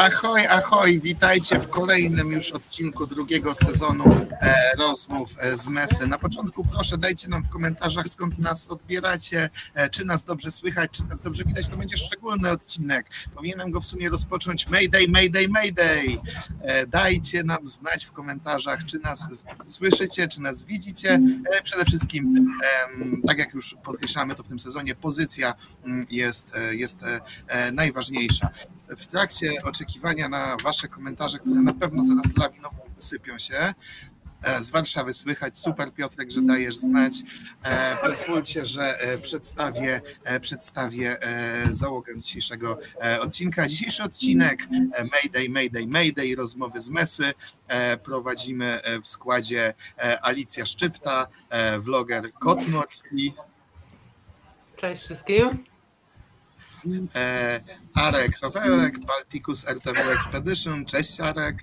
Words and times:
Ahoj, 0.00 0.46
ahoj, 0.46 1.00
witajcie 1.00 1.60
w 1.60 1.68
kolejnym 1.68 2.32
już 2.32 2.52
odcinku 2.52 3.06
drugiego 3.06 3.54
sezonu 3.54 4.04
e, 4.40 4.54
rozmów 4.78 5.34
e, 5.40 5.56
z 5.56 5.68
Mesy. 5.68 6.06
Na 6.06 6.18
początku 6.18 6.62
proszę 6.62 6.98
dajcie 6.98 7.28
nam 7.28 7.44
w 7.44 7.48
komentarzach 7.48 8.08
skąd 8.08 8.38
nas 8.38 8.70
odbieracie, 8.70 9.50
e, 9.74 9.90
czy 9.90 10.04
nas 10.04 10.24
dobrze 10.24 10.50
słychać, 10.50 10.90
czy 10.90 11.04
nas 11.04 11.20
dobrze 11.20 11.44
widać. 11.44 11.68
To 11.68 11.76
będzie 11.76 11.96
szczególny 11.96 12.50
odcinek. 12.50 13.06
Powinienem 13.34 13.70
go 13.70 13.80
w 13.80 13.86
sumie 13.86 14.08
rozpocząć 14.08 14.68
Mayday, 14.68 15.08
Mayday, 15.08 15.48
Mayday. 15.48 16.18
E, 16.60 16.86
dajcie 16.86 17.44
nam 17.44 17.66
znać 17.66 18.04
w 18.04 18.12
komentarzach, 18.12 18.84
czy 18.84 18.98
nas 18.98 19.28
słyszycie, 19.66 20.28
czy 20.28 20.40
nas 20.40 20.62
widzicie. 20.62 21.20
E, 21.52 21.62
przede 21.62 21.84
wszystkim, 21.84 22.56
tak 23.26 23.38
jak 23.38 23.54
już 23.54 23.76
podkreślamy 23.84 24.34
to 24.34 24.42
w 24.42 24.48
tym 24.48 24.60
sezonie, 24.60 24.94
pozycja 24.94 25.54
mm, 25.84 26.06
jest, 26.10 26.52
jest 26.70 27.04
najważniejsza. 27.72 28.50
W 28.98 29.06
trakcie 29.06 29.50
oczekiwania 29.64 30.28
na 30.28 30.56
Wasze 30.64 30.88
komentarze, 30.88 31.38
które 31.38 31.60
na 31.60 31.74
pewno 31.74 32.04
zaraz 32.04 32.36
lawinowo 32.36 32.76
sypią 32.98 33.38
się, 33.38 33.74
e, 34.42 34.62
z 34.62 34.70
Warszawy 34.70 35.12
słychać. 35.12 35.58
Super 35.58 35.92
Piotrek, 35.92 36.30
że 36.30 36.42
dajesz 36.42 36.76
znać. 36.76 37.12
E, 37.62 37.96
Pozwólcie, 37.96 38.66
że 38.66 39.00
e, 39.00 39.18
przedstawię, 39.18 40.00
przedstawię 40.40 41.16
załogę 41.70 42.18
dzisiejszego 42.18 42.78
odcinka. 43.20 43.68
Dzisiejszy 43.68 44.02
odcinek 44.02 44.68
Mayday, 45.12 45.48
Mayday, 45.48 45.86
Mayday, 45.86 46.34
rozmowy 46.36 46.80
z 46.80 46.90
Mesy. 46.90 47.32
Prowadzimy 48.02 48.80
w 49.04 49.08
składzie 49.08 49.74
Alicja 50.22 50.66
Szczypta, 50.66 51.26
vloger 51.78 52.32
Kot 52.32 52.68
Morski, 52.68 53.34
Cześć 54.76 55.02
wszystkim. 55.02 55.69
E, 57.14 57.60
Arek 57.94 58.40
Rowerek, 58.42 59.06
Balticus 59.06 59.68
RTV 59.68 60.12
Expedition. 60.12 60.84
Cześć 60.84 61.20
Arek. 61.20 61.56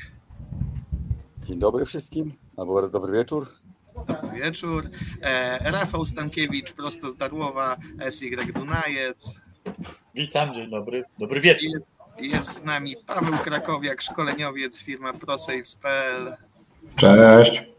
Dzień 1.43 1.59
dobry 1.59 1.85
wszystkim, 1.85 2.33
albo 2.57 2.89
dobry 2.89 3.13
wieczór. 3.13 3.47
Dobry 4.07 4.39
wieczór. 4.39 4.89
E, 5.21 5.71
Rafał 5.71 6.05
Stankiewicz, 6.05 6.71
prosto 6.71 7.09
z 7.09 7.15
Darłowa, 7.15 7.77
SY 8.09 8.53
Dunajec. 8.53 9.41
Witam, 10.15 10.53
dzień 10.53 10.69
dobry. 10.69 11.03
Dobry 11.19 11.41
wieczór. 11.41 11.69
Jest, 11.69 11.85
jest 12.19 12.57
z 12.57 12.63
nami 12.63 12.95
Paweł 13.07 13.38
Krakowiak, 13.38 14.01
szkoleniowiec, 14.01 14.81
firma 14.81 15.13
ProSaves.pl. 15.13 16.38
Cześć. 16.95 17.77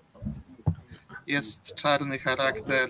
Jest 1.28 1.74
czarny 1.74 2.18
charakter 2.18 2.88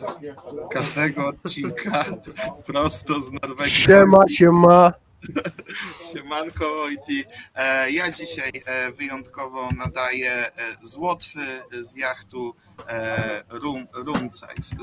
każdego 0.72 1.28
odcinka, 1.28 2.04
prosto 2.66 3.20
z 3.20 3.32
Norwegii. 3.32 3.72
Siema, 3.72 4.18
siema. 4.30 4.92
Siemanko 6.12 6.74
Wojti. 6.74 7.24
E, 7.54 7.90
Ja 7.90 8.10
dzisiaj 8.10 8.52
e, 8.66 8.92
wyjątkowo 8.92 9.68
nadaję 9.76 10.32
e, 10.32 10.52
z 10.80 10.96
Łotwy, 10.96 11.62
z 11.80 11.96
jachtu 11.96 12.54
Rum, 13.48 13.86
Rumcajs. 13.94 14.74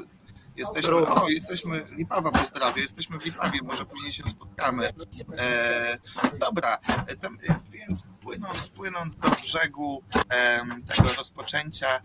Jesteśmy, 0.55 0.95
o, 0.95 1.29
jesteśmy, 1.29 1.85
Lipawa 1.91 2.31
pozdrawia, 2.31 2.81
jesteśmy 2.81 3.19
w 3.19 3.25
Lipawie, 3.25 3.59
może 3.63 3.85
później 3.85 4.11
się 4.13 4.23
spotkamy. 4.27 4.89
E, 5.37 5.97
dobra, 6.39 6.77
tam, 7.21 7.37
więc 7.75 8.03
płynąc, 8.21 8.69
płynąc 8.69 9.15
do 9.15 9.29
brzegu 9.29 10.03
tego 10.87 11.09
rozpoczęcia, 11.17 12.01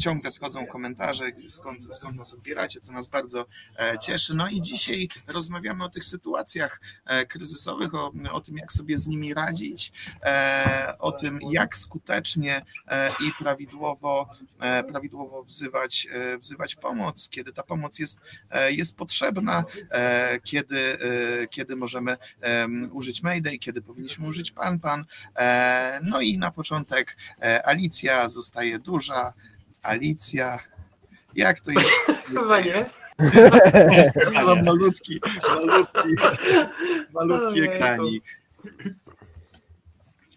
ciągle 0.00 0.30
schodzą 0.30 0.66
komentarze, 0.66 1.24
skąd, 1.48 1.94
skąd 1.94 2.16
nas 2.16 2.34
odbieracie, 2.34 2.80
co 2.80 2.92
nas 2.92 3.06
bardzo 3.06 3.46
e, 3.78 3.98
cieszy. 3.98 4.34
No 4.34 4.48
i 4.48 4.60
dzisiaj 4.60 5.08
rozmawiamy 5.26 5.84
o 5.84 5.88
tych 5.88 6.06
sytuacjach 6.06 6.80
e, 7.04 7.26
kryzysowych, 7.26 7.94
o, 7.94 8.12
o 8.32 8.40
tym, 8.40 8.56
jak 8.56 8.72
sobie 8.72 8.98
z 8.98 9.06
nimi 9.06 9.34
radzić, 9.34 9.92
e, 10.22 10.94
o 10.98 11.12
tym, 11.12 11.38
jak 11.50 11.78
skutecznie 11.78 12.64
i 13.20 13.32
prawidłowo, 13.38 14.28
prawidłowo 14.88 15.42
wzywać, 15.42 16.08
wzywać 16.40 16.74
pomoc, 16.74 17.28
kiedy 17.28 17.52
ta 17.52 17.62
pomoc 17.62 17.98
jest, 17.98 18.20
jest 18.68 18.96
potrzebna, 18.96 19.64
kiedy, 20.44 20.98
kiedy 21.50 21.76
możemy 21.76 22.16
em, 22.40 22.90
użyć 22.92 23.22
Mayday, 23.22 23.58
kiedy 23.58 23.82
powinniśmy 23.82 24.28
użyć 24.28 24.39
Pan 24.50 24.80
Pan. 24.80 25.04
E, 25.36 26.00
No 26.02 26.20
i 26.20 26.38
na 26.38 26.50
początek 26.50 27.16
e, 27.42 27.66
Alicja 27.66 28.28
zostaje 28.28 28.78
duża. 28.78 29.32
Alicja, 29.82 30.58
jak 31.34 31.60
to 31.60 31.70
jest? 31.70 31.94
Chyba 32.28 32.60
nie. 32.60 32.86
Mam 34.32 34.64
malutki, 34.64 35.20
malutki, 35.48 36.08
malutki 37.12 37.62
ekranik. 37.62 38.24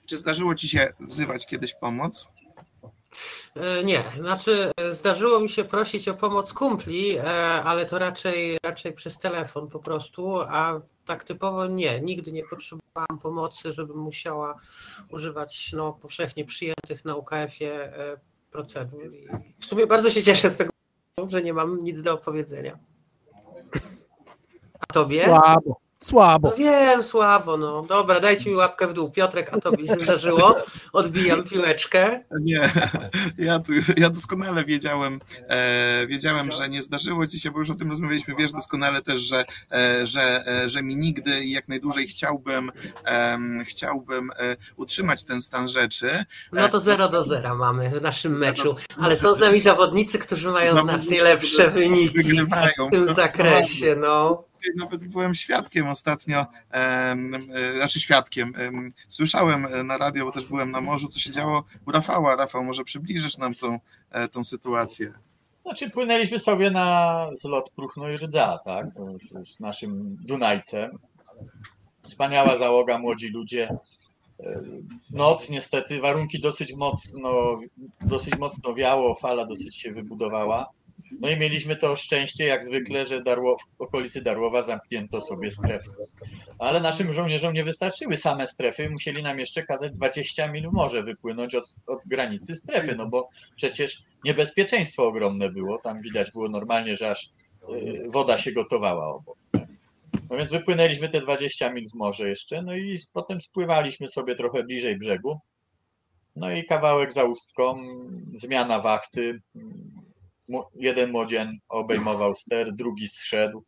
Czy 0.06 0.18
zdarzyło 0.18 0.56
ci 0.56 0.70
się 0.70 0.94
wzywać 1.00 1.48
kiedyś 1.48 1.74
pomoc? 1.74 2.28
E, 3.56 3.84
Nie, 3.84 4.04
znaczy 4.18 4.72
e, 4.78 4.96
zdarzyło 4.96 5.40
mi 5.40 5.50
się 5.50 5.64
prosić 5.64 6.08
o 6.08 6.14
pomoc 6.14 6.54
kumpli, 6.54 7.18
e, 7.18 7.24
ale 7.64 7.86
to 7.86 8.00
raczej, 8.00 8.58
raczej 8.64 8.94
przez 8.94 9.20
telefon 9.20 9.68
po 9.68 9.80
prostu, 9.80 10.40
a 10.42 10.82
tak 11.06 11.24
typowo 11.24 11.68
nie, 11.68 12.02
nigdy 12.02 12.32
nie 12.32 12.44
potrzebowałam 12.44 13.20
pomocy, 13.22 13.72
żebym 13.72 13.98
musiała 13.98 14.60
używać 15.12 15.72
no, 15.74 15.94
powszechnie 15.94 16.46
przyjętych 16.46 17.06
na 17.06 17.16
UKF-ie 17.16 17.94
procedur. 18.52 19.02
W 19.60 19.66
sumie 19.66 19.88
bardzo 19.88 20.10
się 20.10 20.24
cieszę 20.24 20.50
z 20.50 20.58
tego, 20.58 20.72
że 21.28 21.42
nie 21.42 21.54
mam 21.54 21.84
nic 21.84 22.02
do 22.02 22.14
opowiedzenia. 22.14 22.80
A 24.80 24.94
tobie? 24.94 25.26
Słabo, 25.26 25.83
słabo. 26.04 26.50
No 26.50 26.56
wiem, 26.56 27.04
słabo, 27.04 27.58
no. 27.58 27.86
Dobra, 27.90 28.20
dajcie 28.20 28.50
mi 28.50 28.56
łapkę 28.56 28.88
w 28.88 28.94
dół. 28.94 29.12
Piotrek, 29.12 29.54
a 29.54 29.60
tobie 29.60 29.88
się 29.88 30.00
zdarzyło? 30.00 30.56
Odbijam 30.94 31.44
piłeczkę. 31.44 32.24
Nie, 32.42 32.72
ja, 33.38 33.60
tu, 33.60 33.74
ja 33.98 34.10
doskonale 34.10 34.66
wiedziałem, 34.66 35.20
e, 35.48 36.08
wiedziałem, 36.08 36.52
że 36.52 36.70
nie 36.70 36.84
zdarzyło 36.84 37.28
ci 37.28 37.40
się, 37.40 37.52
bo 37.52 37.60
już 37.60 37.70
o 37.70 37.76
tym 37.76 37.90
rozmawialiśmy, 37.90 38.36
wiesz 38.40 38.52
doskonale 38.52 39.02
też, 39.02 39.22
że, 39.22 39.46
e, 39.72 40.08
że, 40.08 40.48
e, 40.48 40.70
że 40.70 40.84
mi 40.84 40.96
nigdy 40.96 41.44
i 41.44 41.52
jak 41.52 41.68
najdłużej 41.68 42.08
chciałbym, 42.08 42.72
chciałbym 43.66 44.30
e, 44.32 44.56
utrzymać 44.76 45.24
ten 45.24 45.42
stan 45.42 45.68
rzeczy. 45.68 46.26
No 46.52 46.70
to 46.70 46.80
0 46.80 47.10
do 47.10 47.24
0 47.24 47.56
mamy 47.56 47.90
w 47.90 48.02
naszym 48.02 48.40
meczu, 48.40 48.76
ale 49.02 49.18
są 49.18 49.34
z 49.34 49.40
nami 49.40 49.60
zawodnicy, 49.60 50.20
którzy 50.20 50.50
mają 50.50 50.82
znacznie 50.82 51.24
lepsze 51.24 51.70
wyniki 51.70 52.20
w 52.20 52.92
tym 52.92 53.14
zakresie, 53.14 53.96
no. 53.96 54.53
Nawet 54.76 55.08
byłem 55.08 55.36
świadkiem 55.36 55.88
ostatnio, 55.88 56.46
znaczy 57.76 58.00
świadkiem, 58.00 58.54
em, 58.58 58.92
słyszałem 59.08 59.66
e, 59.66 59.84
na 59.84 59.98
radio, 59.98 60.26
bo 60.26 60.32
też 60.32 60.48
byłem 60.48 60.72
na 60.72 60.82
morzu, 60.82 61.08
co 61.08 61.20
się 61.20 61.32
działo 61.32 61.64
u 61.88 61.92
Rafała. 61.92 62.36
Rafał, 62.36 62.64
może 62.64 62.84
przybliżysz 62.84 63.38
nam 63.38 63.56
tą, 63.56 63.80
e, 64.12 64.28
tą 64.28 64.44
sytuację? 64.44 65.14
Znaczy 65.64 65.90
płynęliśmy 65.90 66.40
sobie 66.40 66.72
na 66.72 67.30
zlot 67.34 67.70
Pruchno 67.70 68.10
i 68.10 68.18
Rdza, 68.18 68.60
tak? 68.66 68.86
Z 69.46 69.60
naszym 69.60 70.18
Dunajcem. 70.22 71.00
Wspaniała 72.02 72.58
załoga, 72.58 72.98
młodzi 72.98 73.28
ludzie. 73.30 73.70
E, 74.40 74.62
Noc 75.12 75.50
niestety, 75.50 76.02
warunki 76.02 76.40
dosyć 76.40 76.74
mocno, 76.74 77.60
dosyć 78.02 78.38
mocno 78.38 78.74
wiało, 78.74 79.16
fala 79.16 79.46
dosyć 79.46 79.76
się 79.76 79.92
wybudowała. 79.92 80.66
No 81.20 81.30
i 81.30 81.38
mieliśmy 81.38 81.76
to 81.76 81.96
szczęście, 81.96 82.46
jak 82.46 82.64
zwykle, 82.64 83.06
że 83.06 83.22
Darło, 83.22 83.58
w 83.78 83.82
okolicy 83.82 84.22
Darłowa 84.22 84.62
zamknięto 84.62 85.22
sobie 85.22 85.52
strefę. 85.52 85.92
Ale 86.60 86.82
naszym 86.82 87.14
żołnierzom 87.14 87.54
nie 87.54 87.64
wystarczyły 87.64 88.18
same 88.18 88.48
strefy, 88.48 88.90
musieli 88.90 89.24
nam 89.24 89.40
jeszcze 89.40 89.64
kazać 89.64 89.92
20 89.92 90.48
mil 90.48 90.70
w 90.70 90.74
morze 90.74 91.04
wypłynąć 91.04 91.56
od, 91.56 91.76
od 91.88 92.06
granicy 92.06 92.56
strefy, 92.56 92.96
no 92.96 93.10
bo 93.10 93.28
przecież 93.56 94.04
niebezpieczeństwo 94.24 95.08
ogromne 95.08 95.50
było. 95.50 95.78
Tam 95.78 96.02
widać 96.02 96.32
było 96.32 96.50
normalnie, 96.50 96.98
że 96.98 97.12
aż 97.12 97.30
y, 97.70 98.10
woda 98.10 98.38
się 98.38 98.52
gotowała 98.52 99.08
obok. 99.08 99.38
No 100.30 100.38
więc 100.38 100.52
wypłynęliśmy 100.52 101.10
te 101.10 101.22
20 101.22 101.74
mil 101.74 101.90
w 101.90 101.94
morze 101.94 102.30
jeszcze, 102.30 102.62
no 102.62 102.76
i 102.76 103.00
potem 103.14 103.42
spływaliśmy 103.42 104.08
sobie 104.08 104.36
trochę 104.36 104.64
bliżej 104.64 104.98
brzegu. 104.98 105.40
No 106.36 106.52
i 106.52 106.66
kawałek 106.66 107.14
za 107.14 107.24
ustką, 107.24 107.88
zmiana 108.34 108.80
wachty. 108.80 109.42
Jeden 110.76 111.12
młodzian 111.12 111.50
obejmował 111.70 112.36
ster, 112.36 112.76
drugi 112.76 113.08
zszedł. 113.08 113.64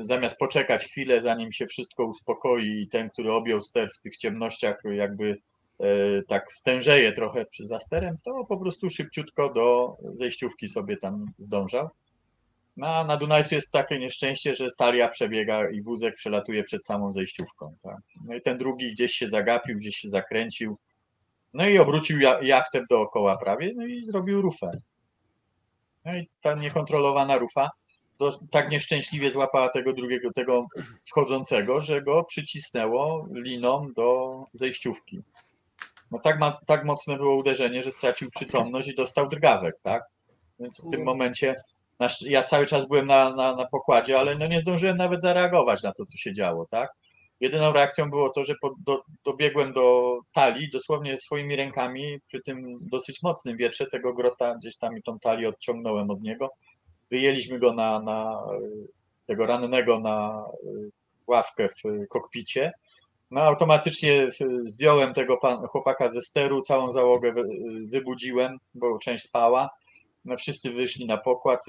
Zamiast 0.00 0.38
poczekać 0.38 0.84
chwilę, 0.84 1.22
zanim 1.22 1.52
się 1.52 1.66
wszystko 1.66 2.06
uspokoi 2.06 2.82
i 2.82 2.88
ten, 2.88 3.10
który 3.10 3.32
objął 3.32 3.60
ster 3.62 3.90
w 3.90 4.00
tych 4.00 4.16
ciemnościach 4.16 4.82
jakby 4.84 5.36
e, 5.80 5.86
tak 6.22 6.52
stężeje 6.52 7.12
trochę 7.12 7.44
przy 7.44 7.66
zasterem, 7.66 8.16
to 8.24 8.44
po 8.44 8.56
prostu 8.56 8.90
szybciutko 8.90 9.52
do 9.52 9.96
zejściówki 10.12 10.68
sobie 10.68 10.96
tam 10.96 11.26
zdążał. 11.38 11.88
No, 12.76 12.86
a 12.86 13.04
na 13.04 13.16
Dunajcu 13.16 13.54
jest 13.54 13.70
takie 13.72 13.98
nieszczęście, 13.98 14.54
że 14.54 14.68
talia 14.78 15.08
przebiega 15.08 15.70
i 15.70 15.82
wózek 15.82 16.14
przelatuje 16.14 16.62
przed 16.62 16.84
samą 16.84 17.12
zejściówką. 17.12 17.74
Tak? 17.82 17.98
No 18.26 18.34
i 18.34 18.42
ten 18.42 18.58
drugi 18.58 18.92
gdzieś 18.92 19.12
się 19.12 19.28
zagapił, 19.28 19.76
gdzieś 19.76 19.96
się 19.96 20.08
zakręcił. 20.08 20.76
No 21.54 21.68
i 21.68 21.78
obrócił 21.78 22.20
ja- 22.20 22.42
jachtem 22.42 22.84
dookoła 22.90 23.38
prawie, 23.38 23.72
no 23.76 23.86
i 23.86 24.04
zrobił 24.04 24.42
rufę. 24.42 24.70
No 26.04 26.16
i 26.16 26.28
ta 26.40 26.54
niekontrolowana 26.54 27.38
rufa 27.38 27.70
do, 28.18 28.38
tak 28.50 28.70
nieszczęśliwie 28.70 29.30
złapała 29.30 29.68
tego 29.68 29.92
drugiego, 29.92 30.32
tego 30.32 30.66
wchodzącego, 31.08 31.80
że 31.80 32.02
go 32.02 32.24
przycisnęło 32.24 33.28
liną 33.32 33.92
do 33.96 34.38
zejściówki. 34.52 35.22
No 36.10 36.18
tak, 36.18 36.38
ma, 36.38 36.60
tak 36.66 36.84
mocne 36.84 37.16
było 37.16 37.36
uderzenie, 37.36 37.82
że 37.82 37.92
stracił 37.92 38.30
przytomność 38.30 38.88
i 38.88 38.94
dostał 38.94 39.28
drgawek, 39.28 39.74
tak? 39.82 40.02
Więc 40.60 40.80
w 40.86 40.90
tym 40.90 41.04
momencie 41.04 41.54
nasz, 41.98 42.22
ja 42.22 42.42
cały 42.42 42.66
czas 42.66 42.88
byłem 42.88 43.06
na, 43.06 43.34
na, 43.34 43.54
na 43.54 43.66
pokładzie, 43.66 44.18
ale 44.18 44.34
no 44.34 44.46
nie 44.46 44.60
zdążyłem 44.60 44.96
nawet 44.96 45.20
zareagować 45.20 45.82
na 45.82 45.92
to, 45.92 46.04
co 46.04 46.18
się 46.18 46.32
działo, 46.32 46.66
tak? 46.66 46.92
Jedyną 47.40 47.72
reakcją 47.72 48.10
było 48.10 48.30
to, 48.30 48.44
że 48.44 48.54
po, 48.60 48.74
do, 48.86 49.02
dobiegłem 49.24 49.72
do 49.72 50.18
talii, 50.32 50.70
dosłownie 50.70 51.18
swoimi 51.18 51.56
rękami, 51.56 52.20
przy 52.26 52.40
tym 52.40 52.78
dosyć 52.80 53.22
mocnym 53.22 53.56
wietrze 53.56 53.86
tego 53.86 54.14
grota, 54.14 54.54
gdzieś 54.54 54.76
tam 54.76 55.02
tą 55.02 55.18
talię 55.18 55.48
odciągnąłem 55.48 56.10
od 56.10 56.22
niego. 56.22 56.50
Wyjęliśmy 57.10 57.58
go 57.58 57.72
na, 57.72 58.00
na 58.00 58.42
tego 59.26 59.46
rannego 59.46 60.00
na 60.00 60.44
ławkę 61.26 61.68
w 61.68 62.08
kokpicie. 62.08 62.72
No 63.30 63.40
automatycznie 63.40 64.28
zdjąłem 64.62 65.14
tego 65.14 65.36
pan, 65.36 65.66
chłopaka 65.66 66.10
ze 66.10 66.22
steru, 66.22 66.60
całą 66.60 66.92
załogę 66.92 67.34
wybudziłem, 67.86 68.58
bo 68.74 68.98
część 68.98 69.24
spała. 69.24 69.70
No 70.24 70.36
wszyscy 70.36 70.70
wyszli 70.70 71.06
na 71.06 71.16
pokład, 71.16 71.66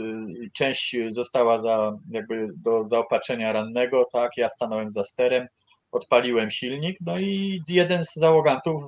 część 0.54 0.96
została 1.10 1.60
za, 1.60 1.98
jakby 2.10 2.48
do 2.58 2.88
zaopatrzenia 2.88 3.52
rannego, 3.52 4.06
tak, 4.14 4.32
ja 4.38 4.50
stanąłem 4.50 4.92
za 4.92 5.04
sterem, 5.04 5.48
odpaliłem 5.92 6.52
silnik, 6.52 6.98
no 7.02 7.20
i 7.20 7.62
jeden 7.68 8.06
z 8.06 8.16
załogantów 8.16 8.84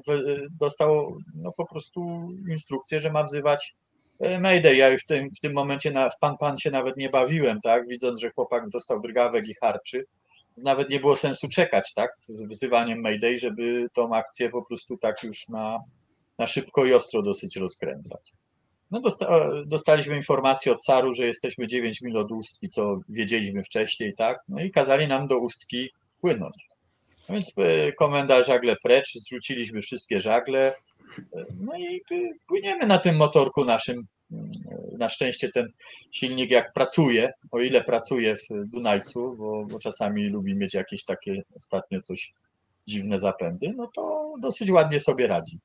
dostał 0.60 1.18
no, 1.36 1.52
po 1.52 1.66
prostu 1.66 2.30
instrukcję, 2.52 3.00
że 3.00 3.12
ma 3.12 3.24
wzywać 3.24 3.74
Mayday. 4.40 4.76
Ja 4.76 4.90
już 4.90 5.04
w 5.04 5.08
tym, 5.08 5.30
w 5.38 5.40
tym 5.40 5.54
momencie 5.54 5.92
na, 5.92 6.10
w 6.10 6.20
pan 6.20 6.38
pan 6.38 6.58
się 6.58 6.72
nawet 6.72 6.98
nie 6.98 7.10
bawiłem, 7.10 7.62
tak, 7.62 7.88
widząc, 7.88 8.20
że 8.20 8.30
chłopak 8.30 8.70
dostał 8.70 9.02
drgawek 9.02 9.48
i 9.48 9.54
harczy, 9.54 10.06
nawet 10.64 10.90
nie 10.90 11.00
było 11.00 11.16
sensu 11.16 11.48
czekać, 11.48 11.94
tak, 11.94 12.18
z 12.18 12.44
wzywaniem 12.44 13.02
Mayday, 13.02 13.40
żeby 13.40 13.88
tą 13.94 14.16
akcję 14.16 14.50
po 14.50 14.66
prostu 14.66 14.98
tak 14.98 15.24
już 15.24 15.50
na, 15.50 15.80
na 16.38 16.48
szybko 16.48 16.86
i 16.86 16.94
ostro 16.94 17.22
dosyć 17.22 17.56
rozkręcać. 17.56 18.34
No 18.92 19.02
dosta, 19.02 19.50
dostaliśmy 19.66 20.16
informację 20.16 20.72
od 20.72 20.82
Caru, 20.82 21.14
że 21.14 21.28
jesteśmy 21.28 21.68
9 21.68 22.02
mil 22.02 22.18
od 22.18 22.32
Ustki, 22.32 22.70
co 22.70 23.00
wiedzieliśmy 23.10 23.64
wcześniej, 23.64 24.14
tak, 24.16 24.40
no 24.48 24.62
i 24.62 24.72
kazali 24.72 25.08
nam 25.08 25.28
do 25.28 25.40
Ustki 25.40 25.90
płynąć. 26.22 26.68
No 27.30 27.34
więc 27.34 27.54
komenda 28.00 28.44
żagle 28.44 28.76
precz, 28.84 29.14
zrzuciliśmy 29.14 29.82
wszystkie 29.82 30.22
żagle, 30.22 30.74
no 31.60 31.78
i 31.78 32.02
płyniemy 32.48 32.88
na 32.88 32.98
tym 32.98 33.16
motorku 33.16 33.66
naszym. 33.66 34.08
Na 34.98 35.10
szczęście 35.10 35.50
ten 35.50 35.68
silnik 36.12 36.52
jak 36.52 36.74
pracuje, 36.74 37.32
o 37.52 37.60
ile 37.60 37.84
pracuje 37.84 38.36
w 38.36 38.66
Dunajcu, 38.66 39.36
bo, 39.36 39.66
bo 39.66 39.80
czasami 39.80 40.28
lubi 40.28 40.56
mieć 40.56 40.74
jakieś 40.74 41.04
takie 41.06 41.42
ostatnio 41.56 42.02
coś 42.02 42.34
dziwne 42.88 43.20
zapędy, 43.20 43.74
no 43.76 43.90
to 43.96 44.34
dosyć 44.40 44.72
ładnie 44.72 45.00
sobie 45.00 45.28
radzi. 45.28 45.60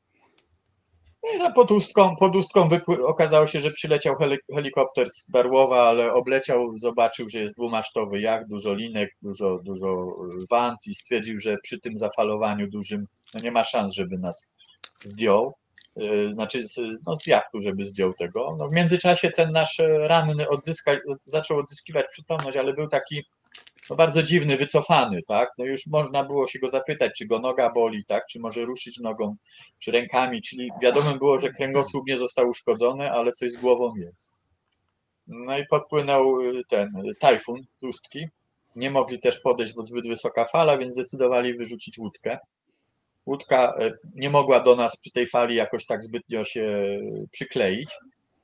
No 1.38 1.52
pod 1.52 1.70
ustką, 1.70 2.16
pod 2.16 2.36
ustką 2.36 2.69
wypły- 2.69 3.06
okazało 3.06 3.46
się, 3.46 3.60
że 3.60 3.70
przyleciał 3.70 4.16
helikopter 4.54 5.10
z 5.10 5.30
Darłowa, 5.30 5.88
ale 5.88 6.12
obleciał, 6.12 6.78
zobaczył, 6.78 7.28
że 7.28 7.38
jest 7.38 7.56
dwumasztowy 7.56 8.20
jacht, 8.20 8.48
dużo 8.48 8.74
linek, 8.74 9.16
dużo, 9.22 9.58
dużo 9.58 10.16
want 10.50 10.86
i 10.86 10.94
stwierdził, 10.94 11.38
że 11.38 11.56
przy 11.62 11.80
tym 11.80 11.98
zafalowaniu 11.98 12.70
dużym 12.70 13.06
no 13.34 13.40
nie 13.40 13.52
ma 13.52 13.64
szans, 13.64 13.92
żeby 13.92 14.19
nas 14.19 14.52
zdjął, 15.04 15.54
znaczy 16.32 16.69
z, 16.69 16.80
no 17.06 17.16
z 17.16 17.26
jachtu, 17.26 17.60
żeby 17.60 17.84
zdjął 17.84 18.14
tego. 18.14 18.56
No 18.58 18.69
w 18.69 18.72
międzyczasie 18.72 19.30
ten 19.30 19.52
nasz 19.52 19.82
ranny 19.98 20.48
odzyska, 20.48 20.92
zaczął 21.24 21.58
odzyskiwać 21.58 22.06
przytomność, 22.10 22.56
ale 22.56 22.72
był 22.72 22.88
taki 22.88 23.24
no 23.90 23.96
bardzo 23.96 24.23
dziwny, 24.23 24.56
wycofany, 24.56 25.20
tak? 25.29 25.50
No 25.58 25.64
już 25.64 25.87
można 25.87 26.25
było 26.25 26.46
się 26.46 26.58
go 26.58 26.69
zapytać, 26.69 27.12
czy 27.19 27.26
go 27.26 27.38
noga 27.38 27.73
boli, 27.73 28.05
tak? 28.05 28.26
Czy 28.26 28.40
może 28.40 28.64
ruszyć 28.64 28.99
nogą, 28.99 29.37
czy 29.79 29.90
rękami, 29.90 30.43
czyli 30.43 30.70
wiadomo 30.82 31.14
było, 31.14 31.38
że 31.38 31.50
kręgosłup 31.50 32.08
nie 32.08 32.19
został 32.19 32.49
uszkodzony, 32.49 33.12
ale 33.12 33.32
coś 33.32 33.52
z 33.52 33.56
głową 33.56 33.94
jest. 33.96 34.40
No 35.26 35.58
i 35.58 35.67
podpłynął 35.67 36.34
ten 36.69 36.93
tajfun, 37.20 37.61
tustki. 37.81 38.26
Nie 38.76 38.90
mogli 38.90 39.20
też 39.20 39.40
podejść, 39.40 39.73
bo 39.75 39.84
zbyt 39.84 40.08
wysoka 40.08 40.44
fala, 40.44 40.79
więc 40.79 40.93
zdecydowali 40.93 41.55
wyrzucić 41.55 41.99
łódkę 41.99 42.38
łódka 43.26 43.75
nie 44.14 44.31
mogła 44.31 44.61
do 44.61 44.76
nas 44.76 44.96
przy 44.96 45.11
tej 45.11 45.26
fali 45.26 45.55
jakoś 45.55 45.87
tak 45.87 46.05
zbytnio 46.05 46.44
się 46.44 46.99
przykleić. 47.31 47.90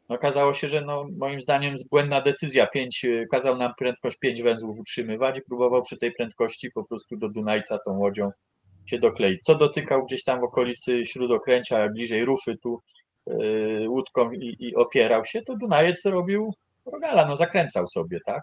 No, 0.08 0.16
okazało 0.16 0.55
się, 0.55 0.69
że 0.69 0.81
no, 0.81 1.06
moim 1.16 1.40
zdaniem 1.40 1.75
błędna 1.90 2.20
decyzja. 2.20 2.66
Pięć, 2.66 3.06
kazał 3.31 3.56
nam 3.56 3.72
prędkość 3.78 4.19
5 4.19 4.43
węzłów 4.43 4.78
utrzymywać 4.78 5.38
i 5.38 5.43
próbował 5.43 5.82
przy 5.82 5.96
tej 5.96 6.12
prędkości 6.12 6.70
po 6.70 6.84
prostu 6.84 7.16
do 7.16 7.28
Dunajca 7.28 7.78
tą 7.87 7.99
łodzią 7.99 8.31
się 8.87 8.99
dokleić. 8.99 9.40
Co 9.43 9.55
dotykał 9.55 10.06
gdzieś 10.06 10.25
tam 10.25 10.40
w 10.40 10.44
okolicy 10.44 11.06
śródokręcia, 11.06 11.88
bliżej 11.88 12.25
rufy 12.25 12.56
tu 12.62 12.81
yy, 13.26 13.88
łódką 13.88 14.32
i, 14.32 14.56
i, 14.60 14.75
opierał 14.75 15.25
się, 15.25 15.43
to 15.43 15.56
Dunajec 15.56 16.05
robił 16.05 16.54
rogala, 16.93 17.26
no 17.26 17.37
zakręcał 17.37 17.88
sobie, 17.88 18.19
tak? 18.26 18.43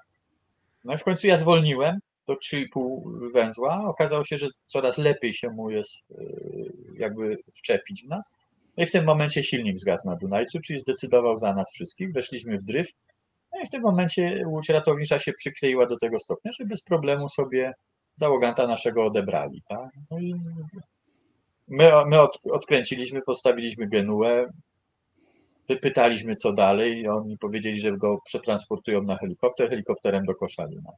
No 0.83 0.93
i 0.93 0.97
w 0.97 1.03
końcu 1.03 1.27
ja 1.27 1.37
zwolniłem, 1.37 1.99
do 2.27 2.33
3,5 2.33 3.31
węzła. 3.33 3.83
Okazało 3.87 4.23
się, 4.23 4.37
że 4.37 4.47
coraz 4.67 4.97
lepiej 4.97 5.33
się 5.33 5.49
mu 5.49 5.69
jest 5.69 5.93
jakby 6.97 7.37
wczepić 7.53 8.03
w 8.03 8.07
nas. 8.07 8.35
No 8.77 8.83
i 8.83 8.87
w 8.87 8.91
tym 8.91 9.05
momencie 9.05 9.43
silnik 9.43 9.79
zgasł 9.79 10.07
na 10.07 10.15
Dunajcu, 10.15 10.59
czyli 10.59 10.79
zdecydował 10.79 11.37
za 11.37 11.53
nas 11.53 11.71
wszystkich. 11.73 12.13
Weszliśmy 12.13 12.57
w 12.57 12.63
dryf. 12.63 12.87
No 13.53 13.61
i 13.61 13.65
w 13.67 13.69
tym 13.69 13.81
momencie 13.81 14.43
łódź 14.47 14.69
ratownicza 14.69 15.19
się 15.19 15.33
przykleiła 15.33 15.85
do 15.85 15.97
tego 15.97 16.19
stopnia, 16.19 16.51
że 16.51 16.65
bez 16.65 16.83
problemu 16.83 17.29
sobie 17.29 17.73
załoganta 18.15 18.67
naszego 18.67 19.05
odebrali. 19.05 19.61
Tak? 19.69 19.89
No 20.11 20.19
i 20.19 20.33
my, 21.67 21.91
my 22.07 22.21
od, 22.21 22.39
odkręciliśmy, 22.51 23.21
postawiliśmy 23.21 23.87
genuę, 23.87 24.45
wypytaliśmy 25.67 26.35
co 26.35 26.53
dalej 26.53 26.99
i 26.99 27.07
oni 27.07 27.37
powiedzieli, 27.37 27.81
że 27.81 27.97
go 27.97 28.19
przetransportują 28.25 29.03
na 29.03 29.17
helikopter, 29.17 29.69
helikopterem 29.69 30.25
do 30.25 30.35
Koszalina. 30.35 30.91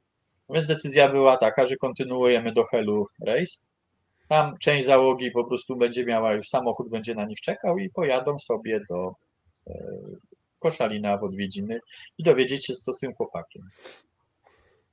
Więc 0.50 0.68
decyzja 0.68 1.10
była 1.10 1.38
taka, 1.38 1.66
że 1.68 1.76
kontynuujemy 1.76 2.54
do 2.54 2.64
Helu 2.64 3.06
rejs. 3.22 3.62
Tam 4.28 4.58
część 4.60 4.86
załogi 4.86 5.32
po 5.32 5.44
prostu 5.44 5.76
będzie 5.76 6.06
miała 6.06 6.34
już 6.34 6.50
samochód, 6.50 6.90
będzie 6.90 7.16
na 7.16 7.26
nich 7.26 7.42
czekał 7.42 7.78
i 7.78 7.90
pojadą 7.90 8.40
sobie 8.40 8.80
do 8.90 9.14
e, 9.68 9.74
Koszalina 10.60 11.18
w 11.18 11.24
odwiedziny 11.24 11.80
i 12.18 12.24
dowiedzieć 12.24 12.66
się, 12.66 12.74
co 12.74 12.94
z 12.94 13.00
tym 13.00 13.14
chłopakiem. 13.14 13.64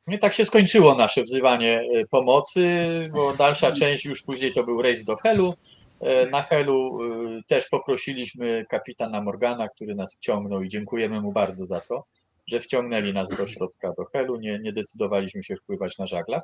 No 0.06 0.18
tak 0.18 0.32
się 0.32 0.44
skończyło 0.44 0.94
nasze 0.94 1.22
wzywanie 1.22 1.80
e, 1.94 2.06
pomocy, 2.06 2.88
bo 3.12 3.34
dalsza 3.34 3.72
część 3.72 4.04
już 4.04 4.22
później 4.22 4.52
to 4.52 4.64
był 4.64 4.82
rejs 4.82 5.04
do 5.04 5.16
Helu. 5.16 5.54
E, 6.00 6.26
na 6.26 6.42
Helu 6.42 6.98
też 7.46 7.68
poprosiliśmy 7.68 8.64
kapitana 8.70 9.20
Morgana, 9.20 9.68
który 9.68 9.94
nas 9.94 10.16
wciągnął 10.16 10.62
i 10.62 10.68
dziękujemy 10.68 11.20
mu 11.20 11.32
bardzo 11.32 11.66
za 11.66 11.80
to 11.80 12.04
że 12.46 12.60
wciągnęli 12.60 13.12
nas 13.12 13.28
do 13.36 13.46
środka 13.46 13.92
do 13.98 14.04
Helu, 14.04 14.36
nie, 14.36 14.58
nie 14.58 14.72
decydowaliśmy 14.72 15.44
się 15.44 15.56
wpływać 15.56 15.98
na 15.98 16.06
żaglach. 16.06 16.42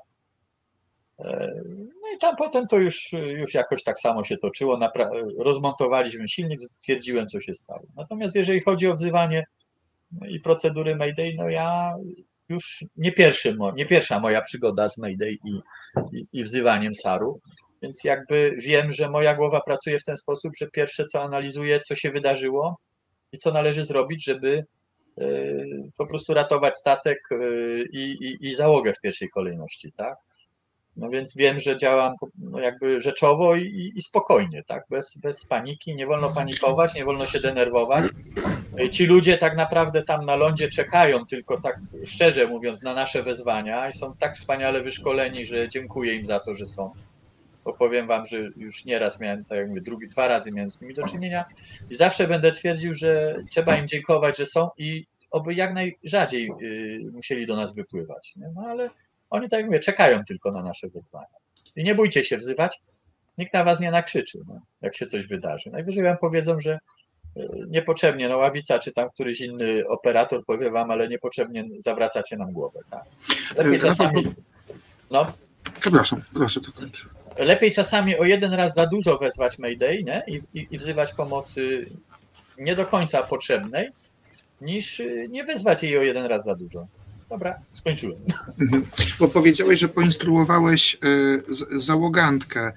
No 2.02 2.12
i 2.16 2.18
tam 2.20 2.36
potem 2.36 2.66
to 2.66 2.78
już, 2.78 3.12
już 3.12 3.54
jakoś 3.54 3.82
tak 3.82 4.00
samo 4.00 4.24
się 4.24 4.36
toczyło. 4.36 4.78
rozmontowaliśmy 5.38 6.28
silnik, 6.28 6.62
stwierdziłem, 6.62 7.28
co 7.28 7.40
się 7.40 7.54
stało. 7.54 7.82
Natomiast 7.96 8.36
jeżeli 8.36 8.60
chodzi 8.60 8.86
o 8.86 8.94
wzywanie 8.94 9.44
i 10.28 10.40
procedury 10.40 10.96
Mayday, 10.96 11.34
no 11.36 11.48
ja 11.48 11.94
już 12.48 12.84
nie, 12.96 13.12
pierwszy, 13.12 13.56
nie 13.76 13.86
pierwsza 13.86 14.20
moja 14.20 14.40
przygoda 14.40 14.88
z 14.88 14.98
Mayday 14.98 15.32
i, 15.44 15.60
i, 16.12 16.24
i 16.32 16.44
wzywaniem 16.44 16.94
SAR-u, 16.94 17.40
więc 17.82 18.04
jakby 18.04 18.56
wiem, 18.58 18.92
że 18.92 19.10
moja 19.10 19.34
głowa 19.34 19.60
pracuje 19.66 19.98
w 19.98 20.04
ten 20.04 20.16
sposób, 20.16 20.52
że 20.58 20.70
pierwsze 20.70 21.04
co 21.04 21.22
analizuję, 21.22 21.80
co 21.80 21.96
się 21.96 22.10
wydarzyło 22.10 22.76
i 23.32 23.38
co 23.38 23.52
należy 23.52 23.84
zrobić, 23.84 24.24
żeby 24.24 24.64
Y, 25.20 25.90
po 25.98 26.06
prostu 26.06 26.34
ratować 26.34 26.76
statek 26.78 27.18
y, 27.32 27.84
i, 27.92 27.98
i, 27.98 28.48
i 28.48 28.54
załogę 28.54 28.92
w 28.92 29.00
pierwszej 29.00 29.28
kolejności, 29.28 29.92
tak? 29.92 30.16
No 31.00 31.10
więc 31.10 31.36
wiem, 31.36 31.60
że 31.60 31.76
działam 31.76 32.14
no 32.38 32.60
jakby 32.60 33.00
rzeczowo 33.00 33.56
i, 33.56 33.92
i, 33.96 34.02
spokojnie, 34.02 34.62
tak? 34.62 34.84
Bez, 34.90 35.18
bez 35.18 35.46
paniki, 35.46 35.96
nie 35.96 36.06
wolno 36.06 36.30
panikować, 36.30 36.94
nie 36.94 37.04
wolno 37.04 37.26
się 37.26 37.40
denerwować. 37.40 38.04
Y, 38.80 38.90
ci 38.90 39.06
ludzie 39.06 39.38
tak 39.38 39.56
naprawdę 39.56 40.02
tam 40.02 40.26
na 40.26 40.36
lądzie 40.36 40.68
czekają, 40.68 41.26
tylko 41.26 41.60
tak 41.60 41.78
szczerze 42.04 42.46
mówiąc, 42.46 42.82
na 42.82 42.94
nasze 42.94 43.22
wezwania 43.22 43.88
i 43.88 43.92
są 43.92 44.14
tak 44.18 44.36
wspaniale 44.36 44.82
wyszkoleni, 44.82 45.46
że 45.46 45.68
dziękuję 45.68 46.14
im 46.14 46.26
za 46.26 46.40
to, 46.40 46.54
że 46.54 46.66
są. 46.66 46.92
Bo 47.64 47.72
powiem 47.72 48.06
wam, 48.06 48.26
że 48.26 48.38
już 48.56 48.84
nieraz 48.84 49.20
miałem, 49.20 49.44
tak 49.44 49.58
jakby 49.58 49.80
drugi, 49.80 50.08
dwa 50.08 50.28
razy 50.28 50.52
miałem 50.52 50.70
z 50.70 50.80
nimi 50.80 50.94
do 50.94 51.08
czynienia 51.08 51.44
i 51.90 51.94
zawsze 51.94 52.28
będę 52.28 52.52
twierdził, 52.52 52.94
że 52.94 53.36
trzeba 53.50 53.76
im 53.76 53.88
dziękować, 53.88 54.38
że 54.38 54.46
są 54.46 54.68
i 54.78 55.06
oby 55.30 55.54
jak 55.54 55.74
najrzadziej 55.74 56.50
y, 56.62 57.10
musieli 57.12 57.46
do 57.46 57.56
nas 57.56 57.74
wypływać. 57.74 58.32
Nie? 58.36 58.48
No 58.54 58.62
ale 58.68 58.84
oni, 59.30 59.48
tak 59.48 59.58
jak 59.58 59.66
mówię, 59.66 59.80
czekają 59.80 60.24
tylko 60.24 60.52
na 60.52 60.62
nasze 60.62 60.88
wezwania. 60.88 61.26
I 61.76 61.84
nie 61.84 61.94
bójcie 61.94 62.24
się 62.24 62.38
wzywać, 62.38 62.80
nikt 63.38 63.54
na 63.54 63.64
was 63.64 63.80
nie 63.80 63.90
nakrzyczy, 63.90 64.38
no, 64.48 64.60
jak 64.82 64.96
się 64.96 65.06
coś 65.06 65.26
wydarzy. 65.26 65.70
Najwyżej 65.70 66.04
wam 66.04 66.18
powiedzą, 66.18 66.60
że 66.60 66.78
niepotrzebnie, 67.68 68.28
no 68.28 68.36
ławica 68.36 68.78
czy 68.78 68.92
tam 68.92 69.10
któryś 69.10 69.40
inny 69.40 69.88
operator 69.88 70.44
powie 70.44 70.70
wam, 70.70 70.90
ale 70.90 71.08
niepotrzebnie 71.08 71.64
zawracacie 71.78 72.36
nam 72.36 72.52
głowę. 72.52 72.80
Tak? 72.90 73.04
Lepiej 73.56 73.78
Rafał, 73.78 73.90
czasami, 73.90 74.34
no, 75.10 75.32
Przepraszam, 75.80 76.22
proszę 76.32 76.60
dokończyć. 76.60 77.04
lepiej 77.38 77.70
czasami 77.72 78.18
o 78.18 78.24
jeden 78.24 78.52
raz 78.52 78.74
za 78.74 78.86
dużo 78.86 79.18
wezwać 79.18 79.58
Mayday 79.58 80.04
nie? 80.04 80.22
I, 80.26 80.58
i, 80.58 80.68
i 80.70 80.78
wzywać 80.78 81.12
pomocy 81.12 81.90
nie 82.58 82.76
do 82.76 82.86
końca 82.86 83.22
potrzebnej, 83.22 83.88
niż 84.60 85.00
y, 85.00 85.26
nie 85.30 85.44
wezwać 85.44 85.82
jej 85.82 85.98
o 85.98 86.02
jeden 86.02 86.26
raz 86.26 86.44
za 86.44 86.54
dużo. 86.54 86.86
Dobra, 87.30 87.54
skończyłem. 87.72 88.18
Mhm. 88.60 88.86
Bo 89.18 89.28
powiedziałeś, 89.28 89.80
że 89.80 89.88
poinstruowałeś 89.88 90.98
z- 91.48 91.84
załogantkę 91.84 92.72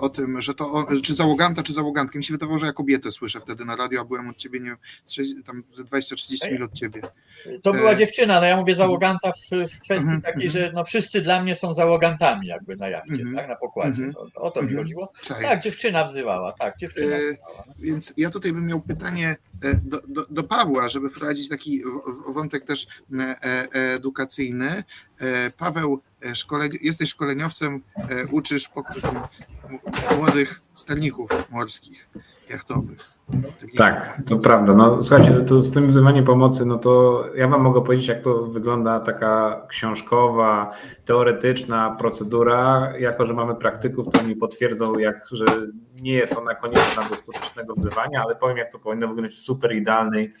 o 0.00 0.08
tym, 0.08 0.42
że 0.42 0.54
to, 0.54 0.72
on- 0.72 1.02
czy 1.02 1.14
załoganta, 1.14 1.62
czy 1.62 1.72
załogantkę. 1.72 2.18
Mi 2.18 2.24
się 2.24 2.34
wydawało, 2.34 2.58
że 2.58 2.66
ja 2.66 2.72
kobietę 2.72 3.12
słyszę 3.12 3.40
wtedy 3.40 3.64
na 3.64 3.76
radio, 3.76 4.00
a 4.00 4.04
byłem 4.04 4.28
od 4.28 4.36
ciebie, 4.36 4.60
nie 4.60 4.66
wiem, 4.66 5.42
tam 5.44 5.62
ze 5.74 5.84
20-30 5.84 6.52
mil 6.52 6.62
od 6.62 6.72
ciebie. 6.72 7.02
To 7.62 7.72
była 7.72 7.90
E, 7.90 7.96
dziewczyna, 7.96 8.40
no 8.40 8.46
ja 8.46 8.56
mówię 8.56 8.74
załoganta 8.74 9.32
w, 9.32 9.36
w 9.50 9.80
kwestii 9.80 9.90
Mhm, 10.10 10.22
takiej, 10.22 10.46
mhm. 10.46 10.50
że 10.66 10.72
no 10.74 10.84
wszyscy 10.84 11.20
dla 11.20 11.42
mnie 11.42 11.56
są 11.56 11.74
załogantami 11.74 12.46
jakby 12.46 12.76
na 12.76 12.88
jachcie, 12.88 13.12
Mhm, 13.12 13.36
tak, 13.36 13.48
na 13.48 13.56
pokładzie. 13.56 14.02
mhm, 14.04 14.14
To, 14.34 14.40
o 14.40 14.50
to 14.50 14.60
mi 14.62 14.68
mhm. 14.68 14.84
chodziło. 14.84 15.12
Tak, 15.42 15.62
dziewczyna 15.62 16.04
wzywała, 16.04 16.52
tak, 16.52 16.76
dziewczyna 16.78 17.16
E, 17.16 17.18
wzywała. 17.30 17.64
Więc 17.78 18.14
ja 18.16 18.30
tutaj 18.30 18.52
bym 18.52 18.66
miał 18.66 18.80
pytanie 18.80 19.36
e, 19.64 19.74
do, 19.84 20.00
do, 20.08 20.26
do 20.30 20.42
Pawła, 20.42 20.88
żeby 20.88 21.10
wprowadzić 21.10 21.48
taki 21.48 21.80
wątek 22.34 22.64
też 22.64 22.86
e, 23.18 23.18
e, 23.42 23.68
edukacyjny. 23.94 24.82
E, 25.20 25.50
Paweł, 25.50 26.00
e, 26.22 26.68
jesteś 26.82 27.10
szkoleniowcem, 27.10 27.82
e, 27.96 28.26
uczysz 28.26 28.70
młodych 30.18 30.60
sterników 30.74 31.30
morskich, 31.50 32.10
jachtowych. 32.50 33.00
Sterników. 33.46 33.78
Tak, 33.78 34.22
to 34.26 34.38
prawda. 34.38 34.74
No 34.74 35.02
słuchajcie, 35.02 35.44
to 35.48 35.58
z 35.58 35.72
tym 35.72 35.88
wzywaniem 35.88 36.24
pomocy, 36.24 36.66
no 36.66 36.78
to 36.78 37.24
ja 37.34 37.48
wam 37.48 37.62
mogę 37.62 37.84
powiedzieć, 37.84 38.08
jak 38.08 38.22
to 38.22 38.46
wygląda 38.46 39.00
taka 39.00 39.62
książkowa, 39.68 40.72
teoretyczna 41.04 41.96
procedura. 41.98 42.92
Jako, 42.98 43.26
że 43.26 43.34
mamy 43.34 43.54
praktyków, 43.54 44.08
to 44.12 44.22
mi 44.22 44.36
potwierdzą, 44.36 44.98
jak, 44.98 45.26
że 45.32 45.44
nie 46.02 46.12
jest 46.12 46.36
ona 46.36 46.54
konieczna 46.54 47.02
do 47.10 47.16
skutecznego 47.16 47.74
wzywania, 47.74 48.22
ale 48.22 48.36
powiem, 48.36 48.56
jak 48.56 48.72
to 48.72 48.78
powinno 48.78 49.08
wyglądać 49.08 49.34
w 49.34 49.40
super 49.40 49.76
idealnej 49.76 50.32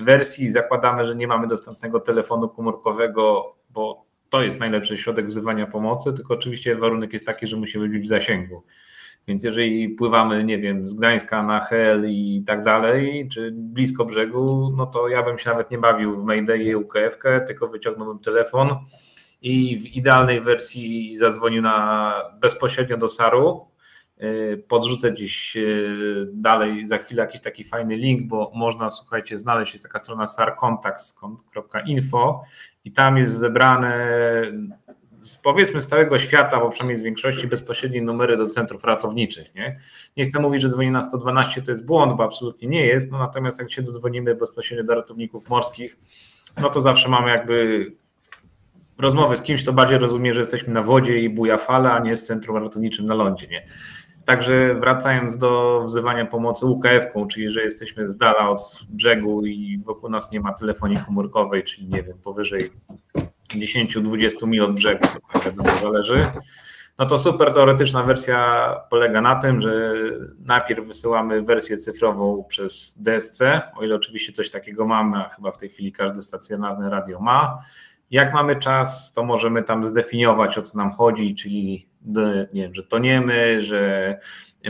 wersji. 0.00 0.50
Zakładamy, 0.50 1.06
że 1.06 1.16
nie 1.16 1.26
mamy 1.26 1.46
dostępnego 1.46 2.00
telefonu 2.00 2.48
komórkowego, 2.48 3.54
bo 3.70 4.04
to 4.30 4.42
jest 4.42 4.60
najlepszy 4.60 4.98
środek 4.98 5.26
wzywania 5.26 5.66
pomocy, 5.66 6.12
tylko 6.12 6.34
oczywiście 6.34 6.76
warunek 6.76 7.12
jest 7.12 7.26
taki, 7.26 7.46
że 7.46 7.56
musimy 7.56 7.88
być 7.88 8.02
w 8.02 8.06
zasięgu. 8.06 8.62
Więc 9.28 9.44
jeżeli 9.44 9.88
pływamy, 9.88 10.44
nie 10.44 10.58
wiem, 10.58 10.88
z 10.88 10.94
Gdańska 10.94 11.42
na 11.42 11.60
Hel 11.60 12.10
i 12.10 12.44
tak 12.46 12.64
dalej, 12.64 13.28
czy 13.32 13.50
blisko 13.54 14.04
brzegu, 14.04 14.72
no 14.76 14.86
to 14.86 15.08
ja 15.08 15.22
bym 15.22 15.38
się 15.38 15.50
nawet 15.50 15.70
nie 15.70 15.78
bawił 15.78 16.20
w 16.20 16.24
Mayday 16.24 16.62
i 16.62 16.74
UKF, 16.74 17.18
tylko 17.46 17.68
wyciągnąłbym 17.68 18.18
telefon 18.18 18.68
i 19.42 19.80
w 19.80 19.86
idealnej 19.86 20.40
wersji 20.40 21.16
zadzwonił 21.16 21.62
na 21.62 22.14
bezpośrednio 22.40 22.96
do 22.96 23.08
SAR-u. 23.08 23.73
Yy, 24.18 24.64
Podrzucę 24.68 25.12
gdzieś 25.12 25.56
yy, 25.56 26.28
dalej 26.32 26.88
za 26.88 26.98
chwilę 26.98 27.22
jakiś 27.22 27.40
taki 27.40 27.64
fajny 27.64 27.96
link, 27.96 28.28
bo 28.28 28.52
można, 28.54 28.90
słuchajcie, 28.90 29.38
znaleźć, 29.38 29.72
jest 29.72 29.84
taka 29.84 29.98
strona 29.98 30.26
sarcontacts.info 30.26 32.42
i 32.84 32.92
tam 32.92 33.18
jest 33.18 33.34
zebrane 33.34 33.94
z, 35.24 35.38
powiedzmy 35.38 35.80
z 35.80 35.86
całego 35.86 36.18
świata, 36.18 36.60
bo 36.60 36.70
przynajmniej 36.70 36.98
z 36.98 37.02
większości 37.02 37.46
bezpośrednie 37.46 38.02
numery 38.02 38.36
do 38.36 38.46
centrów 38.46 38.84
ratowniczych. 38.84 39.54
Nie, 39.54 39.78
nie 40.16 40.24
chcę 40.24 40.40
mówić, 40.40 40.62
że 40.62 40.68
dzwonienie 40.68 40.92
na 40.92 41.02
112 41.02 41.62
to 41.62 41.70
jest 41.70 41.86
błąd, 41.86 42.16
bo 42.16 42.24
absolutnie 42.24 42.68
nie 42.68 42.86
jest, 42.86 43.12
no 43.12 43.18
natomiast 43.18 43.58
jak 43.58 43.72
się 43.72 43.82
dodzwonimy 43.82 44.34
bezpośrednio 44.34 44.84
do 44.84 44.94
ratowników 44.94 45.50
morskich, 45.50 45.98
no 46.62 46.70
to 46.70 46.80
zawsze 46.80 47.08
mamy 47.08 47.30
jakby 47.30 47.86
rozmowę 48.98 49.36
z 49.36 49.42
kimś, 49.42 49.64
to 49.64 49.72
bardziej 49.72 49.98
rozumie, 49.98 50.34
że 50.34 50.40
jesteśmy 50.40 50.74
na 50.74 50.82
wodzie 50.82 51.18
i 51.18 51.28
buja 51.28 51.58
fala, 51.58 51.92
a 51.92 51.98
nie 51.98 52.16
z 52.16 52.26
centrum 52.26 52.56
ratowniczym 52.56 53.06
na 53.06 53.14
lądzie. 53.14 53.46
Nie? 53.46 53.62
Także 54.24 54.74
wracając 54.74 55.38
do 55.38 55.82
wzywania 55.84 56.26
pomocy 56.26 56.66
UKF-ką, 56.66 57.26
czyli 57.26 57.52
że 57.52 57.62
jesteśmy 57.62 58.08
z 58.08 58.16
dala 58.16 58.48
od 58.48 58.60
brzegu 58.88 59.46
i 59.46 59.78
wokół 59.84 60.10
nas 60.10 60.32
nie 60.32 60.40
ma 60.40 60.52
telefonii 60.52 60.98
komórkowej, 61.06 61.64
czyli 61.64 61.88
nie 61.88 62.02
wiem, 62.02 62.18
powyżej 62.24 62.70
10-20 63.48 64.46
mil 64.46 64.62
od 64.62 64.74
brzegu, 64.74 65.08
to 65.32 65.40
wiadomo 65.40 65.70
zależy. 65.82 66.26
No 66.98 67.06
to 67.06 67.18
super 67.18 67.52
teoretyczna 67.52 68.02
wersja 68.02 68.70
polega 68.90 69.20
na 69.20 69.36
tym, 69.36 69.60
że 69.60 69.94
najpierw 70.38 70.86
wysyłamy 70.86 71.42
wersję 71.42 71.76
cyfrową 71.76 72.44
przez 72.48 72.98
DSC, 72.98 73.40
o 73.76 73.84
ile 73.84 73.94
oczywiście 73.94 74.32
coś 74.32 74.50
takiego 74.50 74.86
mamy, 74.86 75.16
a 75.16 75.28
chyba 75.28 75.52
w 75.52 75.58
tej 75.58 75.68
chwili 75.68 75.92
każde 75.92 76.22
stacjonarne 76.22 76.90
radio 76.90 77.20
ma. 77.20 77.58
Jak 78.10 78.34
mamy 78.34 78.56
czas, 78.56 79.12
to 79.12 79.24
możemy 79.24 79.62
tam 79.62 79.86
zdefiniować, 79.86 80.58
o 80.58 80.62
co 80.62 80.78
nam 80.78 80.92
chodzi, 80.92 81.34
czyli 81.34 81.88
nie 82.52 82.62
wiem, 82.62 82.74
że 82.74 82.82
toniemy, 82.82 83.62
że 83.62 84.18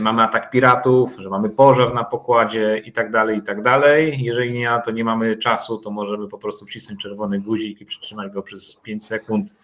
mamy 0.01 0.23
atak 0.23 0.51
piratów, 0.51 1.15
że 1.19 1.29
mamy 1.29 1.49
pożar 1.49 1.93
na 1.93 2.03
pokładzie 2.03 2.77
i 2.85 2.91
tak 2.91 3.11
dalej, 3.11 3.37
i 3.37 3.41
tak 3.41 3.61
dalej. 3.61 4.23
Jeżeli 4.23 4.53
nie, 4.53 4.81
to 4.85 4.91
nie 4.91 5.03
mamy 5.03 5.37
czasu, 5.37 5.77
to 5.77 5.91
możemy 5.91 6.27
po 6.27 6.37
prostu 6.37 6.65
wcisnąć 6.65 7.01
czerwony 7.01 7.39
guzik 7.39 7.81
i 7.81 7.85
przytrzymać 7.85 8.31
go 8.31 8.43
przez 8.43 8.75
5 8.75 9.05
sekund. 9.05 9.55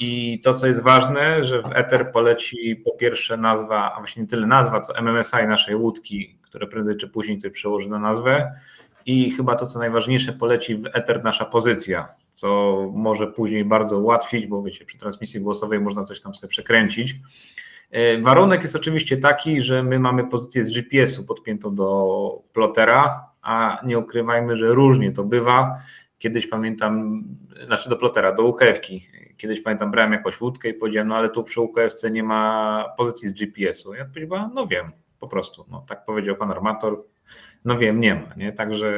I 0.00 0.40
to, 0.44 0.54
co 0.54 0.66
jest 0.66 0.82
ważne, 0.82 1.44
że 1.44 1.62
w 1.62 1.72
Ether 1.72 2.12
poleci 2.12 2.82
po 2.84 2.90
pierwsze 2.90 3.36
nazwa, 3.36 3.92
a 3.94 3.98
właśnie 3.98 4.22
nie 4.22 4.28
tyle 4.28 4.46
nazwa, 4.46 4.80
co 4.80 4.94
MMSI 5.02 5.46
naszej 5.48 5.74
łódki, 5.74 6.38
które 6.42 6.66
prędzej 6.66 6.96
czy 6.96 7.08
później 7.08 7.36
tutaj 7.36 7.50
przełoży 7.50 7.88
na 7.88 7.98
nazwę. 7.98 8.52
I 9.06 9.30
chyba 9.30 9.56
to, 9.56 9.66
co 9.66 9.78
najważniejsze, 9.78 10.32
poleci 10.32 10.76
w 10.76 10.86
Ether 10.86 11.24
nasza 11.24 11.44
pozycja, 11.44 12.08
co 12.30 12.76
może 12.94 13.26
później 13.26 13.64
bardzo 13.64 13.98
ułatwić, 13.98 14.46
bo 14.46 14.62
wiecie, 14.62 14.84
przy 14.84 14.98
transmisji 14.98 15.40
głosowej 15.40 15.80
można 15.80 16.04
coś 16.04 16.20
tam 16.20 16.34
sobie 16.34 16.50
przekręcić. 16.50 17.16
Warunek 18.22 18.62
jest 18.62 18.76
oczywiście 18.76 19.16
taki, 19.16 19.62
że 19.62 19.82
my 19.82 19.98
mamy 19.98 20.24
pozycję 20.24 20.64
z 20.64 20.72
GPS-u 20.72 21.26
podpiętą 21.26 21.74
do 21.74 22.42
plotera, 22.52 23.30
a 23.42 23.80
nie 23.84 23.98
ukrywajmy, 23.98 24.56
że 24.56 24.68
różnie 24.68 25.12
to 25.12 25.24
bywa. 25.24 25.78
Kiedyś 26.18 26.46
pamiętam, 26.46 27.24
znaczy 27.66 27.90
do 27.90 27.96
plotera, 27.96 28.32
do 28.32 28.42
UKF-ki. 28.42 29.08
Kiedyś 29.36 29.60
pamiętam, 29.60 29.90
brałem 29.90 30.12
jakąś 30.12 30.40
łódkę 30.40 30.68
i 30.68 30.74
powiedziałem, 30.74 31.08
no 31.08 31.16
ale 31.16 31.28
tu 31.28 31.44
przy 31.44 31.60
UKF-ce 31.60 32.10
nie 32.10 32.22
ma 32.22 32.84
pozycji 32.96 33.28
z 33.28 33.32
GPS-u. 33.32 33.94
Ja 33.94 34.04
powiedziałem, 34.04 34.50
no 34.54 34.66
wiem, 34.66 34.92
po 35.20 35.28
prostu. 35.28 35.66
No, 35.70 35.84
tak 35.88 36.04
powiedział 36.04 36.36
pan 36.36 36.50
armator, 36.50 37.02
no 37.66 37.78
wiem, 37.78 38.00
nie 38.00 38.14
ma. 38.14 38.34
Nie? 38.36 38.52
Także 38.52 38.90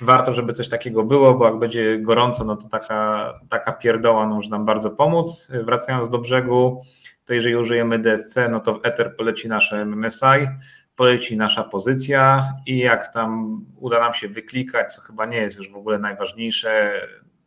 warto, 0.00 0.34
żeby 0.34 0.52
coś 0.52 0.68
takiego 0.68 1.04
było, 1.04 1.34
bo 1.34 1.44
jak 1.44 1.58
będzie 1.58 1.98
gorąco, 1.98 2.44
no 2.44 2.56
to 2.56 2.68
taka, 2.68 3.32
taka 3.48 3.72
pierdoła 3.72 4.26
no, 4.26 4.34
może 4.34 4.50
nam 4.50 4.64
bardzo 4.64 4.90
pomóc. 4.90 5.48
Wracając 5.64 6.08
do 6.08 6.18
brzegu, 6.18 6.82
to 7.24 7.34
jeżeli 7.34 7.56
użyjemy 7.56 7.98
DSC, 7.98 8.36
no 8.50 8.60
to 8.60 8.74
w 8.74 8.86
Ether 8.86 9.16
poleci 9.16 9.48
nasze 9.48 9.84
MMSI, 9.84 10.48
poleci 10.96 11.36
nasza 11.36 11.64
pozycja 11.64 12.52
i 12.66 12.78
jak 12.78 13.12
tam 13.12 13.60
uda 13.76 14.00
nam 14.00 14.14
się 14.14 14.28
wyklikać, 14.28 14.94
co 14.94 15.02
chyba 15.02 15.26
nie 15.26 15.36
jest 15.36 15.58
już 15.58 15.70
w 15.70 15.76
ogóle 15.76 15.98
najważniejsze, 15.98 16.92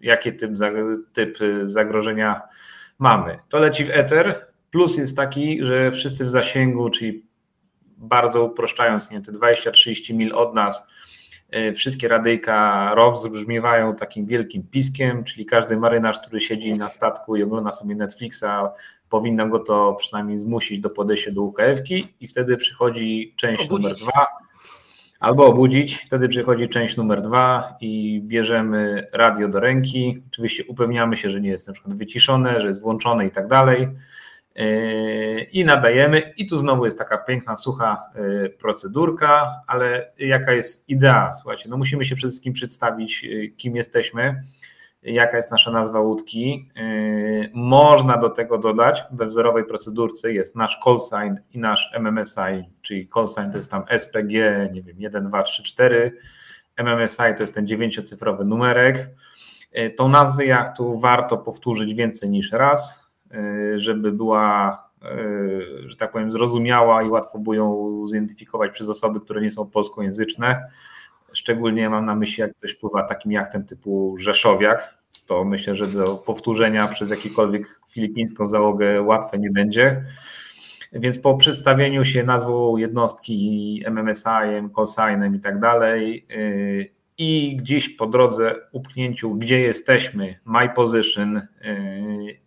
jaki 0.02 0.34
typ, 0.34 0.52
typ 1.14 1.38
zagrożenia 1.64 2.42
mamy. 3.00 3.38
To 3.50 3.60
leci 3.60 3.86
w 3.86 3.90
Ether. 3.90 4.48
Plus 4.72 4.98
jest 4.98 5.18
taki, 5.18 5.66
że 5.66 5.92
wszyscy 5.92 6.26
w 6.26 6.30
zasięgu, 6.30 6.90
czyli 6.90 7.26
bardzo 7.98 8.44
uproszczając, 8.44 9.12
nie 9.12 9.22
te 9.22 9.32
20-30 9.32 10.14
mil 10.14 10.36
od 10.36 10.56
nas, 10.56 10.88
wszystkie 11.76 12.08
radyjka 12.08 12.92
ROWS 12.96 13.28
brzmiewają 13.28 13.96
takim 13.96 14.26
wielkim 14.26 14.64
piskiem, 14.64 15.24
czyli 15.24 15.46
każdy 15.46 15.78
marynarz, 15.78 16.20
który 16.20 16.42
siedzi 16.42 16.72
na 16.72 16.90
statku 16.90 17.36
i 17.36 17.44
ogląda 17.44 17.72
sobie 17.72 17.96
Netflixa, 17.96 18.46
powinno 19.10 19.48
go 19.48 19.60
to 19.60 19.94
przynajmniej 19.94 20.38
zmusić 20.38 20.82
do 20.82 20.90
podejścia 20.90 21.32
do 21.32 21.42
UKF-ki 21.42 22.14
i 22.20 22.28
wtedy 22.28 22.58
przychodzi 22.58 23.34
część 23.38 23.64
Obudzić. 23.66 23.84
numer 23.84 23.98
dwa, 23.98 24.26
albo 25.20 25.46
obudzić, 25.46 25.96
wtedy 26.06 26.28
przychodzi 26.30 26.70
część 26.70 26.98
numer 26.98 27.22
dwa 27.22 27.78
i 27.82 28.22
bierzemy 28.24 29.08
radio 29.14 29.48
do 29.48 29.60
ręki, 29.60 30.24
oczywiście 30.32 30.64
upewniamy 30.68 31.18
się, 31.18 31.30
że 31.30 31.42
nie 31.42 31.50
jest 31.50 31.68
na 31.68 31.74
przykład 31.74 31.98
wyciszone, 31.98 32.62
że 32.62 32.68
jest 32.68 32.82
włączone 32.82 33.26
i 33.26 33.32
tak 33.32 33.48
dalej 33.48 33.88
i 35.52 35.66
nadajemy. 35.66 36.34
I 36.38 36.48
tu 36.48 36.58
znowu 36.58 36.86
jest 36.86 36.98
taka 36.98 37.18
piękna, 37.18 37.58
sucha 37.58 38.12
yy, 38.16 38.50
procedurka, 38.50 39.62
ale 39.68 40.12
jaka 40.18 40.54
jest 40.54 40.90
idea? 40.90 41.32
Słuchajcie, 41.34 41.70
no 41.70 41.78
musimy 41.78 42.06
się 42.06 42.16
przede 42.16 42.32
wszystkim 42.32 42.54
przedstawić, 42.54 43.24
yy, 43.24 43.48
kim 43.48 43.76
jesteśmy, 43.76 44.44
jaka 45.06 45.38
jest 45.38 45.52
nasza 45.52 45.72
nazwa 45.72 46.00
łódki. 46.00 46.70
Można 47.54 48.18
do 48.18 48.30
tego 48.30 48.58
dodać, 48.58 49.04
we 49.12 49.26
wzorowej 49.26 49.66
procedurce 49.66 50.34
jest 50.34 50.56
nasz 50.56 50.80
call 50.84 50.98
sign 51.00 51.36
i 51.54 51.60
nasz 51.60 51.94
MMSI, 52.00 52.70
czyli 52.82 53.10
call 53.14 53.28
sign 53.28 53.52
to 53.52 53.58
jest 53.58 53.72
tam 53.72 53.84
SPG, 53.98 54.70
nie 54.74 54.82
wiem, 54.82 54.96
1, 55.00 55.28
2, 55.28 55.44
3, 55.44 55.64
4, 55.64 56.18
MMSI 56.78 57.18
to 57.18 57.44
jest 57.44 57.56
ten 57.56 57.68
dziewięciocyfrowy 57.68 58.46
numerek. 58.46 59.10
Tą 59.98 60.10
nazwę 60.10 60.46
jachtu 60.46 61.00
warto 61.00 61.38
powtórzyć 61.38 61.94
więcej 61.94 62.30
niż 62.30 62.52
raz, 62.52 63.05
żeby 63.76 64.12
była 64.12 64.86
że 65.86 65.96
tak 65.98 66.12
powiem, 66.12 66.32
zrozumiała 66.32 67.04
i 67.04 67.10
łatwo 67.10 67.40
było 67.40 67.54
ją 67.54 68.02
zidentyfikować 68.08 68.72
przez 68.72 68.90
osoby, 68.90 69.20
które 69.20 69.42
nie 69.42 69.52
są 69.52 69.66
polskojęzyczne. 69.70 70.70
Szczególnie 71.34 71.90
mam 71.90 72.06
na 72.06 72.16
myśli, 72.16 72.42
jak 72.42 72.56
ktoś 72.56 72.76
pływa 72.76 73.04
takim 73.04 73.32
jachtem 73.32 73.66
typu 73.66 74.16
Rzeszowiak, 74.20 74.98
to 75.26 75.46
myślę, 75.46 75.76
że 75.76 75.88
do 75.88 76.16
powtórzenia 76.16 76.88
przez 76.88 77.10
jakąkolwiek 77.10 77.82
filipińską 77.90 78.50
załogę 78.50 79.02
łatwe 79.02 79.38
nie 79.38 79.52
będzie. 79.52 80.04
Więc 80.94 81.20
po 81.20 81.38
przedstawieniu 81.38 82.06
się 82.06 82.24
nazwą 82.24 82.78
jednostki 82.78 83.84
MMSI-em, 83.88 84.70
callsignem 84.70 85.36
i 85.36 85.40
tak 85.40 85.60
dalej 85.60 86.26
y, 86.32 86.95
i 87.18 87.58
gdzieś 87.58 87.90
po 87.90 88.08
drodze 88.08 88.56
upchnięciu, 88.72 89.36
gdzie 89.36 89.60
jesteśmy, 89.60 90.40
my 90.46 90.70
position 90.70 91.38
y, 91.38 91.46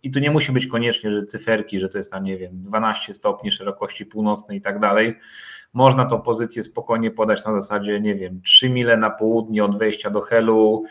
i 0.03 0.11
tu 0.11 0.19
nie 0.19 0.31
musi 0.31 0.51
być 0.51 0.67
koniecznie, 0.67 1.11
że 1.11 1.25
cyferki, 1.25 1.79
że 1.79 1.89
to 1.89 1.97
jest 1.97 2.11
tam, 2.11 2.23
nie 2.23 2.37
wiem, 2.37 2.51
12 2.61 3.13
stopni 3.13 3.51
szerokości 3.51 4.05
północnej 4.05 4.57
i 4.57 4.61
tak 4.61 4.79
dalej. 4.79 5.15
Można 5.73 6.05
tą 6.05 6.21
pozycję 6.21 6.63
spokojnie 6.63 7.11
podać 7.11 7.45
na 7.45 7.61
zasadzie, 7.61 8.01
nie 8.01 8.15
wiem, 8.15 8.41
3 8.41 8.69
mile 8.69 8.97
na 8.97 9.09
południe 9.09 9.63
od 9.63 9.79
wejścia 9.79 10.09
do 10.09 10.21
Helu, 10.21 10.83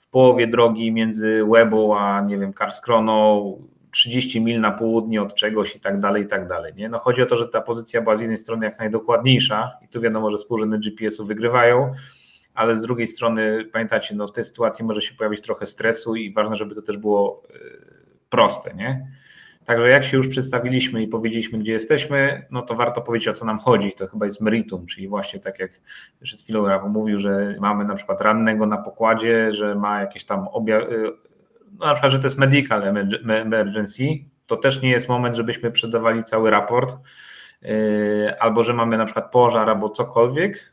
w 0.00 0.08
połowie 0.08 0.46
drogi 0.46 0.92
między 0.92 1.44
Łebą 1.44 1.98
a, 1.98 2.20
nie 2.20 2.38
wiem, 2.38 2.52
Karskroną, 2.52 3.58
30 3.90 4.40
mil 4.40 4.60
na 4.60 4.70
południe 4.70 5.22
od 5.22 5.34
czegoś 5.34 5.76
i 5.76 5.80
tak 5.80 6.00
dalej, 6.00 6.22
i 6.22 6.26
tak 6.26 6.48
dalej. 6.48 6.74
Nie? 6.74 6.88
No 6.88 6.98
chodzi 6.98 7.22
o 7.22 7.26
to, 7.26 7.36
że 7.36 7.48
ta 7.48 7.60
pozycja 7.60 8.02
była 8.02 8.16
z 8.16 8.20
jednej 8.20 8.38
strony 8.38 8.66
jak 8.66 8.78
najdokładniejsza 8.78 9.70
i 9.84 9.88
tu 9.88 10.00
wiadomo, 10.00 10.30
że 10.30 10.36
współrzędne 10.36 10.78
GPS-u 10.78 11.26
wygrywają, 11.26 11.92
ale 12.54 12.76
z 12.76 12.80
drugiej 12.80 13.06
strony 13.06 13.64
pamiętacie, 13.64 14.14
no 14.14 14.26
w 14.26 14.32
tej 14.32 14.44
sytuacji 14.44 14.84
może 14.84 15.02
się 15.02 15.14
pojawić 15.14 15.40
trochę 15.40 15.66
stresu 15.66 16.16
i 16.16 16.32
ważne, 16.32 16.56
żeby 16.56 16.74
to 16.74 16.82
też 16.82 16.96
było 16.96 17.42
e, 17.50 17.58
proste, 18.30 18.74
nie? 18.74 19.06
Także 19.64 19.90
jak 19.90 20.04
się 20.04 20.16
już 20.16 20.28
przedstawiliśmy 20.28 21.02
i 21.02 21.08
powiedzieliśmy, 21.08 21.58
gdzie 21.58 21.72
jesteśmy, 21.72 22.46
no 22.50 22.62
to 22.62 22.74
warto 22.74 23.00
powiedzieć, 23.00 23.28
o 23.28 23.32
co 23.32 23.44
nam 23.44 23.58
chodzi. 23.58 23.92
To 23.92 24.06
chyba 24.06 24.26
jest 24.26 24.40
meritum, 24.40 24.86
czyli 24.86 25.08
właśnie 25.08 25.40
tak 25.40 25.58
jak 25.58 25.70
przed 26.22 26.42
chwilą 26.42 26.66
Rafał 26.66 26.88
mówił, 26.88 27.20
że 27.20 27.56
mamy 27.60 27.84
na 27.84 27.94
przykład 27.94 28.20
rannego 28.20 28.66
na 28.66 28.76
pokładzie, 28.76 29.52
że 29.52 29.74
ma 29.74 30.00
jakieś 30.00 30.24
tam 30.24 30.48
objawy, 30.48 31.12
no 31.78 31.86
na 31.86 31.92
przykład, 31.92 32.12
że 32.12 32.18
to 32.18 32.26
jest 32.26 32.38
medical 32.38 32.82
emergency, 33.24 34.04
to 34.46 34.56
też 34.56 34.82
nie 34.82 34.90
jest 34.90 35.08
moment, 35.08 35.36
żebyśmy 35.36 35.70
przedawali 35.70 36.24
cały 36.24 36.50
raport, 36.50 36.96
yy, 37.62 38.40
albo 38.40 38.62
że 38.62 38.74
mamy 38.74 38.98
na 38.98 39.04
przykład 39.04 39.30
pożar, 39.30 39.68
albo 39.68 39.90
cokolwiek. 39.90 40.72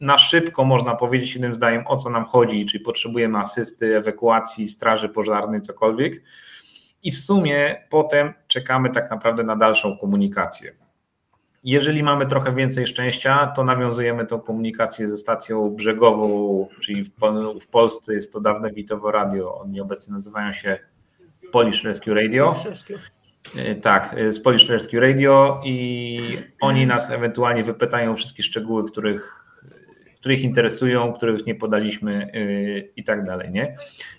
Na 0.00 0.18
szybko 0.18 0.64
można 0.64 0.96
powiedzieć 0.96 1.32
jednym 1.32 1.54
zdaniem, 1.54 1.82
o 1.86 1.96
co 1.96 2.10
nam 2.10 2.24
chodzi, 2.24 2.66
czyli 2.66 2.84
potrzebujemy 2.84 3.38
asysty, 3.38 3.96
ewakuacji, 3.96 4.68
straży 4.68 5.08
pożarnej, 5.08 5.60
cokolwiek. 5.60 6.22
I 7.02 7.12
w 7.12 7.16
sumie 7.16 7.86
potem 7.90 8.32
czekamy 8.48 8.90
tak 8.90 9.10
naprawdę 9.10 9.42
na 9.42 9.56
dalszą 9.56 9.98
komunikację. 9.98 10.72
Jeżeli 11.64 12.02
mamy 12.02 12.26
trochę 12.26 12.54
więcej 12.54 12.86
szczęścia, 12.86 13.52
to 13.56 13.64
nawiązujemy 13.64 14.26
tą 14.26 14.40
komunikację 14.40 15.08
ze 15.08 15.16
stacją 15.16 15.70
brzegową, 15.70 16.68
czyli 16.82 17.04
w, 17.04 17.10
w 17.60 17.70
Polsce 17.70 18.14
jest 18.14 18.32
to 18.32 18.40
dawne 18.40 18.72
Witowo 18.72 19.10
Radio, 19.10 19.58
oni 19.58 19.80
obecnie 19.80 20.14
nazywają 20.14 20.52
się 20.52 20.78
Polish 21.52 21.84
Rescue 21.84 22.14
Radio. 22.14 22.54
E, 23.56 23.74
tak, 23.74 24.14
e, 24.18 24.32
z 24.32 24.42
Polish 24.42 24.68
Rescue 24.68 25.00
Radio 25.00 25.60
i 25.64 26.20
oni 26.60 26.86
nas 26.86 27.10
ewentualnie 27.10 27.62
wypytają 27.62 28.16
wszystkie 28.16 28.42
szczegóły, 28.42 28.84
których, 28.84 29.39
których 30.20 30.42
interesują, 30.42 31.12
których 31.12 31.46
nie 31.46 31.54
podaliśmy 31.54 32.30
e, 32.34 32.78
i 32.96 33.04
tak 33.04 33.24
dalej. 33.24 33.50
Nie? 33.50 33.76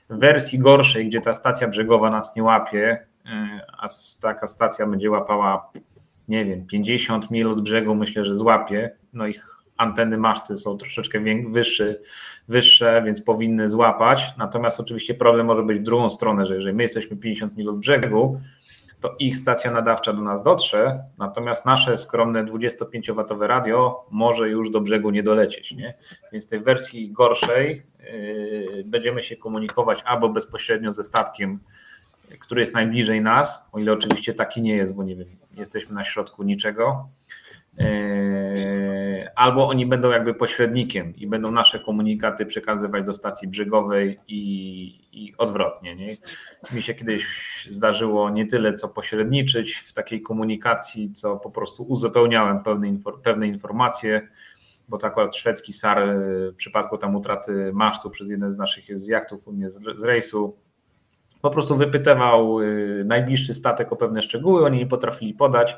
W 0.10 0.20
wersji 0.20 0.60
gorszej, 0.60 1.08
gdzie 1.08 1.22
ta 1.22 1.34
stacja 1.34 1.68
brzegowa 1.68 2.10
nas 2.10 2.36
nie 2.36 2.44
łapie, 2.44 3.06
a 3.78 3.88
taka 4.22 4.48
stacja 4.48 4.88
będzie 4.88 5.12
łapała 5.12 5.72
nie 6.28 6.46
wiem, 6.46 6.66
50 6.66 7.32
mil 7.32 7.48
od 7.48 7.62
brzegu 7.62 7.96
myślę, 7.96 8.26
że 8.26 8.36
złapie. 8.36 8.92
No 9.14 9.28
ich 9.28 9.48
anteny 9.78 10.18
maszty 10.18 10.58
są 10.58 10.78
troszeczkę 10.78 11.20
wyższe, 11.50 11.96
wyższe, 12.48 13.04
więc 13.06 13.22
powinny 13.22 13.70
złapać. 13.70 14.34
Natomiast 14.38 14.80
oczywiście 14.80 15.14
problem 15.14 15.48
może 15.48 15.64
być 15.64 15.80
w 15.80 15.84
drugą 15.84 16.10
stronę, 16.10 16.46
że 16.46 16.56
jeżeli 16.56 16.76
my 16.76 16.84
jesteśmy 16.84 17.18
50 17.18 17.58
mil 17.58 17.70
od 17.70 17.80
brzegu, 17.80 18.40
to 19.02 19.16
ich 19.20 19.38
stacja 19.38 19.72
nadawcza 19.72 20.14
do 20.14 20.22
nas 20.22 20.44
dotrze, 20.44 21.04
natomiast 21.18 21.66
nasze 21.66 21.98
skromne 21.98 22.44
25-watowe 22.44 23.48
radio 23.48 24.06
może 24.12 24.50
już 24.50 24.72
do 24.72 24.82
brzegu 24.82 25.10
nie 25.10 25.24
dolecieć. 25.24 25.72
Nie? 25.72 25.94
Więc 26.32 26.48
tej 26.48 26.60
wersji 26.60 27.12
gorszej 27.12 27.84
yy, 28.00 28.84
będziemy 28.86 29.24
się 29.24 29.36
komunikować 29.36 30.00
albo 30.06 30.30
bezpośrednio 30.30 30.92
ze 30.92 31.04
statkiem, 31.04 31.60
który 32.40 32.62
jest 32.62 32.74
najbliżej 32.74 33.22
nas, 33.22 33.66
o 33.72 33.80
ile 33.80 33.94
oczywiście 33.94 34.34
taki 34.34 34.62
nie 34.62 34.76
jest, 34.76 34.96
bo 34.96 35.04
nie 35.04 35.16
wiem, 35.16 35.28
jesteśmy 35.54 35.96
na 35.96 36.06
środku 36.06 36.44
niczego. 36.44 37.10
E, 37.82 39.32
albo 39.36 39.68
oni 39.68 39.86
będą 39.86 40.12
jakby 40.12 40.34
pośrednikiem 40.34 41.16
i 41.16 41.28
będą 41.28 41.52
nasze 41.52 41.80
komunikaty 41.80 42.46
przekazywać 42.46 43.06
do 43.06 43.14
stacji 43.14 43.48
brzegowej 43.48 44.20
i, 44.28 45.00
i 45.14 45.34
odwrotnie. 45.38 45.96
Nie? 45.96 46.08
Mi 46.74 46.82
się 46.84 46.94
kiedyś 46.94 47.26
zdarzyło 47.70 48.30
nie 48.30 48.46
tyle 48.46 48.74
co 48.74 48.90
pośredniczyć 48.90 49.76
w 49.76 49.94
takiej 49.94 50.22
komunikacji, 50.22 51.14
co 51.14 51.38
po 51.38 51.52
prostu 51.52 51.84
uzupełniałem 51.84 52.64
pewne, 52.64 52.98
pewne 53.24 53.48
informacje, 53.48 54.28
bo 54.88 54.98
to 54.98 55.08
akurat 55.08 55.36
szwedzki 55.36 55.74
SAR 55.74 56.16
w 56.52 56.56
przypadku 56.56 56.98
tam 56.98 57.16
utraty 57.16 57.72
masztu 57.74 58.10
przez 58.10 58.30
jeden 58.30 58.52
z 58.52 58.58
naszych 58.58 59.00
z 59.00 59.08
jachtów 59.08 59.48
u 59.48 59.54
mnie 59.54 59.70
z, 59.70 59.80
z 59.94 60.04
rejsu 60.04 60.58
po 61.42 61.50
prostu 61.50 61.78
wypytywał 61.78 62.62
y, 62.62 63.04
najbliższy 63.06 63.54
statek 63.54 63.92
o 63.92 63.96
pewne 63.96 64.22
szczegóły, 64.22 64.66
oni 64.66 64.78
nie 64.78 64.88
potrafili 64.88 65.34
podać. 65.34 65.78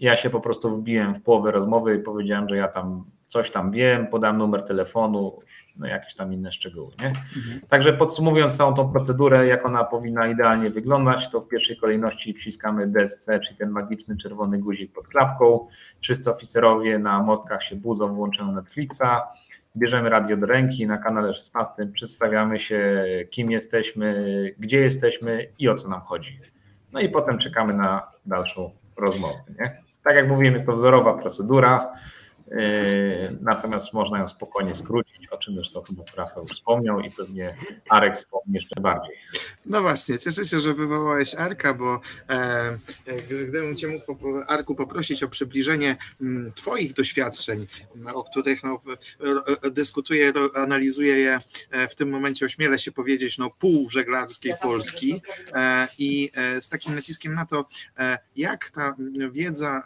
Ja 0.00 0.16
się 0.16 0.30
po 0.30 0.40
prostu 0.40 0.76
wbiłem 0.76 1.14
w 1.14 1.22
połowę 1.22 1.50
rozmowy 1.50 1.96
i 1.96 1.98
powiedziałem, 1.98 2.48
że 2.48 2.56
ja 2.56 2.68
tam 2.68 3.04
coś 3.26 3.50
tam 3.50 3.70
wiem, 3.70 4.06
podam 4.06 4.38
numer 4.38 4.62
telefonu, 4.62 5.38
no 5.76 5.86
jakieś 5.86 6.14
tam 6.14 6.32
inne 6.32 6.52
szczegóły. 6.52 6.92
Nie? 6.98 7.08
Mhm. 7.08 7.60
Także 7.68 7.92
podsumowując 7.92 8.56
całą 8.56 8.74
tą 8.74 8.92
procedurę, 8.92 9.46
jak 9.46 9.66
ona 9.66 9.84
powinna 9.84 10.26
idealnie 10.26 10.70
wyglądać, 10.70 11.30
to 11.30 11.40
w 11.40 11.48
pierwszej 11.48 11.76
kolejności 11.76 12.34
wciskamy 12.34 12.86
DSC, 12.86 13.30
czyli 13.44 13.56
ten 13.56 13.70
magiczny 13.70 14.16
czerwony 14.16 14.58
guzik 14.58 14.92
pod 14.92 15.08
klapką. 15.08 15.68
Wszyscy 16.00 16.30
oficerowie 16.30 16.98
na 16.98 17.22
mostkach 17.22 17.62
się 17.62 17.76
budzą, 17.76 18.14
włączają 18.14 18.52
Netflixa 18.52 19.22
bierzemy 19.76 20.10
radio 20.10 20.36
do 20.36 20.46
ręki, 20.46 20.86
na 20.86 20.98
kanale 20.98 21.34
16 21.34 21.86
przedstawiamy 21.86 22.60
się, 22.60 23.04
kim 23.30 23.50
jesteśmy, 23.50 24.24
gdzie 24.58 24.80
jesteśmy 24.80 25.48
i 25.58 25.68
o 25.68 25.74
co 25.74 25.88
nam 25.88 26.00
chodzi. 26.00 26.40
No 26.92 27.00
i 27.00 27.08
potem 27.08 27.38
czekamy 27.38 27.74
na 27.74 28.10
dalszą 28.26 28.70
rozmowę. 28.96 29.38
Nie? 29.58 29.83
Tak 30.04 30.16
jak 30.16 30.28
jest 30.54 30.66
to 30.66 30.76
wzorowa 30.76 31.14
procedura. 31.14 31.92
Yy, 32.48 33.38
natomiast 33.40 33.92
można 33.92 34.18
ją 34.18 34.28
spokojnie 34.28 34.74
skrócić, 34.74 35.28
o 35.30 35.38
czym 35.38 35.54
zresztą 35.54 35.82
chyba 35.82 36.04
Rafał 36.16 36.46
wspomniał 36.46 37.00
i 37.00 37.10
pewnie 37.10 37.56
Arek 37.88 38.16
wspomni 38.16 38.54
jeszcze 38.54 38.80
bardziej. 38.80 39.16
No 39.66 39.82
właśnie, 39.82 40.18
cieszę 40.18 40.44
się, 40.44 40.60
że 40.60 40.74
wywołałeś 40.74 41.34
Arka, 41.34 41.74
bo 41.74 42.00
e, 42.28 42.78
gdybym 43.48 43.76
Cię 43.76 43.88
mógł, 43.88 44.40
Arku, 44.48 44.74
poprosić 44.74 45.22
o 45.22 45.28
przybliżenie 45.28 45.96
mm, 46.20 46.52
Twoich 46.52 46.92
doświadczeń, 46.92 47.66
o 48.14 48.24
których 48.24 48.64
no, 48.64 48.80
dyskutuję, 49.72 50.32
analizuję 50.54 51.14
je 51.16 51.38
e, 51.70 51.88
w 51.88 51.94
tym 51.94 52.10
momencie, 52.10 52.46
ośmielę 52.46 52.78
się 52.78 52.92
powiedzieć, 52.92 53.38
no, 53.38 53.50
pół 53.50 53.90
żeglarskiej 53.90 54.54
Polski 54.62 55.20
e, 55.54 55.88
i 55.98 56.30
e, 56.34 56.62
z 56.62 56.68
takim 56.68 56.94
naciskiem 56.94 57.34
na 57.34 57.46
to, 57.46 57.64
e, 57.98 58.18
jak 58.36 58.70
ta 58.70 58.96
wiedza 59.32 59.82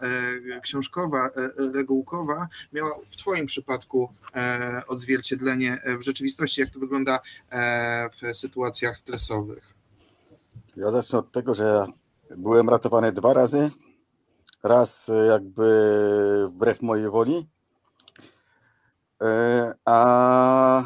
e, 0.57 0.61
książkowa, 0.61 1.31
regułkowa 1.75 2.48
miała 2.73 2.99
w 3.07 3.17
Twoim 3.17 3.47
przypadku 3.47 4.13
e, 4.37 4.83
odzwierciedlenie 4.87 5.83
w 5.99 6.03
rzeczywistości, 6.03 6.61
jak 6.61 6.71
to 6.71 6.79
wygląda 6.79 7.21
e, 7.51 8.11
w 8.11 8.37
sytuacjach 8.37 8.99
stresowych? 8.99 9.75
Ja 10.77 10.93
zacznę 10.93 11.19
od 11.19 11.33
tego, 11.33 11.55
że 11.55 11.87
byłem 12.37 12.69
ratowany 12.69 13.13
dwa 13.13 13.35
razy. 13.35 13.71
Raz 14.63 15.11
jakby 15.29 16.49
wbrew 16.49 16.83
mojej 16.83 17.11
woli, 17.11 17.49
e, 19.23 19.75
a, 19.85 20.85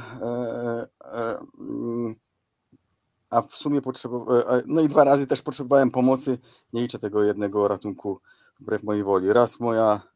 a 3.31 3.43
w 3.43 3.55
sumie 3.55 3.83
potrzebowałem, 3.83 4.63
no 4.67 4.81
i 4.81 4.89
dwa 4.89 5.05
razy 5.05 5.27
też 5.27 5.43
potrzebowałem 5.43 5.91
pomocy. 5.91 6.39
Nie 6.73 6.83
liczę 6.83 6.99
tego 6.99 7.23
jednego 7.23 7.69
ratunku 7.69 8.21
wbrew 8.61 8.83
mojej 8.83 9.05
woli. 9.05 9.33
Raz 9.33 9.61
moja 9.61 10.12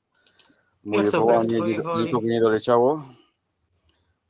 Moje 0.87 1.11
wołanie 1.11 1.61
nie, 1.61 1.77
nikogo 2.05 2.27
nie 2.27 2.41
doleciało 2.41 3.05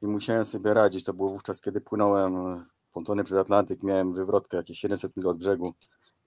i 0.03 0.07
musiałem 0.07 0.45
sobie 0.45 0.75
radzić. 0.75 1.05
To 1.05 1.15
było 1.15 1.29
wówczas, 1.29 1.61
kiedy 1.61 1.81
płynąłem 1.81 2.65
pontony 2.93 3.25
przez 3.25 3.37
Atlantyk, 3.37 3.83
miałem 3.83 4.15
wywrotkę 4.15 4.57
jakieś 4.57 4.79
700 4.79 5.17
mil 5.17 5.29
od 5.29 5.39
brzegu 5.39 5.75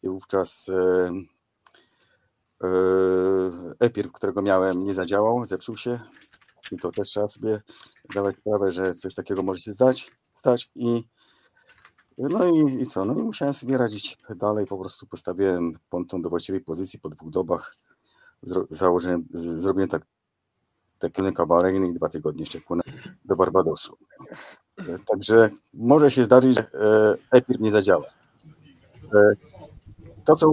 i 0.03 0.09
wówczas 0.09 0.69
e, 0.69 1.11
e, 2.63 2.69
epir, 3.79 4.11
którego 4.11 4.41
miałem, 4.41 4.83
nie 4.83 4.93
zadziałał, 4.93 5.45
zepsuł 5.45 5.77
się. 5.77 5.99
I 6.71 6.77
to 6.77 6.91
też 6.91 7.07
trzeba 7.07 7.27
sobie 7.27 7.61
zdawać 8.11 8.37
sprawę, 8.37 8.69
że 8.69 8.93
coś 8.93 9.15
takiego 9.15 9.43
może 9.43 9.61
się 9.61 9.73
zdać, 9.73 10.11
stać 10.33 10.71
i 10.75 11.03
No 12.17 12.45
i, 12.45 12.81
i 12.81 12.87
co? 12.87 13.05
No 13.05 13.13
i 13.13 13.23
musiałem 13.23 13.53
sobie 13.53 13.77
radzić 13.77 14.17
dalej. 14.35 14.65
Po 14.65 14.77
prostu 14.77 15.07
postawiłem 15.07 15.79
ponton 15.89 16.21
do 16.21 16.29
właściwej 16.29 16.61
pozycji 16.61 16.99
po 16.99 17.09
dwóch 17.09 17.29
dobach. 17.29 17.75
Założyłem, 18.69 19.27
zrobiłem 19.33 19.89
tak, 19.89 20.05
kierunek 20.99 21.39
awaryjny 21.39 21.87
i 21.87 21.93
dwa 21.93 22.09
tygodnie 22.09 22.41
jeszcze 22.41 22.61
płynę 22.61 22.83
do 23.25 23.35
Barbadosu. 23.35 23.97
Także 25.05 25.49
może 25.73 26.11
się 26.11 26.23
zdarzyć, 26.23 26.55
że 26.55 26.65
EPIR 27.31 27.61
nie 27.61 27.71
zadziała. 27.71 28.05
E, 29.13 29.33
To, 30.25 30.35
co, 30.35 30.47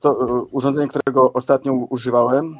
to 0.00 0.10
e, 0.10 0.42
urządzenie, 0.50 0.88
którego 0.88 1.32
ostatnio 1.32 1.72
używałem 1.72 2.56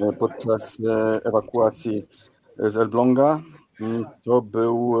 e, 0.00 0.12
podczas 0.12 0.78
ewakuacji 1.24 2.06
z 2.58 2.76
Elbląga, 2.76 3.40
mm, 3.80 4.04
to 4.22 4.42
był 4.42 4.94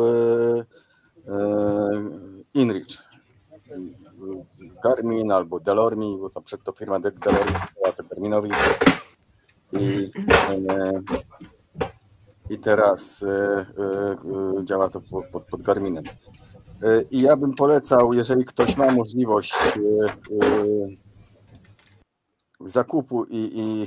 InReach. 2.54 3.06
Garmin 4.84 5.32
albo 5.32 5.60
Delormi, 5.60 6.18
bo 6.20 6.30
tam 6.30 6.42
przed 6.42 6.62
to 6.64 6.72
firma 6.72 7.00
De- 7.00 7.10
Delormi 7.10 7.52
to 7.96 8.02
Garminowi. 8.04 8.50
I, 9.72 10.10
e, 10.70 11.02
i 12.50 12.58
teraz 12.58 13.22
e, 13.22 13.28
e, 13.28 14.64
działa 14.64 14.88
to 14.88 15.00
pod, 15.00 15.44
pod, 15.50 15.62
Garminem. 15.62 16.04
I 17.10 17.20
ja 17.20 17.36
bym 17.36 17.54
polecał, 17.54 18.12
jeżeli 18.12 18.44
ktoś 18.44 18.76
ma 18.76 18.92
możliwość 18.92 19.54
zakupu 22.60 23.24
i, 23.24 23.50
i 23.54 23.86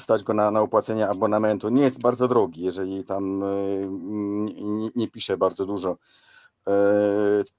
stać 0.00 0.22
go 0.22 0.34
na, 0.34 0.50
na 0.50 0.60
opłacenie 0.60 1.08
abonamentu, 1.08 1.68
nie 1.68 1.82
jest 1.82 2.02
bardzo 2.02 2.28
drogi, 2.28 2.62
jeżeli 2.62 3.04
tam 3.04 3.42
nie, 4.44 4.90
nie, 4.96 5.08
pisze 5.08 5.36
bardzo 5.36 5.66
dużo, 5.66 5.96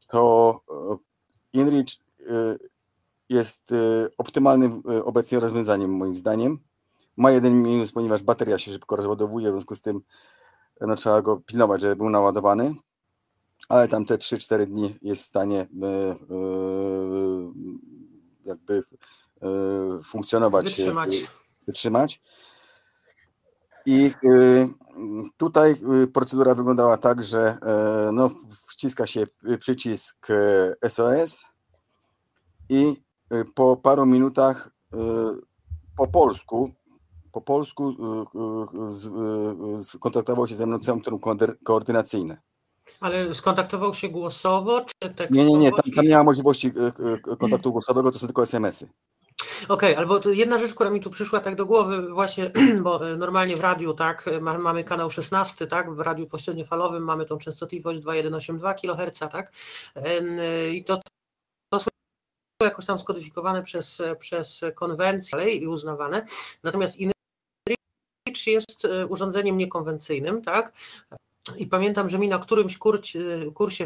to 0.07 0.59
InReach 1.53 1.85
jest 3.29 3.73
optymalnym 4.17 4.83
obecnie 5.03 5.39
rozwiązaniem 5.39 5.91
moim 5.91 6.17
zdaniem. 6.17 6.59
Ma 7.17 7.31
jeden 7.31 7.63
minus, 7.63 7.91
ponieważ 7.91 8.23
bateria 8.23 8.59
się 8.59 8.71
szybko 8.71 8.95
rozładowuje, 8.95 9.49
w 9.49 9.53
związku 9.53 9.75
z 9.75 9.81
tym 9.81 10.01
no, 10.81 10.95
trzeba 10.95 11.21
go 11.21 11.37
pilnować, 11.37 11.81
żeby 11.81 11.95
był 11.95 12.09
naładowany, 12.09 12.75
ale 13.69 13.87
tam 13.87 14.05
te 14.05 14.15
3-4 14.15 14.65
dni 14.65 14.95
jest 15.01 15.21
w 15.21 15.25
stanie 15.25 15.59
e, 15.61 15.87
e, 15.87 16.17
jakby 18.45 18.83
e, 19.41 19.47
funkcjonować, 20.03 20.65
Wytrzymać. 20.65 21.25
wytrzymać. 21.67 22.21
I 23.85 24.11
tutaj 25.37 25.75
procedura 26.13 26.55
wyglądała 26.55 26.97
tak, 26.97 27.23
że 27.23 27.57
no, 28.13 28.29
wciska 28.67 29.07
się 29.07 29.27
przycisk 29.59 30.27
SOS 30.87 31.45
i 32.69 33.03
po 33.55 33.77
paru 33.77 34.05
minutach 34.05 34.71
po 35.97 36.07
polsku 36.07 36.71
po 37.35 37.41
polsku 37.41 37.89
y, 37.89 37.93
y, 39.75 39.79
y, 39.79 39.83
skontaktował 39.83 40.47
się 40.47 40.55
ze 40.55 40.65
mną 40.65 40.79
centrum 40.79 41.19
koordy- 41.19 41.55
koordynacyjne. 41.63 42.37
Ale 42.99 43.35
skontaktował 43.35 43.93
się 43.93 44.09
głosowo 44.09 44.81
czy 44.81 45.09
tekstowo? 45.09 45.33
Nie, 45.33 45.45
nie, 45.45 45.57
nie, 45.57 45.71
tam, 45.71 45.91
tam 45.95 46.05
nie 46.05 46.15
ma 46.15 46.23
możliwości 46.23 46.67
y, 46.67 47.31
y, 47.33 47.37
kontaktu 47.37 47.71
głosowego, 47.71 48.11
to 48.11 48.19
są 48.19 48.27
tylko 48.27 48.43
SMS-y. 48.43 48.89
Okej, 49.69 49.95
albo 49.95 50.19
to 50.19 50.29
jedna 50.29 50.59
rzecz, 50.59 50.73
która 50.73 50.89
mi 50.89 51.01
tu 51.01 51.09
przyszła 51.09 51.39
tak 51.39 51.55
do 51.55 51.65
głowy, 51.65 52.09
właśnie, 52.13 52.51
bo 52.85 52.99
normalnie 53.17 53.55
w 53.55 53.59
radiu, 53.59 53.93
tak, 53.93 54.29
ma, 54.41 54.57
mamy 54.57 54.83
kanał 54.83 55.09
16, 55.09 55.67
tak, 55.67 55.95
w 55.95 55.99
radiu 55.99 56.27
pośredniofalowym 56.27 57.03
mamy 57.03 57.25
tą 57.25 57.37
częstotliwość 57.37 57.99
2182 57.99 58.73
kHz, 58.73 59.19
tak, 59.19 59.51
i 60.71 60.83
to, 60.83 61.01
to 61.69 61.79
jakoś 62.63 62.85
tam 62.85 62.99
skodyfikowane 62.99 63.63
przez, 63.63 64.01
przez 64.19 64.61
konwencję 64.75 65.49
i 65.49 65.67
uznawane, 65.67 66.25
natomiast 66.63 66.99
InReach 68.35 68.47
jest 68.47 68.85
e, 68.85 69.05
urządzeniem 69.05 69.57
niekonwencyjnym, 69.57 70.41
tak, 70.41 70.73
i 71.57 71.67
pamiętam, 71.67 72.09
że 72.09 72.19
mi 72.19 72.27
na 72.27 72.39
którymś 72.39 72.77
kurcie, 72.77 73.19
kursie 73.53 73.85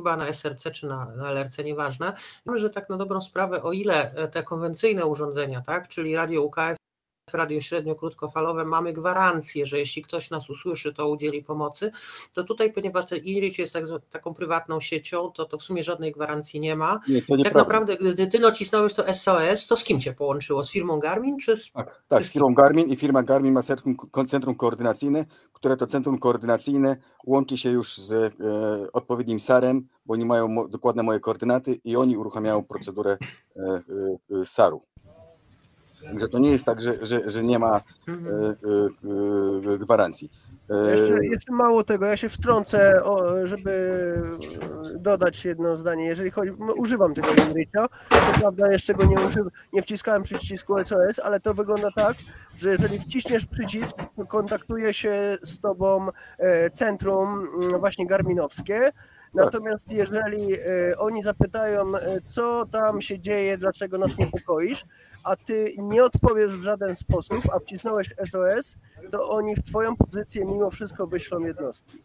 chyba 0.00 0.16
na 0.16 0.26
SRC 0.26 0.70
czy 0.72 0.86
na, 0.86 1.06
na 1.06 1.30
LRC, 1.30 1.64
nieważne. 1.64 2.12
Że 2.54 2.70
tak 2.70 2.88
na 2.88 2.96
dobrą 2.96 3.20
sprawę, 3.20 3.62
o 3.62 3.72
ile 3.72 4.14
e, 4.14 4.28
te 4.28 4.42
konwencyjne 4.42 5.06
urządzenia, 5.06 5.60
tak, 5.60 5.88
czyli 5.88 6.16
radio 6.16 6.42
UKF, 6.42 6.76
radio 7.34 7.60
średnio 7.60 7.94
krótkofalowe, 7.94 8.64
mamy 8.64 8.92
gwarancję, 8.92 9.66
że 9.66 9.78
jeśli 9.78 10.02
ktoś 10.02 10.30
nas 10.30 10.50
usłyszy, 10.50 10.94
to 10.94 11.08
udzieli 11.08 11.42
pomocy, 11.44 11.90
to 12.32 12.44
tutaj, 12.44 12.72
ponieważ 12.72 13.06
ten 13.06 13.18
InReach 13.18 13.58
jest 13.58 13.72
tak, 13.72 13.84
taką 14.10 14.34
prywatną 14.34 14.80
siecią, 14.80 15.30
to, 15.30 15.44
to 15.44 15.58
w 15.58 15.62
sumie 15.62 15.84
żadnej 15.84 16.12
gwarancji 16.12 16.60
nie 16.60 16.76
ma. 16.76 17.00
Nie, 17.08 17.20
Tak 17.20 17.28
nieprawda. 17.38 17.60
naprawdę, 17.60 17.96
gdy 17.96 18.26
ty 18.26 18.38
nacisnąłeś 18.38 18.94
to 18.94 19.14
SOS, 19.14 19.66
to 19.66 19.76
z 19.76 19.84
kim 19.84 20.00
cię 20.00 20.12
połączyło? 20.12 20.64
Z 20.64 20.70
firmą 20.70 20.98
Garmin 20.98 21.38
czy 21.38 21.56
z... 21.56 21.72
Tak, 21.72 22.02
tak, 22.08 22.24
z 22.24 22.32
firmą 22.32 22.54
Garmin 22.54 22.86
i 22.86 22.96
firma 22.96 23.22
Garmin 23.22 23.52
ma 23.52 23.62
centrum, 23.62 23.96
centrum 24.26 24.54
koordynacyjne, 24.54 25.26
które 25.52 25.76
to 25.76 25.86
centrum 25.86 26.18
koordynacyjne 26.18 26.96
łączy 27.26 27.56
się 27.56 27.70
już 27.70 27.98
z 27.98 28.12
e, 28.12 28.32
odpowiednim 28.92 29.40
SAR-em, 29.40 29.88
bo 30.06 30.14
oni 30.14 30.24
mają 30.24 30.48
mo, 30.48 30.68
dokładne 30.68 31.02
moje 31.02 31.20
koordynaty 31.20 31.80
i 31.84 31.96
oni 31.96 32.16
uruchamiają 32.16 32.64
procedurę 32.64 33.18
e, 33.56 33.60
e, 33.62 33.80
e, 34.40 34.44
SAR-u. 34.44 34.82
Także 36.04 36.28
to 36.28 36.38
nie 36.38 36.50
jest 36.50 36.64
tak, 36.64 36.82
że, 36.82 37.06
że, 37.06 37.30
że 37.30 37.42
nie 37.42 37.58
ma 37.58 37.76
e, 37.76 38.12
e, 38.12 39.74
e, 39.74 39.78
gwarancji. 39.78 40.30
Jeszcze, 40.90 41.26
jeszcze 41.26 41.52
mało 41.52 41.84
tego, 41.84 42.06
ja 42.06 42.16
się 42.16 42.28
wtrącę, 42.28 43.04
o, 43.04 43.46
żeby 43.46 44.14
dodać 44.94 45.44
jedno 45.44 45.76
zdanie. 45.76 46.04
Jeżeli 46.06 46.30
chodzi, 46.30 46.50
no, 46.58 46.72
używam 46.72 47.14
tego 47.14 47.28
Inricha, 47.48 47.88
co 48.10 48.40
prawda 48.40 48.72
jeszcze 48.72 48.94
go 48.94 49.04
nie, 49.04 49.20
używ, 49.20 49.46
nie 49.72 49.82
wciskałem 49.82 50.22
przycisku 50.22 50.84
SOS, 50.84 51.18
ale 51.18 51.40
to 51.40 51.54
wygląda 51.54 51.90
tak, 51.90 52.16
że 52.58 52.70
jeżeli 52.70 52.98
wciśniesz 52.98 53.46
przycisk, 53.46 53.96
kontaktuje 54.28 54.94
się 54.94 55.38
z 55.42 55.60
tobą 55.60 56.08
centrum 56.72 57.46
właśnie 57.78 58.06
garminowskie. 58.06 58.90
Natomiast 59.34 59.92
jeżeli 59.92 60.54
e, 60.54 60.58
oni 60.98 61.22
zapytają, 61.22 61.96
e, 61.96 62.20
co 62.24 62.66
tam 62.66 63.02
się 63.02 63.20
dzieje, 63.20 63.58
dlaczego 63.58 63.98
nas 63.98 64.18
niepokoisz, 64.18 64.84
a 65.24 65.36
ty 65.36 65.74
nie 65.78 66.04
odpowiesz 66.04 66.52
w 66.58 66.62
żaden 66.62 66.96
sposób, 66.96 67.38
a 67.52 67.58
wcisnąłeś 67.58 68.14
SOS, 68.26 68.76
to 69.10 69.28
oni 69.28 69.56
w 69.56 69.62
twoją 69.62 69.96
pozycję 69.96 70.44
mimo 70.44 70.70
wszystko 70.70 71.06
wyślą 71.06 71.40
jednostki. 71.40 72.02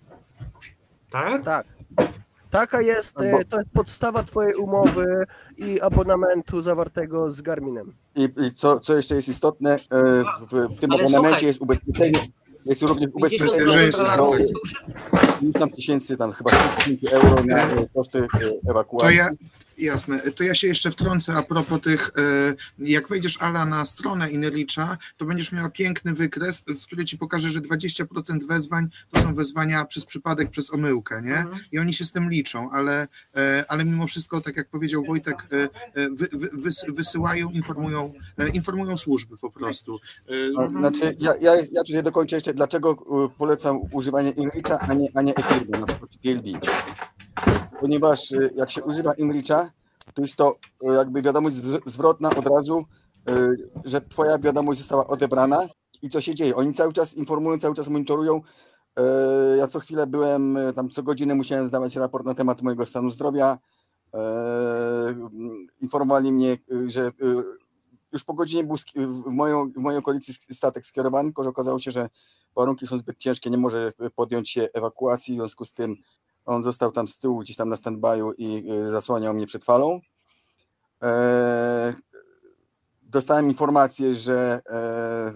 Tak? 1.12 1.44
Tak. 1.44 1.68
Taka 2.50 2.82
jest, 2.82 3.22
e, 3.22 3.46
to 3.46 3.58
jest 3.58 3.70
podstawa 3.74 4.24
twojej 4.24 4.56
umowy 4.56 5.26
i 5.58 5.82
abonamentu 5.82 6.62
zawartego 6.62 7.32
z 7.32 7.42
Garminem. 7.42 7.94
I, 8.16 8.30
i 8.38 8.52
co, 8.52 8.80
co 8.80 8.96
jeszcze 8.96 9.16
jest 9.16 9.30
istotne, 9.30 9.78
w 10.52 10.80
tym 10.80 10.92
Ale 10.92 11.04
abonamencie 11.04 11.30
słuchaj. 11.30 11.46
jest 11.46 11.62
ubezpieczenie, 11.62 12.20
jest 12.70 12.82
również 12.82 13.10
50 13.14 13.16
ubezpieczenie? 13.16 13.92
50 15.42 15.76
tysięcy, 15.76 16.18
tam 16.18 16.32
chyba 16.32 16.52
100 16.52 16.78
tysięcy 16.78 17.12
euro 17.12 17.44
na 17.46 17.58
e, 17.64 17.88
koszty 17.94 18.18
e, 18.20 18.28
To 18.40 18.72
ewakuacji. 18.72 19.18
ja, 19.18 19.30
jasne, 19.78 20.20
to 20.32 20.44
ja 20.44 20.56
się 20.56 20.68
jeszcze 20.68 20.92
wtrącę 20.92 21.34
a 21.34 21.44
propos 21.44 21.82
tych, 21.82 22.12
e, 22.18 22.54
jak 22.80 23.08
wejdziesz 23.08 23.38
Ala 23.42 23.66
na 23.66 23.86
stronę 23.86 24.32
Inelicza, 24.32 24.98
to 25.18 25.26
będziesz 25.26 25.52
miała 25.52 25.70
piękny 25.70 26.14
wykres, 26.14 26.64
z 26.68 26.86
który 26.86 27.06
ci 27.06 27.18
pokaże, 27.18 27.50
że 27.50 27.62
20% 27.62 28.48
wezwań 28.48 28.90
to 29.12 29.20
są 29.20 29.36
wezwania 29.36 29.86
przez 29.86 30.06
przypadek, 30.06 30.50
przez 30.50 30.74
omyłkę, 30.74 31.22
nie? 31.22 31.38
Mhm. 31.38 31.60
I 31.72 31.80
oni 31.80 31.94
się 31.94 32.06
z 32.06 32.12
tym 32.12 32.30
liczą, 32.30 32.72
ale, 32.72 33.08
e, 33.36 33.66
ale 33.68 33.86
mimo 33.86 34.08
wszystko, 34.08 34.42
tak 34.42 34.58
jak 34.58 34.70
powiedział 34.70 35.04
Wojtek, 35.04 35.48
e, 35.52 36.10
wy, 36.10 36.28
wy, 36.34 36.50
wys, 36.54 36.86
wysyłają, 36.88 37.50
informują, 37.50 38.14
informują 38.54 38.98
służby 38.98 39.38
po 39.38 39.52
prostu. 39.52 40.00
Znaczy, 40.70 41.16
ja, 41.20 41.34
ja, 41.42 41.56
ja 41.72 41.84
tutaj 41.84 42.04
dokończę 42.04 42.36
jeszcze, 42.36 42.54
dlaczego 42.54 42.96
polecam 43.38 43.80
używanie 43.92 44.32
Inricha, 44.32 44.80
a 44.80 44.94
nie, 44.94 45.08
a 45.14 45.22
nie 45.22 45.36
Ethereum, 45.36 45.82
na 45.82 45.86
przykład 45.86 46.12
PLB. 46.24 46.60
Ponieważ 47.80 48.32
e, 48.32 48.50
jak 48.56 48.72
się 48.72 48.84
używa 48.84 49.14
Inricha, 49.14 49.72
to 50.14 50.22
jest 50.22 50.36
to 50.36 50.56
e, 50.84 50.94
jakby 50.94 51.22
wiadomość 51.22 51.56
zw- 51.56 51.82
zwrotna 51.86 52.30
od 52.30 52.48
razu, 52.48 52.86
e, 53.30 53.56
że 53.86 54.02
twoja 54.02 54.40
wiadomość 54.40 54.80
została 54.80 55.08
odebrana 55.08 55.60
i 56.02 56.10
co 56.10 56.22
się 56.22 56.36
dzieje. 56.36 56.56
Oni 56.56 56.74
cały 56.74 56.94
czas 56.94 57.14
informują, 57.14 57.60
cały 57.60 57.76
czas 57.76 57.88
monitorują. 57.88 58.42
Ja 59.58 59.68
co 59.68 59.80
chwilę 59.80 60.08
byłem, 60.08 60.58
tam 60.76 60.90
co 60.90 61.04
godzinę 61.04 61.36
musiałem 61.36 61.68
zdawać 61.68 61.96
raport 61.96 62.26
na 62.26 62.34
temat 62.34 62.62
mojego 62.62 62.86
stanu 62.86 63.12
zdrowia. 63.12 63.58
Mm, 64.14 65.68
Informowali 65.82 66.32
mnie, 66.32 66.58
że 66.88 67.12
już 68.12 68.24
po 68.24 68.34
godzinie 68.34 68.64
był 68.64 68.78
w 69.24 69.26
moją, 69.32 69.70
w 69.70 69.78
mojej 69.78 70.00
okolicy 70.00 70.34
statek 70.34 70.86
skierowany, 70.86 71.30
tylko 71.30 71.44
że 71.44 71.50
okazało 71.50 71.80
się, 71.80 71.92
że 71.92 72.10
warunki 72.56 72.88
są 72.88 72.98
zbyt 72.98 73.18
ciężkie, 73.18 73.50
nie 73.50 73.58
może 73.58 73.94
podjąć 74.16 74.50
się 74.50 74.68
ewakuacji, 74.74 75.34
w 75.34 75.38
związku 75.38 75.66
z 75.66 75.74
tym 75.74 75.96
on 76.48 76.64
został 76.64 76.92
tam 76.92 77.08
z 77.08 77.20
tyłu, 77.20 77.40
gdzieś 77.40 77.58
tam 77.58 77.70
na 77.70 77.76
stand-by'u 77.76 78.32
i 78.38 78.72
y, 78.72 78.90
zasłaniał 78.90 79.34
mnie 79.34 79.48
przed 79.48 79.64
falą. 79.64 80.00
E, 81.04 81.94
dostałem 83.02 83.48
informację, 83.48 84.14
że 84.14 84.62
e, 84.66 84.74
e, 84.74 85.34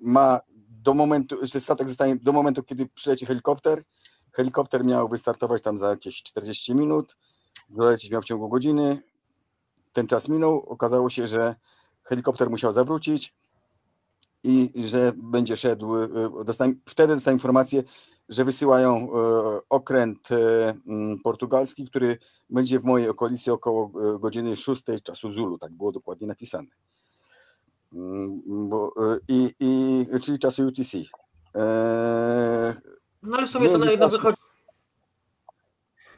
ma 0.00 0.40
do 0.70 0.94
momentu, 0.94 1.36
że 1.42 1.60
statek 1.60 1.88
zostanie 1.88 2.16
do 2.16 2.32
momentu, 2.32 2.62
kiedy 2.62 2.86
przyleci 2.86 3.26
helikopter. 3.26 3.82
Helikopter 4.32 4.84
miał 4.84 5.08
wystartować 5.08 5.62
tam 5.62 5.78
za 5.78 5.90
jakieś 5.90 6.22
40 6.22 6.74
minut, 6.74 7.16
dolecieć 7.68 8.10
miał 8.10 8.22
w 8.22 8.24
ciągu 8.24 8.48
godziny. 8.48 9.02
Ten 9.92 10.06
czas 10.06 10.28
minął, 10.28 10.60
okazało 10.60 11.10
się, 11.10 11.26
że 11.26 11.54
helikopter 12.02 12.50
musiał 12.50 12.72
zawrócić 12.72 13.34
i 14.42 14.72
że 14.84 15.12
będzie 15.16 15.56
szedł. 15.56 15.92
Dostałem, 16.44 16.80
wtedy 16.86 17.14
dostałem 17.14 17.36
informację, 17.36 17.82
że 18.28 18.44
wysyłają 18.44 19.08
okręt 19.68 20.28
portugalski, 21.24 21.86
który 21.86 22.18
będzie 22.50 22.80
w 22.80 22.84
mojej 22.84 23.08
okolicy 23.08 23.52
około 23.52 23.88
godziny 24.18 24.56
6 24.56 24.82
czasu 25.02 25.30
Zulu, 25.30 25.58
tak 25.58 25.72
było 25.72 25.92
dokładnie 25.92 26.26
napisane. 26.26 26.68
Bo, 28.46 28.92
i, 29.28 29.54
i, 29.60 30.06
czyli 30.20 30.38
czasu 30.38 30.62
UTC. 30.62 30.98
No 33.22 33.36
ale 33.36 33.46
w 33.46 33.50
sumie 33.50 33.68
to 33.68 33.78
na 33.78 33.90
jedno 33.90 34.08
wychodzi. 34.08 34.36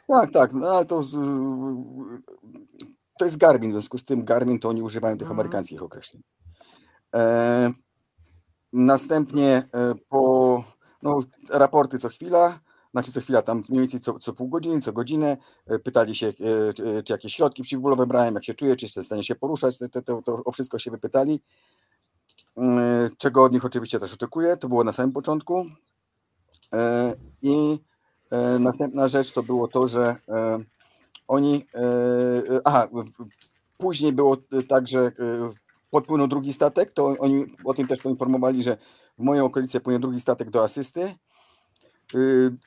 Tak, 0.09 0.33
tak, 0.33 0.53
no 0.53 0.69
ale 0.69 0.87
to, 0.87 1.05
to 3.19 3.25
jest 3.25 3.37
Garmin, 3.37 3.71
w 3.71 3.75
związku 3.75 3.99
z 3.99 4.05
tym 4.05 4.25
Garmin 4.25 4.59
to 4.61 4.69
oni 4.69 4.83
używają 4.83 5.19
tych 5.19 5.31
amerykańskich 5.31 5.83
określeń. 5.83 6.23
E, 7.15 7.73
następnie 8.73 9.69
po 10.09 10.65
no, 11.03 11.21
raporty 11.51 11.99
co 11.99 12.09
chwila, 12.09 12.61
znaczy 12.93 13.13
co 13.13 13.21
chwila, 13.21 13.43
tam 13.43 13.65
mniej 13.69 13.81
więcej 13.81 14.01
co, 14.01 14.19
co 14.19 14.33
pół 14.33 14.49
godziny, 14.49 14.81
co 14.81 14.93
godzinę, 14.93 15.37
pytali 15.85 16.15
się, 16.15 16.33
czy, 16.75 17.03
czy 17.05 17.13
jakieś 17.13 17.35
środki 17.35 17.63
przeciwbólowe 17.63 18.07
brałem, 18.07 18.35
jak 18.35 18.45
się 18.45 18.55
czuję, 18.55 18.77
czy 18.77 18.87
jestem 18.87 19.05
w 19.05 19.07
stanie 19.07 19.25
się 19.25 19.35
poruszać, 19.35 19.79
to, 19.79 20.03
to, 20.03 20.23
to 20.23 20.43
o 20.45 20.53
wszystko 20.53 20.79
się 20.79 20.91
wypytali. 20.91 21.41
Czego 23.19 23.45
od 23.45 23.53
nich 23.53 23.65
oczywiście 23.65 24.01
też 24.01 24.15
oczekuję, 24.15 24.57
to 24.57 24.69
było 24.69 24.85
na 24.85 24.93
samym 24.93 25.13
początku. 25.13 25.67
I 27.43 27.79
następna 28.61 29.09
rzecz 29.09 29.33
to 29.33 29.43
było 29.43 29.69
to, 29.69 29.89
że 29.89 30.17
oni, 31.29 31.67
aha, 32.65 32.89
później 33.79 34.13
było 34.13 34.37
tak, 34.69 34.89
że 34.89 35.13
podpłynął 35.91 36.29
drugi 36.29 36.53
statek, 36.53 36.93
to 36.93 37.15
oni 37.19 37.47
o 37.65 37.75
tym 37.75 37.89
też 37.89 38.03
poinformowali, 38.03 38.63
że 38.63 38.79
w 39.19 39.23
mojej 39.23 39.43
okolicy 39.43 39.81
płynie 39.81 39.99
drugi 39.99 40.21
statek 40.21 40.51
do 40.51 40.63
asysty 40.63 41.15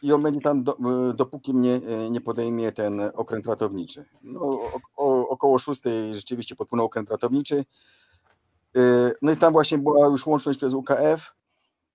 i 0.01 0.13
on 0.13 0.21
będzie 0.21 0.41
tam 0.41 0.63
do, 0.63 0.77
dopóki 1.15 1.53
mnie 1.53 1.81
nie 2.11 2.21
podejmie 2.21 2.71
ten 2.71 3.01
okręt 3.13 3.47
ratowniczy. 3.47 4.05
No, 4.21 4.59
o, 4.97 5.29
około 5.29 5.59
szóstej 5.59 6.15
rzeczywiście 6.15 6.55
podpłynął 6.55 6.85
okręt 6.85 7.09
ratowniczy. 7.09 7.65
No 9.21 9.31
i 9.31 9.37
tam 9.37 9.53
właśnie 9.53 9.77
była 9.77 10.07
już 10.07 10.25
łączność 10.25 10.57
przez 10.57 10.73
UKF, 10.73 11.35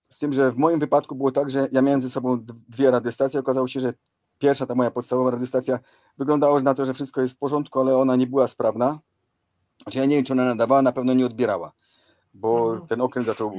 z 0.08 0.18
tym, 0.18 0.32
że 0.32 0.52
w 0.52 0.56
moim 0.56 0.80
wypadku 0.80 1.14
było 1.14 1.32
tak, 1.32 1.50
że 1.50 1.68
ja 1.72 1.82
miałem 1.82 2.00
ze 2.00 2.10
sobą 2.10 2.44
dwie 2.68 2.90
radiostacje. 2.90 3.40
Okazało 3.40 3.68
się, 3.68 3.80
że 3.80 3.94
pierwsza, 4.38 4.66
ta 4.66 4.74
moja 4.74 4.90
podstawowa 4.90 5.30
radiostacja, 5.30 5.78
wyglądało 6.18 6.60
na 6.60 6.74
to, 6.74 6.86
że 6.86 6.94
wszystko 6.94 7.20
jest 7.20 7.34
w 7.34 7.38
porządku, 7.38 7.80
ale 7.80 7.96
ona 7.96 8.16
nie 8.16 8.26
była 8.26 8.48
sprawna. 8.48 8.98
Znaczy 9.82 9.98
ja 9.98 10.04
nie 10.04 10.16
wiem, 10.16 10.24
czy 10.24 10.32
ona 10.32 10.44
nadawała, 10.44 10.82
na 10.82 10.92
pewno 10.92 11.14
nie 11.14 11.26
odbierała, 11.26 11.72
bo 12.40 12.80
ten 12.88 13.00
okręt 13.00 13.26
zaczął 13.26 13.52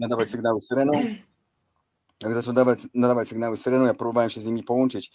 nadawać 0.00 0.30
sygnały 0.30 0.60
syreną. 0.60 0.92
Jak 2.22 2.34
zaczął 2.34 2.54
nadawać, 2.54 2.78
nadawać 2.94 3.28
sygnały 3.28 3.56
syreną, 3.56 3.84
ja 3.84 3.94
próbowałem 3.94 4.30
się 4.30 4.40
z 4.40 4.46
nimi 4.46 4.62
połączyć 4.62 5.12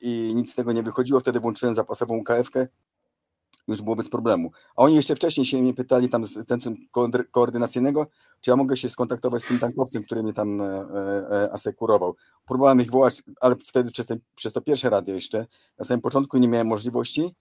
i 0.00 0.32
nic 0.34 0.52
z 0.52 0.54
tego 0.54 0.72
nie 0.72 0.82
wychodziło. 0.82 1.20
Wtedy 1.20 1.40
włączyłem 1.40 1.74
zapasową 1.74 2.18
UKF-kę 2.18 2.66
już 3.68 3.82
było 3.82 3.96
bez 3.96 4.08
problemu. 4.08 4.50
A 4.76 4.82
oni 4.82 4.94
jeszcze 4.94 5.16
wcześniej 5.16 5.46
się 5.46 5.62
mnie 5.62 5.74
pytali 5.74 6.08
tam 6.08 6.26
z 6.26 6.46
centrum 6.46 6.76
koordynacyjnego, 7.30 8.06
czy 8.40 8.50
ja 8.50 8.56
mogę 8.56 8.76
się 8.76 8.88
skontaktować 8.88 9.42
z 9.42 9.46
tym 9.46 9.58
tankowcem, 9.58 10.04
który 10.04 10.22
mnie 10.22 10.32
tam 10.32 10.62
asekurował. 11.52 12.14
Próbowałem 12.46 12.80
ich 12.80 12.90
wołać, 12.90 13.22
ale 13.40 13.56
wtedy 13.56 13.90
przez, 13.90 14.06
przez 14.34 14.52
to 14.52 14.60
pierwsze 14.60 14.90
radio 14.90 15.14
jeszcze, 15.14 15.46
na 15.78 15.84
samym 15.84 16.00
początku 16.00 16.38
nie 16.38 16.48
miałem 16.48 16.66
możliwości 16.66 17.34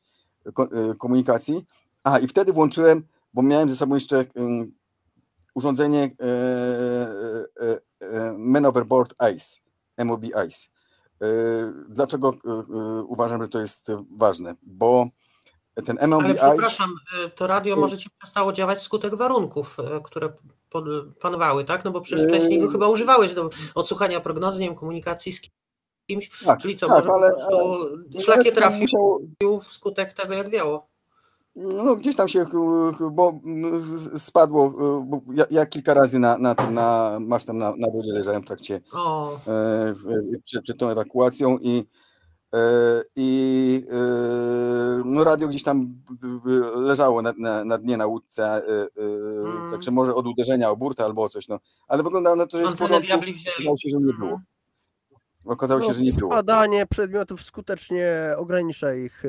komunikacji. 0.97 1.65
A 2.03 2.19
i 2.19 2.27
wtedy 2.27 2.53
włączyłem, 2.53 3.03
bo 3.33 3.41
miałem 3.41 3.69
ze 3.69 3.75
sobą 3.75 3.95
jeszcze 3.95 4.25
urządzenie 5.59 6.11
Man 8.37 8.65
Overboard 8.65 9.13
ICE, 9.23 9.59
MOB 10.05 10.23
ICE. 10.23 10.69
Dlaczego 11.89 12.33
uważam, 13.07 13.41
że 13.41 13.47
to 13.49 13.59
jest 13.59 13.87
ważne? 14.17 14.55
Bo 14.61 15.07
ten 15.85 15.97
MLB 16.01 16.25
Ale 16.25 16.35
przepraszam, 16.35 16.93
to 17.35 17.47
radio 17.47 17.75
może 17.75 17.97
ci 17.97 18.09
przestało 18.17 18.53
działać 18.53 18.79
wskutek 18.79 19.15
warunków, 19.15 19.77
które 20.03 20.33
panowały, 21.19 21.65
tak? 21.65 21.85
No 21.85 21.91
bo 21.91 22.01
przecież 22.01 22.27
wcześniej 22.27 22.59
go 22.59 22.69
chyba 22.69 22.87
używałeś 22.87 23.33
do 23.33 23.49
odsłuchania 23.75 24.19
prognozy, 24.19 24.59
nie 24.59 24.67
wiem, 24.67 24.75
komunikacji 24.75 25.33
z 25.33 25.41
kimś, 26.09 26.29
tak, 26.45 26.59
czyli 26.59 26.77
co, 26.77 26.87
tak, 26.87 26.95
może 26.95 27.09
ale, 27.11 27.31
po 27.31 27.35
prostu 27.37 28.21
szlakie 28.21 28.51
trafił 28.51 28.81
musiał... 28.81 29.59
wskutek 29.59 30.13
tego, 30.13 30.33
jak 30.33 30.49
wiało. 30.49 30.87
No 31.55 31.95
gdzieś 31.95 32.15
tam 32.15 32.27
się, 32.27 32.45
bo 33.11 33.39
spadło, 34.17 34.73
bo 35.05 35.21
ja, 35.33 35.45
ja 35.51 35.65
kilka 35.65 35.93
razy 35.93 36.19
na, 36.19 36.37
na 36.37 36.55
tym, 36.55 36.73
na, 36.73 37.17
masz 37.21 37.45
tam 37.45 37.57
na, 37.57 37.73
na 37.77 37.91
wodzie 37.91 38.13
leżałem 38.13 38.41
w 38.41 38.45
trakcie, 38.45 38.81
o. 38.93 39.35
e, 39.47 39.93
przed, 40.43 40.63
przed 40.63 40.77
tą 40.77 40.89
ewakuacją 40.89 41.57
i 41.61 41.85
i 43.15 43.83
no 45.05 45.23
radio 45.23 45.47
gdzieś 45.47 45.63
tam 45.63 46.01
leżało 46.75 47.21
na, 47.21 47.33
na, 47.37 47.65
na 47.65 47.77
dnie 47.77 47.97
na 47.97 48.05
łódce, 48.05 48.61
hmm. 48.95 49.71
także 49.71 49.91
może 49.91 50.15
od 50.15 50.27
uderzenia 50.27 50.69
o 50.69 50.77
burtę 50.77 51.05
albo 51.05 51.29
coś, 51.29 51.47
no. 51.47 51.59
Ale 51.87 52.03
wyglądało 52.03 52.35
na 52.35 52.47
to, 52.47 52.57
że 52.57 52.63
jest 52.63 52.75
w 52.75 52.79
porządku, 52.79 53.13
okazało 53.13 53.77
się, 53.77 53.89
że 53.89 53.97
nie 53.97 54.13
było. 54.13 54.41
Okazało 55.45 55.79
no, 55.79 55.87
się, 55.87 55.93
że 55.93 56.01
nie 56.01 56.11
było. 56.19 56.31
Spadanie 56.31 56.85
przedmiotów 56.85 57.41
skutecznie 57.41 58.33
ogranicza 58.37 58.93
ich 58.93 59.23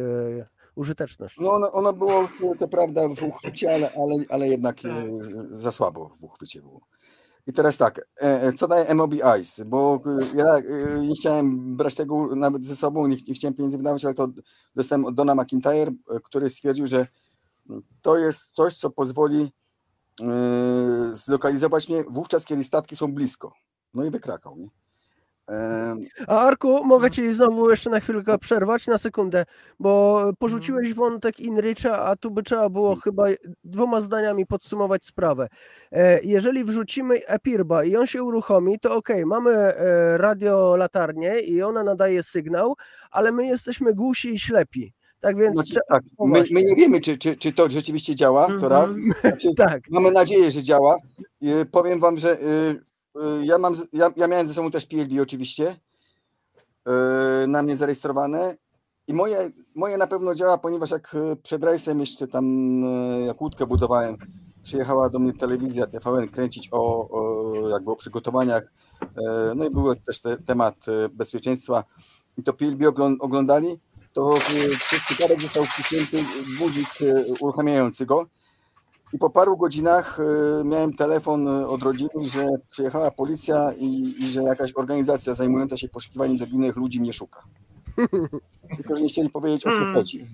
użyteczność. 0.80 1.36
No 1.40 1.52
ono, 1.52 1.72
ono 1.72 1.92
było, 1.92 2.28
to 2.58 2.68
prawda, 2.68 3.08
w 3.08 3.22
uchwycie, 3.22 3.74
ale, 3.74 3.92
ale, 3.92 4.24
ale 4.28 4.48
jednak 4.48 4.76
za 5.50 5.72
słabo 5.72 6.16
w 6.20 6.24
uchwycie 6.24 6.62
było. 6.62 6.80
I 7.46 7.52
teraz 7.52 7.76
tak, 7.76 8.08
co 8.56 8.68
daje 8.68 8.94
MOB 8.94 9.14
Ice? 9.40 9.64
Bo 9.64 10.02
ja 10.34 10.46
nie 11.00 11.14
chciałem 11.14 11.76
brać 11.76 11.94
tego 11.94 12.36
nawet 12.36 12.66
ze 12.66 12.76
sobą, 12.76 13.06
nie, 13.06 13.16
nie 13.28 13.34
chciałem 13.34 13.54
pieniędzy 13.54 13.76
wydawać, 13.76 14.04
ale 14.04 14.14
to 14.14 14.28
dostałem 14.74 15.04
od 15.04 15.14
Dona 15.14 15.34
McIntyre, 15.34 15.92
który 16.22 16.50
stwierdził, 16.50 16.86
że 16.86 17.06
to 18.02 18.16
jest 18.16 18.54
coś, 18.54 18.76
co 18.76 18.90
pozwoli 18.90 19.52
zlokalizować 21.12 21.88
mnie 21.88 22.04
wówczas, 22.10 22.44
kiedy 22.44 22.64
statki 22.64 22.96
są 22.96 23.14
blisko. 23.14 23.52
No 23.94 24.04
i 24.04 24.10
wykrakał, 24.10 24.56
nie? 24.56 24.68
A 26.26 26.40
Arku, 26.40 26.84
mogę 26.84 27.10
Ci 27.10 27.32
znowu 27.32 27.70
jeszcze 27.70 27.90
na 27.90 28.00
chwilkę 28.00 28.38
przerwać, 28.38 28.86
na 28.86 28.98
sekundę, 28.98 29.44
bo 29.80 30.22
porzuciłeś 30.38 30.94
wątek 30.94 31.40
Inricha, 31.40 32.04
a 32.04 32.16
tu 32.16 32.30
by 32.30 32.42
trzeba 32.42 32.68
było 32.68 32.96
chyba 32.96 33.24
dwoma 33.64 34.00
zdaniami 34.00 34.46
podsumować 34.46 35.04
sprawę. 35.04 35.48
Jeżeli 36.22 36.64
wrzucimy 36.64 37.26
Epirba 37.26 37.84
i 37.84 37.96
on 37.96 38.06
się 38.06 38.22
uruchomi, 38.22 38.78
to 38.80 38.96
ok, 38.96 39.08
mamy 39.26 39.72
radio 40.16 40.76
latarnię 40.76 41.40
i 41.40 41.62
ona 41.62 41.84
nadaje 41.84 42.22
sygnał, 42.22 42.74
ale 43.10 43.32
my 43.32 43.46
jesteśmy 43.46 43.94
głusi 43.94 44.34
i 44.34 44.38
ślepi. 44.38 44.92
Tak 45.20 45.36
więc. 45.36 45.56
Znaczy, 45.56 45.80
tak. 45.88 46.02
My, 46.18 46.44
my, 46.50 46.62
nie 46.62 46.76
wiemy, 46.76 47.00
czy, 47.00 47.18
czy, 47.18 47.36
czy 47.36 47.52
to 47.52 47.70
rzeczywiście 47.70 48.14
działa, 48.14 48.46
to 48.60 48.68
raz. 48.68 48.90
Znaczy, 49.20 49.54
tak. 49.56 49.80
Mamy 49.90 50.10
nadzieję, 50.10 50.50
że 50.50 50.62
działa. 50.62 50.96
Powiem 51.70 52.00
Wam, 52.00 52.18
że 52.18 52.38
ja, 53.42 53.58
mam, 53.58 53.74
ja, 53.92 54.10
ja 54.16 54.26
miałem 54.26 54.48
ze 54.48 54.54
sobą 54.54 54.70
też 54.70 54.86
PLB 54.86 55.22
oczywiście 55.22 55.76
na 57.48 57.62
mnie 57.62 57.76
zarejestrowane 57.76 58.56
i 59.06 59.14
moje, 59.14 59.50
moje 59.76 59.98
na 59.98 60.06
pewno 60.06 60.34
działa, 60.34 60.58
ponieważ 60.58 60.90
jak 60.90 61.16
przed 61.42 61.64
rejsem 61.64 62.00
jeszcze 62.00 62.28
tam 62.28 62.44
jak 63.26 63.40
łódkę 63.40 63.66
budowałem, 63.66 64.16
przyjechała 64.62 65.10
do 65.10 65.18
mnie 65.18 65.32
telewizja 65.32 65.86
TVN 65.86 66.28
kręcić 66.28 66.68
o, 66.72 67.08
o 67.10 67.68
jakby 67.68 67.90
o 67.90 67.96
przygotowaniach, 67.96 68.72
no 69.56 69.64
i 69.64 69.70
był 69.70 69.94
też 69.94 70.20
te, 70.20 70.36
temat 70.36 70.86
bezpieczeństwa 71.12 71.84
i 72.36 72.42
to 72.42 72.52
PLB 72.52 72.82
oglądali, 73.20 73.80
to 74.12 74.34
przez 74.78 75.02
cygarek 75.08 75.42
został 75.42 75.64
wciśnięty 75.64 76.24
budzik 76.58 76.88
uruchamiający 77.40 78.06
go 78.06 78.26
i 79.12 79.18
po 79.18 79.30
paru 79.30 79.56
godzinach 79.56 80.20
y, 80.20 80.64
miałem 80.64 80.94
telefon 80.94 81.48
y, 81.48 81.68
od 81.68 81.82
rodziny, 81.82 82.10
że 82.34 82.46
przyjechała 82.70 83.10
policja 83.10 83.72
i, 83.78 84.14
i 84.18 84.26
że 84.26 84.42
jakaś 84.42 84.72
organizacja 84.74 85.34
zajmująca 85.34 85.76
się 85.76 85.88
poszukiwaniem 85.88 86.38
zaginionych 86.38 86.76
ludzi 86.76 87.00
mnie 87.00 87.12
szuka. 87.12 87.42
Tylko, 88.76 88.96
że 88.96 89.02
nie 89.02 89.08
chcieli 89.08 89.30
powiedzieć 89.30 89.66
o 89.66 89.70
co 89.70 89.76
hmm. 89.76 89.94
chodzi. 89.94 90.26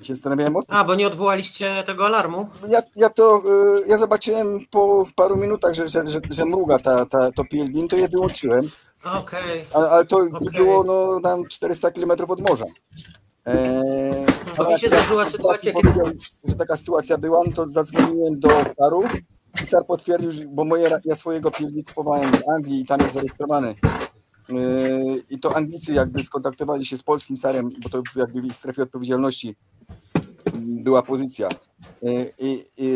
I 0.00 0.04
się 0.04 0.14
zastanawiałem 0.14 0.56
o 0.56 0.62
co. 0.62 0.72
A, 0.74 0.84
bo 0.84 0.94
nie 0.94 1.06
odwołaliście 1.06 1.84
tego 1.86 2.06
alarmu? 2.06 2.48
Ja, 2.68 2.82
ja 2.96 3.10
to, 3.10 3.42
y, 3.84 3.88
ja 3.88 3.98
zobaczyłem 3.98 4.66
po 4.70 5.04
paru 5.16 5.36
minutach, 5.36 5.74
że, 5.74 5.88
że, 5.88 6.08
że, 6.08 6.20
że 6.30 6.44
mruga 6.44 6.78
ta, 6.78 7.06
ta, 7.06 7.32
to 7.32 7.44
PLB, 7.44 7.88
to 7.88 7.96
je 7.96 8.08
wyłączyłem. 8.08 8.70
Okej. 9.04 9.20
Okay. 9.20 9.66
Ale, 9.72 9.90
ale 9.90 10.04
to 10.04 10.16
okay. 10.16 10.40
było 10.56 10.84
no, 10.84 11.20
tam 11.20 11.44
400 11.48 11.90
km 11.90 12.10
od 12.28 12.48
morza. 12.48 12.64
Eee, 13.46 14.26
mi 14.74 14.80
się 14.80 14.88
zdarzyła 14.88 15.26
sytuacja, 15.26 15.72
kiedy... 15.72 15.88
powiedział, 15.88 16.06
że 16.44 16.54
taka 16.54 16.76
sytuacja 16.76 17.18
była, 17.18 17.42
no 17.46 17.52
to 17.52 17.66
zadzwoniłem 17.66 18.40
do 18.40 18.48
SAR-u 18.48 19.02
i 19.62 19.66
SAR 19.66 19.86
potwierdził, 19.86 20.50
bo 20.50 20.64
moje, 20.64 20.90
ja 21.04 21.16
swojego 21.16 21.50
pilni 21.50 21.84
kupowałem 21.84 22.32
w 22.32 22.48
Anglii 22.56 22.80
i 22.80 22.86
tam 22.86 23.00
jest 23.00 23.14
zarejestrowany. 23.14 23.74
I 25.30 25.40
to 25.40 25.56
Anglicy 25.56 25.92
jakby 25.92 26.22
skontaktowali 26.22 26.86
się 26.86 26.96
z 26.96 27.02
polskim 27.02 27.36
sarem, 27.36 27.68
bo 27.82 27.88
to 27.88 28.02
jakby 28.20 28.42
w 28.42 28.44
ich 28.44 28.56
strefie 28.56 28.82
odpowiedzialności 28.82 29.56
była 30.54 31.02
pozycja. 31.02 31.48
I, 32.38 32.64
i, 32.76 32.88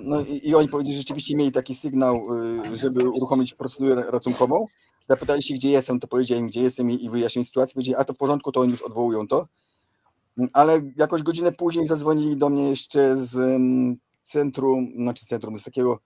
no 0.00 0.20
i, 0.20 0.48
i 0.48 0.54
oni 0.54 0.68
powiedzieli, 0.68 0.96
że 0.96 1.00
rzeczywiście 1.00 1.36
mieli 1.36 1.52
taki 1.52 1.74
sygnał, 1.74 2.26
żeby 2.72 3.10
uruchomić 3.10 3.54
procedurę 3.54 4.04
ratunkową. 4.10 4.66
Zapytali 5.08 5.42
się, 5.42 5.54
gdzie 5.54 5.70
jestem, 5.70 6.00
to 6.00 6.08
powiedziałem, 6.08 6.46
gdzie 6.46 6.62
jestem 6.62 6.90
i, 6.90 7.04
i 7.04 7.10
wyjaśnili 7.10 7.46
sytuację. 7.46 7.74
Powiedzieli, 7.74 7.96
a 7.96 8.04
to 8.04 8.12
w 8.12 8.16
porządku, 8.16 8.52
to 8.52 8.60
oni 8.60 8.70
już 8.70 8.82
odwołują 8.82 9.28
to. 9.28 9.46
Ale 10.52 10.80
jakoś 10.96 11.22
godzinę 11.22 11.52
później 11.52 11.86
zadzwonili 11.86 12.36
do 12.36 12.48
mnie 12.48 12.70
jeszcze 12.70 13.16
z 13.16 13.60
centrum, 14.22 14.92
znaczy 14.96 15.26
centrum, 15.26 15.58
z 15.58 15.64
takiego, 15.64 16.00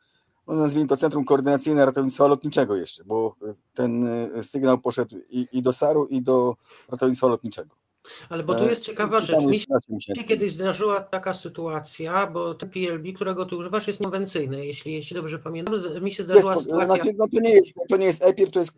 no 0.47 0.55
nazwijmy 0.55 0.89
to 0.89 0.97
Centrum 0.97 1.25
Koordynacyjne 1.25 1.87
Ratownictwa 1.87 2.27
Lotniczego 2.27 2.77
jeszcze, 2.77 3.05
bo 3.05 3.35
ten 3.75 4.09
sygnał 4.43 4.79
poszedł 4.79 5.17
i, 5.31 5.49
i 5.53 5.63
do 5.63 5.73
SAR-u, 5.73 6.07
i 6.07 6.23
do 6.23 6.57
ratownictwa 6.89 7.27
lotniczego. 7.27 7.80
Ale 8.29 8.43
bo 8.43 8.55
tu 8.55 8.65
jest 8.65 8.85
ciekawa 8.85 9.21
rzecz. 9.21 9.45
Mi 9.45 9.61
się 9.61 10.25
kiedyś 10.29 10.53
zdarzyła 10.53 11.01
taka 11.01 11.35
sytuacja, 11.35 12.27
bo 12.27 12.55
ten 12.55 12.71
PLB, 12.71 13.13
którego 13.15 13.47
ty 13.47 13.57
używasz, 13.57 13.89
jest 13.89 14.03
konwencyjny, 14.03 14.67
jeśli, 14.67 14.93
jeśli 14.93 15.17
dobrze 15.17 15.39
pamiętam. 15.39 15.75
Mi 16.01 16.13
się 16.13 16.23
zdarzyła 16.23 16.53
jest, 16.53 16.65
sytuacja. 16.65 16.95
Znaczy, 16.95 17.13
no 17.19 17.29
to 17.29 17.41
nie 17.41 17.51
jest, 17.51 17.75
to 17.89 17.97
nie 17.97 18.07
jest 18.07 18.25
EPIR, 18.25 18.51
to 18.51 18.59
jest 18.59 18.73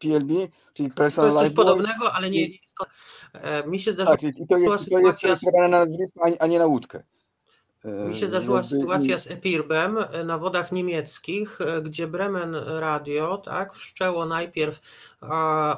PLB, 0.00 0.32
czyli 0.72 0.90
Personal 0.90 1.32
To 1.32 1.42
jest 1.42 1.54
coś 1.54 1.56
podobnego, 1.56 2.12
ale 2.12 2.30
nie. 2.30 2.48
Mi 3.66 3.80
się 3.80 3.92
zdarzyła 3.92 4.16
tak, 4.16 4.22
i 4.22 4.46
to 4.46 4.56
jest, 4.56 4.84
sytuacja... 4.84 5.28
to 5.28 5.28
jest 5.28 5.56
na 5.58 5.68
nazwisko, 5.68 6.20
a 6.40 6.46
nie 6.46 6.58
na 6.58 6.66
łódkę. 6.66 7.02
Mi 7.84 8.16
się 8.16 8.26
zdarzyła 8.26 8.62
sytuacja 8.62 9.18
z 9.18 9.30
Epirbem 9.30 9.98
na 10.24 10.38
wodach 10.38 10.72
niemieckich, 10.72 11.58
gdzie 11.82 12.06
Bremen 12.06 12.54
Radio 12.54 13.36
tak, 13.38 13.72
wszczęło 13.72 14.26
najpierw 14.26 14.80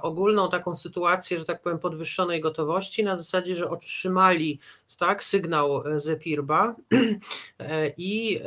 ogólną 0.03 0.51
taką 0.51 0.75
sytuację, 0.77 1.38
że 1.38 1.45
tak 1.45 1.62
powiem, 1.62 1.79
podwyższonej 1.79 2.40
gotowości, 2.40 3.05
na 3.05 3.16
zasadzie, 3.16 3.57
że 3.57 3.71
otrzymali 3.71 4.59
tak, 4.99 5.25
sygnał 5.25 5.83
z 5.97 6.09
Epirba 6.09 6.77
i 7.97 8.40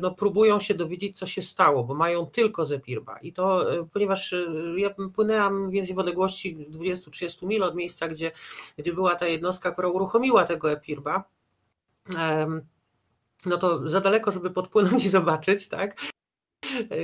no, 0.00 0.10
próbują 0.10 0.60
się 0.60 0.74
dowiedzieć, 0.74 1.18
co 1.18 1.26
się 1.26 1.42
stało, 1.42 1.84
bo 1.84 1.94
mają 1.94 2.26
tylko 2.26 2.64
z 2.64 2.72
Epirba. 2.72 3.18
I 3.18 3.32
to, 3.32 3.66
ponieważ 3.92 4.34
ja 4.76 4.90
płynęłam 5.14 5.70
więcej 5.70 5.94
w 5.94 5.98
odległości 5.98 6.56
20-30 6.70 7.46
mil 7.46 7.62
od 7.62 7.74
miejsca, 7.74 8.08
gdzie, 8.08 8.32
gdzie 8.78 8.92
była 8.92 9.14
ta 9.14 9.26
jednostka, 9.26 9.70
która 9.72 9.88
uruchomiła 9.88 10.44
tego 10.44 10.72
Epirba, 10.72 11.24
no 13.46 13.58
to 13.58 13.90
za 13.90 14.00
daleko, 14.00 14.30
żeby 14.30 14.50
podpłynąć 14.50 15.04
i 15.04 15.08
zobaczyć, 15.08 15.68
tak? 15.68 16.00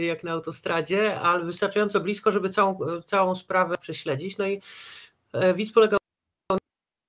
Jak 0.01 0.25
na 0.25 0.33
autostradzie, 0.33 1.20
ale 1.20 1.44
wystarczająco 1.44 2.01
blisko, 2.01 2.33
żeby 2.33 2.51
całą, 2.51 2.79
całą 3.07 3.35
sprawę 3.35 3.77
prześledzić. 3.81 4.38
No 4.38 4.46
i 4.46 4.61
e, 5.33 5.55
widz 5.55 5.72
polegał 5.72 5.99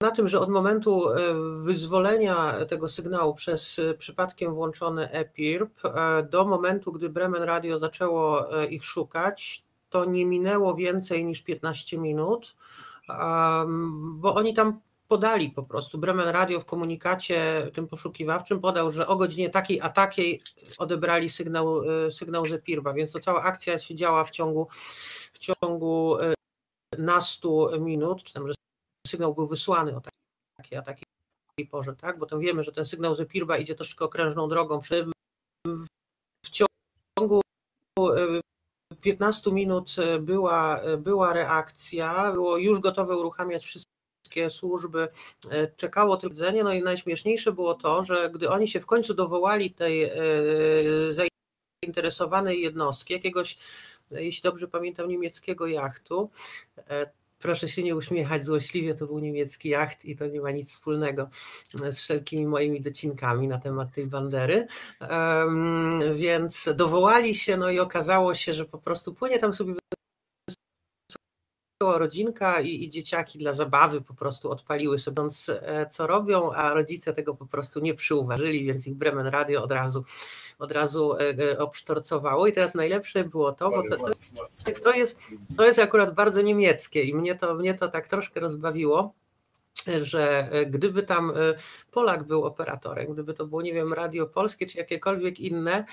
na 0.02 0.12
tym, 0.12 0.28
że 0.28 0.40
od 0.40 0.50
momentu 0.50 1.10
e, 1.10 1.16
wyzwolenia 1.64 2.66
tego 2.66 2.90
sygnału 2.90 3.36
przez 3.36 3.80
e, 3.80 3.94
przypadkiem 3.94 4.54
włączony 4.54 5.12
EPIRB 5.12 5.82
do 6.30 6.46
momentu, 6.46 6.92
gdy 6.92 7.10
Bremen 7.10 7.44
Radio 7.44 7.80
zaczęło 7.80 8.48
ich 8.70 8.86
szukać, 8.86 9.64
to 9.90 10.06
nie 10.06 10.26
minęło 10.26 10.76
więcej 10.76 11.26
niż 11.26 11.42
15 11.42 11.98
minut, 11.98 12.56
bo 14.14 14.36
oni 14.36 14.54
tam 14.54 14.80
podali 15.08 15.50
po 15.50 15.64
prostu. 15.64 15.98
Bremen 15.98 16.30
Radio 16.30 16.60
w 16.60 16.66
komunikacie 16.66 17.72
tym 17.74 17.88
poszukiwawczym 17.88 18.60
podał, 18.60 18.92
że 18.92 19.08
o 19.08 19.16
godzinie 19.16 19.50
takiej 19.50 19.82
a 19.82 19.90
takiej 19.90 20.42
odebrali 20.78 21.30
sygnał, 21.30 21.82
e, 21.84 22.12
sygnał 22.12 22.46
z 22.46 22.54
Epirba, 22.54 22.94
więc 22.94 23.12
to 23.12 23.20
cała 23.20 23.44
akcja 23.44 23.80
się 23.80 23.96
działa 23.96 24.24
w 24.24 24.32
ciągu, 24.32 24.68
w 25.34 25.40
ciągu 25.40 26.18
e, 26.20 26.34
nastu 26.98 27.70
minut, 27.80 28.24
czy 28.24 28.34
tam, 28.34 28.48
że 28.48 28.54
sygnał 29.08 29.36
był 29.36 29.48
wysłany 29.48 29.96
o 29.96 30.02
takiej 30.58 30.78
a 30.78 30.82
takiej 30.82 31.04
porze, 31.72 31.96
tak? 31.96 32.20
Bo 32.20 32.26
tam 32.26 32.40
wiemy, 32.40 32.64
że 32.64 32.72
ten 32.72 32.86
sygnał 32.86 33.16
z 33.16 33.20
Epirba 33.20 33.58
idzie 33.58 33.76
troszkę 33.76 34.06
okrężną 34.06 34.50
drogą. 34.50 34.82
W 36.46 36.50
ciągu 36.50 37.42
15 39.02 39.50
e, 39.50 39.54
minut 39.54 39.96
była, 40.20 40.82
była 40.98 41.34
reakcja, 41.34 42.32
było 42.32 42.58
już 42.58 42.80
gotowe 42.80 43.18
uruchamiać 43.18 43.66
wszystkie 43.66 43.97
wszystkie 44.28 44.50
służby 44.50 45.08
e, 45.50 45.68
czekało 45.68 46.18
tylko 46.18 46.34
jedzenie. 46.34 46.64
No 46.64 46.74
i 46.74 46.84
najśmieszniejsze 46.84 47.52
było 47.52 47.74
to, 47.74 48.04
że 48.04 48.30
gdy 48.34 48.50
oni 48.50 48.68
się 48.68 48.80
w 48.80 48.86
końcu 48.86 49.14
dowołali 49.14 49.72
tej 49.72 50.04
e, 50.04 50.12
zainteresowanej 51.84 52.62
jednostki, 52.62 53.14
jakiegoś, 53.14 53.58
jeśli 54.12 54.42
dobrze 54.42 54.68
pamiętam, 54.68 55.10
niemieckiego 55.10 55.68
jachtu, 55.68 56.30
e, 56.78 57.10
proszę 57.40 57.70
się 57.70 57.84
nie 57.84 57.96
uśmiechać 57.96 58.46
złośliwie, 58.46 58.96
to 58.96 59.08
był 59.08 59.20
niemiecki 59.20 59.70
jacht 59.70 60.06
i 60.06 60.16
to 60.16 60.28
nie 60.28 60.42
ma 60.42 60.52
nic 60.52 60.70
wspólnego 60.70 61.30
z 61.92 62.00
wszelkimi 62.00 62.46
moimi 62.48 62.82
docinkami 62.82 63.48
na 63.48 63.60
temat 63.60 63.94
tej 63.94 64.08
bandery. 64.08 64.68
Um, 65.02 66.00
więc 66.16 66.70
dowołali 66.76 67.36
się, 67.36 67.58
no 67.58 67.70
i 67.70 67.80
okazało 67.80 68.36
się, 68.36 68.54
że 68.54 68.66
po 68.66 68.78
prostu 68.78 69.14
płynie 69.14 69.40
tam 69.40 69.54
sobie 69.54 69.74
rodzinka 71.82 72.62
i, 72.62 72.84
i, 72.84 72.90
dzieciaki 72.90 73.40
dla 73.40 73.54
zabawy 73.54 74.02
po 74.02 74.14
prostu 74.14 74.52
odpaliły 74.52 75.00
sobie 75.00 75.22
e, 75.50 75.88
co 75.90 76.08
robią, 76.08 76.52
a 76.52 76.74
rodzice 76.74 77.14
tego 77.14 77.36
po 77.36 77.46
prostu 77.46 77.80
nie 77.80 77.94
przyuważyli, 77.94 78.66
więc 78.66 78.88
ich 78.88 78.96
Bremen 78.96 79.28
Radio 79.28 79.64
od 79.64 79.72
razu, 79.72 80.04
od 80.60 80.72
razu 80.72 81.16
e, 81.16 81.20
e, 81.20 81.60
obsztorcowało. 81.60 82.48
I 82.48 82.54
teraz 82.54 82.76
najlepsze 82.76 83.24
było 83.24 83.52
to, 83.52 83.70
bo 83.70 83.84
to, 83.90 84.12
to, 84.84 84.94
jest, 84.94 85.20
to 85.58 85.66
jest 85.66 85.80
akurat 85.80 86.14
bardzo 86.14 86.42
niemieckie 86.42 87.04
i 87.04 87.16
mnie 87.16 87.36
to, 87.36 87.56
mnie 87.56 87.74
to 87.74 87.88
tak 87.88 88.08
troszkę 88.08 88.40
rozbawiło 88.40 89.14
że 90.02 90.50
gdyby 90.68 91.04
tam 91.04 91.34
Polak 91.92 92.24
był 92.24 92.46
operatorem, 92.46 93.14
gdyby 93.14 93.34
to 93.34 93.48
było, 93.48 93.62
nie 93.62 93.74
wiem, 93.74 93.94
radio 93.94 94.26
polskie 94.26 94.68
czy 94.68 94.78
jakiekolwiek 94.78 95.40
inne, 95.40 95.86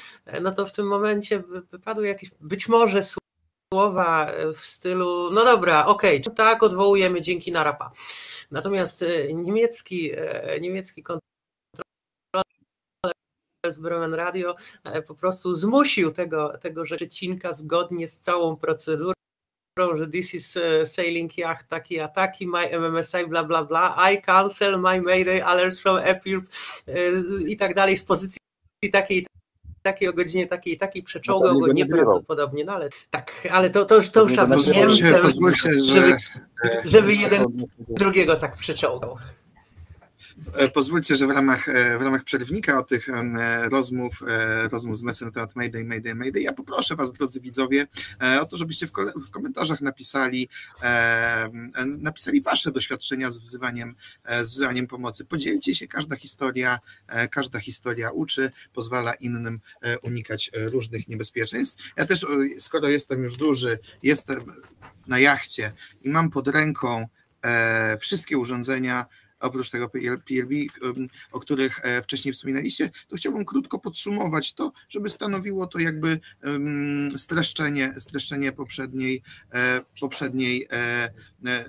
no 0.43 0.53
to 0.53 0.67
w 0.67 0.73
tym 0.73 0.87
momencie 0.87 1.43
wypadły 1.71 2.07
jakieś 2.07 2.31
być 2.41 2.69
może 2.69 3.03
słowa 3.75 4.31
w 4.57 4.61
stylu, 4.61 5.31
no 5.31 5.45
dobra, 5.45 5.87
okej, 5.87 6.23
okay, 6.23 6.35
tak, 6.35 6.63
odwołujemy 6.63 7.21
dzięki 7.21 7.53
narapa. 7.53 7.93
Natomiast 8.51 9.03
e, 9.03 9.35
niemiecki, 9.35 10.13
e, 10.17 10.61
niemiecki 10.61 11.03
kontroler 11.03 11.23
z 13.67 13.79
Bremen 13.79 14.15
Radio 14.15 14.55
e, 14.85 15.03
po 15.03 15.15
prostu 15.15 15.55
zmusił 15.55 16.13
tego, 16.13 16.59
tego 16.59 16.87
Szczecinka 16.87 17.53
zgodnie 17.53 18.09
z 18.09 18.19
całą 18.19 18.57
procedurą, 18.57 19.13
że 19.95 20.09
this 20.09 20.35
is 20.35 20.59
sailing 20.85 21.39
yacht 21.39 21.69
taki 21.69 22.01
a 22.01 22.09
taki, 22.09 22.47
my 22.47 22.79
MMSI 22.79 23.27
bla 23.29 23.45
bla 23.45 23.65
bla, 23.65 24.13
I 24.13 24.23
cancel 24.23 24.81
my 24.81 25.01
mayday 25.01 25.45
alert 25.45 25.79
from 25.79 25.99
Epir 25.99 26.41
i 27.49 27.57
tak 27.57 27.75
dalej 27.75 27.97
z 27.97 28.05
pozycji 28.05 28.39
takiej 28.93 29.27
takiej 29.85 30.09
o 30.09 30.13
godzinie 30.13 30.47
takiej 30.47 30.77
takiej 30.77 31.03
przeczołgał 31.03 31.59
go 31.59 31.73
nieprawdopodobnie, 31.73 32.65
no 32.65 32.73
ale 32.73 32.89
tak, 33.11 33.49
ale 33.51 33.71
to, 33.71 33.85
to 33.85 33.97
już, 33.97 34.11
to 34.11 34.23
już 34.23 34.33
trzeba 34.33 34.57
być 34.57 34.67
Niemcem, 34.67 35.31
żeby, 35.95 36.17
żeby 36.85 37.15
jeden 37.15 37.45
drugiego 37.89 38.37
tak 38.37 38.57
przeczołgał. 38.57 39.17
E, 40.55 40.69
pozwólcie, 40.69 41.17
że 41.17 41.27
w 41.27 41.31
ramach, 41.31 41.69
e, 41.69 41.99
w 41.99 42.03
ramach 42.03 42.25
przerwnika 42.25 42.79
o 42.79 42.83
tych 42.83 43.09
e, 43.09 43.69
rozmów, 43.69 44.23
rozmów 44.73 44.99
z 44.99 45.03
Mesem 45.03 45.29
na 45.29 45.33
temat 45.33 45.57
Mayday, 45.57 45.85
Mayday, 45.85 46.15
Mayday, 46.15 46.43
ja 46.43 46.53
poproszę 46.53 46.97
Was, 46.97 47.13
drodzy 47.13 47.41
widzowie, 47.41 47.87
o 48.41 48.45
to, 48.45 48.57
żebyście 48.57 48.87
w, 48.87 48.91
w 49.27 49.31
komentarzach 49.31 49.81
napisali, 49.81 50.49
napisali 51.99 52.43
Wasze 52.43 52.73
doświadczenia 52.73 53.31
z 53.31 53.39
wzywaniem, 53.39 53.95
z 54.43 54.53
wzywaniem 54.53 54.87
pomocy. 54.87 55.25
Podzielcie 55.25 55.75
się, 55.75 55.89
każda 55.89 56.17
historia, 56.17 56.79
każda 57.31 57.61
historia 57.61 58.11
uczy, 58.11 58.51
pozwala 58.75 59.15
innym 59.15 59.61
unikać 60.03 60.51
różnych 60.55 61.09
niebezpieczeństw. 61.09 61.85
Ja 61.97 62.07
też, 62.07 62.27
skoro 62.59 62.89
jestem 62.89 63.23
już 63.23 63.37
duży, 63.37 63.79
jestem 64.03 64.53
na 65.07 65.19
jachcie 65.19 65.73
i 66.03 66.09
mam 66.09 66.31
pod 66.31 66.49
ręką 66.49 67.09
wszystkie 68.01 68.39
urządzenia, 68.39 69.07
oprócz 69.45 69.71
tego 69.71 69.89
PLB, 69.89 70.55
o 71.33 71.41
których 71.41 71.81
e, 71.83 72.03
wcześniej 72.03 72.35
wspominaliście, 72.35 72.91
to 73.09 73.17
chciałbym 73.17 73.45
krótko 73.45 73.79
podsumować 73.79 74.55
to, 74.55 74.73
żeby 74.89 75.11
stanowiło 75.11 75.67
to 75.67 75.79
jakby 75.79 76.21
streszczenie, 77.17 77.95
streszczenie 77.99 78.53
poprzedniej, 78.53 79.23
e, 79.53 79.81
poprzedniej 80.01 80.67
e, 80.73 81.11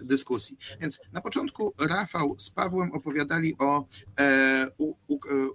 dyskusji. 0.04 0.58
Więc 0.82 1.00
na 1.14 1.22
początku 1.22 1.74
Rafał 1.80 2.36
z 2.38 2.50
Pawłem 2.50 2.92
opowiadali 2.92 3.56
o 3.58 3.88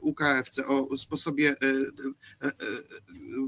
UKFC, 0.00 0.66
o 0.66 0.96
sposobie 0.96 1.54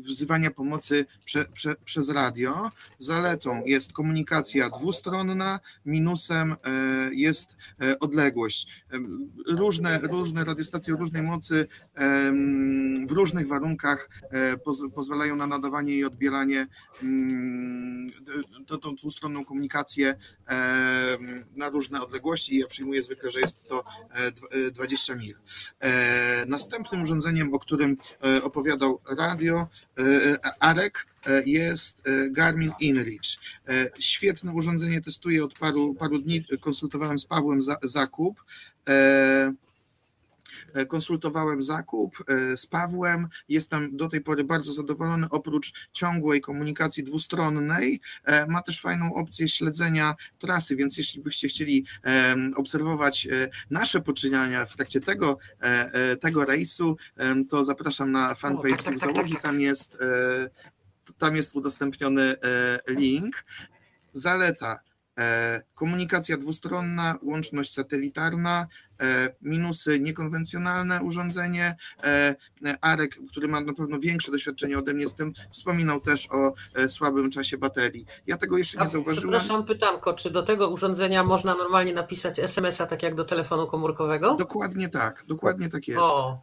wzywania 0.02 0.50
pomocy 0.50 1.06
prze, 1.24 1.44
prze, 1.44 1.74
przez 1.84 2.08
radio. 2.08 2.70
Zaletą 2.98 3.64
jest 3.64 3.92
komunikacja 3.92 4.70
dwustronna, 4.70 5.60
minusem 5.86 6.56
jest 7.12 7.56
odległość. 8.00 8.66
Różne, 9.48 9.98
różne 9.98 10.44
radiostacje 10.44 10.94
o 10.94 10.96
różnej 10.96 11.22
mocy 11.22 11.66
w 13.06 13.12
różnych 13.12 13.48
warunkach 13.48 14.08
pozwalają 14.94 15.36
na 15.36 15.46
nadawanie 15.46 15.94
i 15.94 16.04
odbieranie 16.04 16.66
mm, 17.02 18.10
tą 18.82 18.94
dwustronną 18.94 19.44
komunikację 19.44 20.14
na 21.56 21.68
różne 21.68 22.02
odległości. 22.02 22.58
Ja 22.58 22.66
przyjmuję 22.66 23.02
zwykle, 23.02 23.30
że 23.30 23.40
jest 23.40 23.68
to 23.68 23.84
20 24.72 25.14
mil. 25.14 25.36
Następnym 26.46 27.02
urządzeniem, 27.02 27.54
o 27.54 27.58
którym 27.58 27.96
opowiadał 28.42 29.00
radio, 29.18 29.68
Arek, 30.60 31.06
jest 31.46 32.02
Garmin 32.30 32.72
InReach. 32.80 33.22
Świetne 33.98 34.52
urządzenie, 34.52 35.00
testuję 35.00 35.44
od 35.44 35.58
paru, 35.58 35.94
paru 35.94 36.18
dni, 36.18 36.44
konsultowałem 36.60 37.18
z 37.18 37.26
Pawłem 37.26 37.60
zakup. 37.82 38.44
E, 40.74 40.86
konsultowałem 40.86 41.62
zakup 41.62 42.24
e, 42.28 42.56
z 42.56 42.66
Pawłem. 42.66 43.28
Jestem 43.48 43.96
do 43.96 44.08
tej 44.08 44.20
pory 44.20 44.44
bardzo 44.44 44.72
zadowolony. 44.72 45.26
Oprócz 45.30 45.72
ciągłej 45.92 46.40
komunikacji 46.40 47.04
dwustronnej, 47.04 48.00
e, 48.24 48.46
ma 48.46 48.62
też 48.62 48.80
fajną 48.80 49.14
opcję 49.14 49.48
śledzenia 49.48 50.14
trasy, 50.38 50.76
więc 50.76 50.98
jeśli 50.98 51.22
byście 51.22 51.48
chcieli 51.48 51.86
obserwować 52.56 53.28
nasze 53.70 54.00
poczyniania 54.00 54.66
w 54.66 54.76
trakcie 54.76 55.00
tego, 55.00 55.38
tego 56.20 56.44
rejsu, 56.44 56.96
to 57.48 57.64
zapraszam 57.64 58.12
na 58.12 58.34
fanpage 58.34 58.70
tak, 58.70 58.82
tak, 58.82 59.00
tak, 59.00 59.14
załogi. 59.14 59.36
Tam 59.42 59.60
jest, 59.60 59.98
tam 61.18 61.36
jest 61.36 61.56
udostępniony 61.56 62.34
link. 62.88 63.44
Zaleta 64.12 64.80
komunikacja 65.74 66.36
dwustronna, 66.36 67.18
łączność 67.22 67.72
satelitarna, 67.72 68.66
minusy 69.42 70.00
niekonwencjonalne 70.00 71.02
urządzenie. 71.02 71.76
E, 72.04 72.34
Arek, 72.80 73.18
który 73.30 73.48
ma 73.48 73.60
na 73.60 73.72
pewno 73.72 73.98
większe 73.98 74.32
doświadczenie 74.32 74.78
ode 74.78 74.94
mnie 74.94 75.08
z 75.08 75.14
tym, 75.14 75.32
wspominał 75.50 76.00
też 76.00 76.28
o 76.30 76.52
słabym 76.88 77.30
czasie 77.30 77.58
baterii. 77.58 78.06
Ja 78.26 78.36
tego 78.36 78.58
jeszcze 78.58 78.78
nie 78.78 78.88
zauważyłem. 78.88 79.30
Przepraszam, 79.30 79.64
pytanko, 79.64 80.14
czy 80.14 80.30
do 80.30 80.42
tego 80.42 80.68
urządzenia 80.68 81.24
można 81.24 81.54
normalnie 81.54 81.94
napisać 81.94 82.38
SMS-a, 82.38 82.86
tak 82.86 83.02
jak 83.02 83.14
do 83.14 83.24
telefonu 83.24 83.66
komórkowego? 83.66 84.34
Dokładnie 84.34 84.88
tak, 84.88 85.24
dokładnie 85.28 85.68
tak 85.68 85.88
jest. 85.88 86.00
O. 86.00 86.42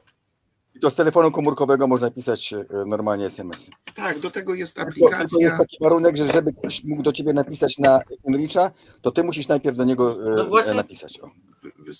I 0.75 0.79
to 0.79 0.89
z 0.89 0.95
telefonu 0.95 1.31
komórkowego 1.31 1.87
można 1.87 2.11
pisać 2.11 2.53
e, 2.53 2.65
normalnie 2.85 3.25
SMS. 3.25 3.69
Tak, 3.95 4.19
do 4.19 4.31
tego 4.31 4.53
jest 4.53 4.79
aplikacja. 4.79 5.17
Tylko, 5.17 5.27
tylko 5.27 5.41
jest 5.41 5.57
taki 5.57 5.77
warunek, 5.81 6.17
że 6.17 6.27
żeby 6.27 6.53
ktoś 6.53 6.83
mógł 6.83 7.03
do 7.03 7.11
ciebie 7.11 7.33
napisać 7.33 7.77
na 7.77 8.01
Enricha, 8.27 8.71
to 9.01 9.11
ty 9.11 9.23
musisz 9.23 9.47
najpierw 9.47 9.77
do 9.77 9.83
niego 9.83 10.11
e, 10.11 10.35
no 10.35 10.45
właśnie, 10.45 10.73
napisać. 10.73 11.19
O. 11.19 11.29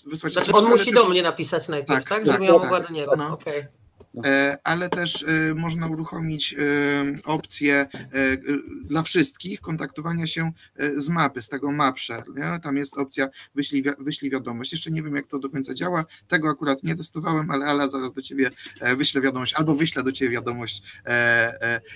Wysłać 0.06 0.32
znaczy, 0.32 0.52
on 0.52 0.68
musi 0.68 0.92
też... 0.92 0.94
do 0.94 1.08
mnie 1.08 1.22
napisać 1.22 1.68
najpierw, 1.68 2.04
tak? 2.04 2.08
tak? 2.08 2.26
Żebym 2.26 2.40
tak, 2.40 2.48
ja 2.48 2.52
mogła 2.52 2.78
tak, 2.78 2.88
do 2.88 2.94
niego. 2.94 3.16
No. 3.16 3.28
Okay. 3.28 3.79
No. 4.14 4.22
E, 4.24 4.58
ale 4.64 4.88
też 4.88 5.22
e, 5.22 5.54
można 5.54 5.86
uruchomić 5.86 6.54
e, 6.54 6.64
opcję 7.24 7.86
dla 8.84 9.02
wszystkich 9.02 9.60
kontaktowania 9.60 10.26
się 10.26 10.52
z 10.96 11.08
mapy, 11.08 11.42
z 11.42 11.48
tego 11.48 11.72
Mapshare. 11.72 12.24
Nie? 12.36 12.60
Tam 12.62 12.76
jest 12.76 12.98
opcja 12.98 13.28
wyślij, 13.54 13.84
wyślij 13.98 14.30
wiadomość. 14.30 14.72
Jeszcze 14.72 14.90
nie 14.90 15.02
wiem, 15.02 15.16
jak 15.16 15.26
to 15.26 15.38
do 15.38 15.50
końca 15.50 15.74
działa. 15.74 16.04
Tego 16.28 16.48
akurat 16.48 16.82
nie 16.82 16.96
testowałem, 16.96 17.50
ale 17.50 17.66
Ala 17.66 17.88
zaraz 17.88 18.12
do 18.12 18.22
ciebie 18.22 18.50
wyślę 18.96 19.20
wiadomość, 19.20 19.54
albo 19.54 19.74
wyślę 19.74 20.02
do 20.02 20.12
ciebie 20.12 20.30
wiadomość 20.30 20.82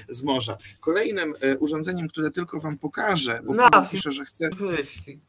z 0.09 0.23
morza. 0.23 0.59
Kolejnym 0.81 1.35
urządzeniem, 1.59 2.09
które 2.09 2.31
tylko 2.31 2.61
wam 2.61 2.79
pokażę, 2.79 3.41
bo 3.45 3.55
no, 3.55 3.71
pisze, 3.91 4.13
że 4.13 4.25
chce. 4.25 4.49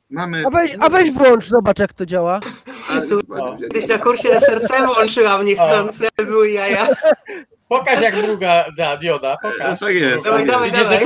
Mamy... 0.09 0.43
A 0.45 0.49
weź, 0.49 0.75
a 0.79 0.89
weź 0.89 1.11
włącz, 1.11 1.47
zobacz 1.47 1.79
jak 1.79 1.93
to 1.93 2.05
działa. 2.05 2.39
Kiedyś 3.61 3.87
na 3.87 3.97
kursie 3.97 4.29
SRC 4.39 4.71
włączyłam 4.85 5.45
niechcący, 5.45 6.07
były 6.17 6.51
jaja. 6.51 6.87
Pokaż 7.69 8.01
jak 8.01 8.21
druga 8.21 8.65
da, 8.77 8.97
dioda, 8.97 9.37
pokaż. 9.41 9.59
No 9.81 9.87
tak 9.87 9.95
jest. 9.95 10.25
Dawaj, 10.25 10.45
dawaj, 10.45 10.71
dawaj. 10.71 11.03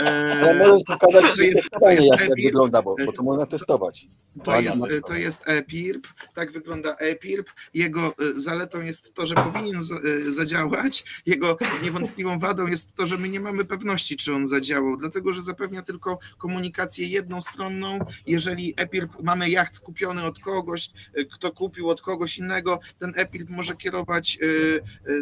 Eee, 0.00 0.58
możesz 0.58 0.82
pokazać, 0.86 1.36
to 1.36 1.42
jest, 1.42 1.70
to 1.82 1.90
jest 1.90 2.08
jak, 2.08 2.20
jak 2.20 2.42
wygląda, 2.42 2.82
bo, 2.82 2.94
bo 3.06 3.12
to 3.12 3.22
można 3.22 3.46
testować. 3.46 4.06
To 4.44 4.60
jest, 4.60 4.82
to 5.06 5.14
jest 5.14 5.48
EPIRP, 5.48 6.06
tak 6.34 6.52
wygląda 6.52 6.94
EPIRP. 6.94 7.50
Jego 7.74 8.06
e, 8.06 8.12
zaletą 8.36 8.80
jest 8.80 9.14
to, 9.14 9.26
że 9.26 9.34
powinien 9.34 9.76
e, 9.76 10.32
zadziałać. 10.32 11.04
Jego 11.26 11.58
niewątpliwą 11.82 12.38
wadą 12.38 12.66
jest 12.66 12.94
to, 12.94 13.06
że 13.06 13.18
my 13.18 13.28
nie 13.28 13.40
mamy 13.40 13.64
pewności, 13.64 14.16
czy 14.16 14.34
on 14.34 14.46
zadziałał, 14.46 14.96
dlatego 14.96 15.32
że 15.32 15.42
zapewnia 15.42 15.82
tylko 15.82 16.18
komunikację 16.38 17.06
jednostronną. 17.52 17.98
Jeżeli 18.26 18.74
EPIRP, 18.76 19.22
mamy 19.22 19.50
jacht 19.50 19.78
kupiony 19.78 20.24
od 20.24 20.38
kogoś, 20.38 20.90
e, 21.14 21.24
kto 21.24 21.52
kupił 21.52 21.88
od 21.90 22.02
kogoś 22.02 22.38
innego, 22.38 22.80
ten 22.98 23.12
EPIRP 23.16 23.48
może 23.50 23.76
kierować 23.76 24.38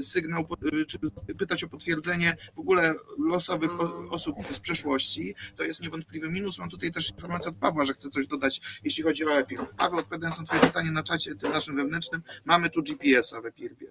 sygnał, 0.03 0.47
czy 0.89 0.99
pytać 1.39 1.65
o 1.65 1.69
potwierdzenie 1.69 2.37
w 2.55 2.59
ogóle 2.59 2.95
losowych 3.19 3.71
osób 4.11 4.37
z 4.51 4.61
przeszłości. 4.61 5.35
To 5.57 5.63
jest 5.63 5.83
niewątpliwy 5.83 6.31
minus. 6.31 6.59
Mam 6.59 6.71
tutaj 6.71 6.93
też 6.93 7.11
informację 7.11 7.51
od 7.51 7.57
Pawła, 7.57 7.85
że 7.85 7.93
chce 7.93 8.11
coś 8.11 8.27
dodać, 8.27 8.61
jeśli 8.85 9.05
chodzi 9.05 9.25
o 9.25 9.39
EPIR. 9.39 9.61
Paweł, 9.77 9.99
odpowiadając 9.99 10.39
na 10.39 10.45
Twoje 10.45 10.61
pytanie 10.61 10.91
na 10.91 11.03
czacie 11.03 11.35
tym 11.35 11.53
naszym 11.53 11.77
wewnętrznym, 11.77 12.23
mamy 12.45 12.71
tu 12.71 12.83
GPS-a 12.83 13.41
w 13.41 13.47
EPIRBie. 13.47 13.87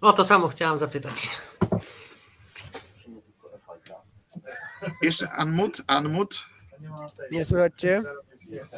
O, 0.00 0.12
to 0.12 0.24
samo 0.24 0.48
chciałam 0.48 0.78
zapytać. 0.78 1.30
Jeszcze 5.02 5.28
unmute, 5.38 5.82
unmute. 5.98 6.49
Nie 7.30 7.44
Cię? 7.76 7.98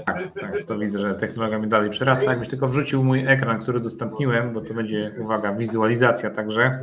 Tak, 0.07 0.23
tak, 0.41 0.63
to 0.63 0.79
widzę, 0.79 0.99
że 0.99 1.15
technologia 1.15 1.59
mi 1.59 1.69
dalej 1.69 1.91
przerasta. 1.91 2.25
Jakbyś 2.25 2.49
tylko 2.49 2.69
wrzucił 2.69 3.05
mój 3.05 3.27
ekran, 3.27 3.63
który 3.63 3.79
udostępniłem, 3.79 4.53
bo 4.53 4.61
to 4.61 4.75
będzie, 4.75 5.13
uwaga, 5.19 5.53
wizualizacja 5.53 6.31
także 6.31 6.81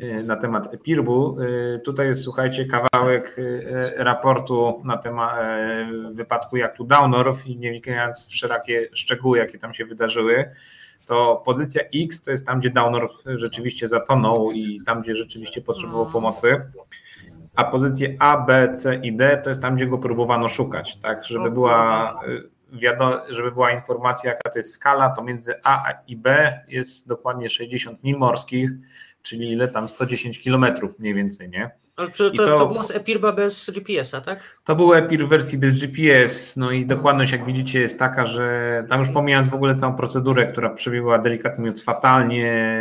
y, 0.00 0.22
na 0.24 0.36
temat 0.36 0.74
EPIRB-u. 0.74 1.40
Y, 1.40 1.80
tutaj 1.84 2.06
jest, 2.06 2.22
słuchajcie, 2.22 2.66
kawałek 2.66 3.38
y, 3.38 3.92
raportu 3.96 4.82
na 4.84 4.98
temat 4.98 5.36
wypadku 6.12 6.56
jachtu 6.56 6.84
Downor 6.84 7.36
i 7.46 7.56
nie 7.56 7.70
wnikając 7.70 8.26
w 8.26 8.34
szerokie 8.34 8.88
szczegóły, 8.92 9.38
jakie 9.38 9.58
tam 9.58 9.74
się 9.74 9.84
wydarzyły, 9.84 10.50
to 11.06 11.42
pozycja 11.44 11.82
X 11.94 12.22
to 12.22 12.30
jest 12.30 12.46
tam, 12.46 12.60
gdzie 12.60 12.70
Downor 12.70 13.08
rzeczywiście 13.26 13.88
zatonął 13.88 14.52
i 14.52 14.80
tam, 14.86 15.02
gdzie 15.02 15.16
rzeczywiście 15.16 15.60
potrzebował 15.60 16.06
pomocy 16.06 16.62
a 17.56 17.64
pozycje 17.64 18.16
A, 18.18 18.36
B, 18.36 18.72
C 18.76 18.94
i 18.94 19.16
D 19.16 19.40
to 19.44 19.50
jest 19.50 19.62
tam, 19.62 19.76
gdzie 19.76 19.86
go 19.86 19.98
próbowano 19.98 20.48
szukać, 20.48 20.96
tak, 20.96 21.24
żeby 21.24 21.50
była 21.50 22.14
y, 22.28 22.50
wiadomo, 22.72 23.16
żeby 23.28 23.52
była 23.52 23.70
informacja, 23.70 24.30
jaka 24.30 24.50
to 24.50 24.58
jest 24.58 24.72
skala, 24.72 25.10
to 25.10 25.22
między 25.22 25.54
A 25.64 25.92
i 26.06 26.16
B 26.16 26.58
jest 26.68 27.08
dokładnie 27.08 27.50
60 27.50 28.04
mil 28.04 28.18
morskich, 28.18 28.70
czyli 29.22 29.52
ile 29.52 29.68
tam 29.68 29.88
110 29.88 30.40
kilometrów 30.40 30.98
mniej 30.98 31.14
więcej, 31.14 31.50
nie? 31.50 31.70
Ale 31.96 32.10
to, 32.10 32.30
to, 32.30 32.58
to 32.58 32.66
było 32.66 32.84
z 32.84 32.90
Epirba 32.90 33.32
bez 33.32 33.70
GPS-a, 33.70 34.20
tak? 34.20 34.58
To 34.64 34.76
był 34.76 34.94
Epir 34.94 35.26
w 35.26 35.28
wersji 35.28 35.58
bez 35.58 35.74
GPS, 35.74 36.56
no 36.56 36.70
i 36.70 36.86
dokładność, 36.86 37.32
jak 37.32 37.46
widzicie, 37.46 37.80
jest 37.80 37.98
taka, 37.98 38.26
że 38.26 38.84
tam 38.88 39.00
już 39.00 39.08
pomijając 39.08 39.48
w 39.48 39.54
ogóle 39.54 39.74
całą 39.74 39.94
procedurę, 39.94 40.46
która 40.46 40.70
przebiegła 40.70 41.18
delikatnie 41.18 41.58
mówiąc 41.58 41.84
fatalnie, 41.84 42.76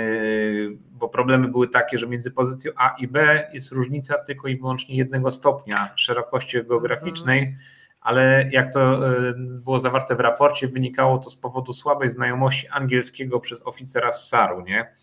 bo 1.01 1.09
problemy 1.09 1.47
były 1.47 1.67
takie, 1.67 1.97
że 1.97 2.07
między 2.07 2.31
pozycją 2.31 2.71
A 2.77 2.95
i 2.99 3.07
B 3.07 3.47
jest 3.53 3.71
różnica 3.71 4.17
tylko 4.17 4.47
i 4.47 4.57
wyłącznie 4.57 4.95
jednego 4.95 5.31
stopnia 5.31 5.89
szerokości 5.95 6.63
geograficznej, 6.63 7.55
ale 8.01 8.49
jak 8.51 8.73
to 8.73 9.09
e, 9.09 9.33
było 9.37 9.79
zawarte 9.79 10.15
w 10.15 10.19
raporcie, 10.19 10.67
wynikało 10.67 11.17
to 11.17 11.29
z 11.29 11.35
powodu 11.35 11.73
słabej 11.73 12.09
znajomości 12.09 12.67
angielskiego 12.67 13.39
przez 13.39 13.67
oficera 13.67 14.11
z 14.11 14.29
SAR-u, 14.29 14.61
nie? 14.61 15.00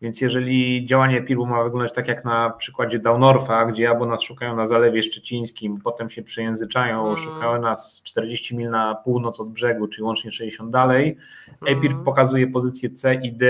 Więc 0.00 0.20
jeżeli 0.20 0.86
działanie 0.86 1.22
PIR-u 1.22 1.46
ma 1.46 1.64
wyglądać 1.64 1.92
tak 1.92 2.08
jak 2.08 2.24
na 2.24 2.50
przykładzie 2.50 2.98
Downorfa, 2.98 3.66
gdzie 3.66 3.88
albo 3.88 4.06
nas 4.06 4.22
szukają 4.22 4.56
na 4.56 4.66
Zalewie 4.66 5.02
Szczecińskim, 5.02 5.80
potem 5.80 6.10
się 6.10 6.22
przejęzyczają, 6.22 7.08
mm. 7.08 7.16
szukają 7.16 7.60
nas 7.60 8.02
40 8.04 8.56
mil 8.56 8.70
na 8.70 8.94
północ 8.94 9.40
od 9.40 9.48
brzegu, 9.48 9.88
czyli 9.88 10.02
łącznie 10.02 10.32
60 10.32 10.70
dalej. 10.70 11.16
Mm. 11.62 11.78
EPIR 11.78 11.92
pokazuje 12.04 12.46
pozycję 12.46 12.90
C 12.90 13.14
i 13.14 13.32
D, 13.32 13.46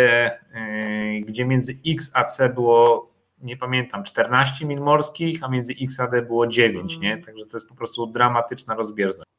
yy, 0.54 1.20
gdzie 1.20 1.44
między 1.44 1.78
X 1.86 2.10
a 2.14 2.24
C 2.24 2.48
było 2.48 3.08
nie 3.42 3.56
pamiętam, 3.56 4.04
14 4.04 4.66
mil 4.66 4.80
morskich, 4.80 5.44
a 5.44 5.48
między 5.48 5.74
X 5.80 6.00
a 6.00 6.06
D 6.06 6.22
było 6.22 6.46
9, 6.46 6.92
mm. 6.92 7.02
nie? 7.02 7.24
Także 7.24 7.46
to 7.46 7.56
jest 7.56 7.68
po 7.68 7.74
prostu 7.74 8.06
dramatyczna 8.06 8.74
rozbieżność. 8.74 9.30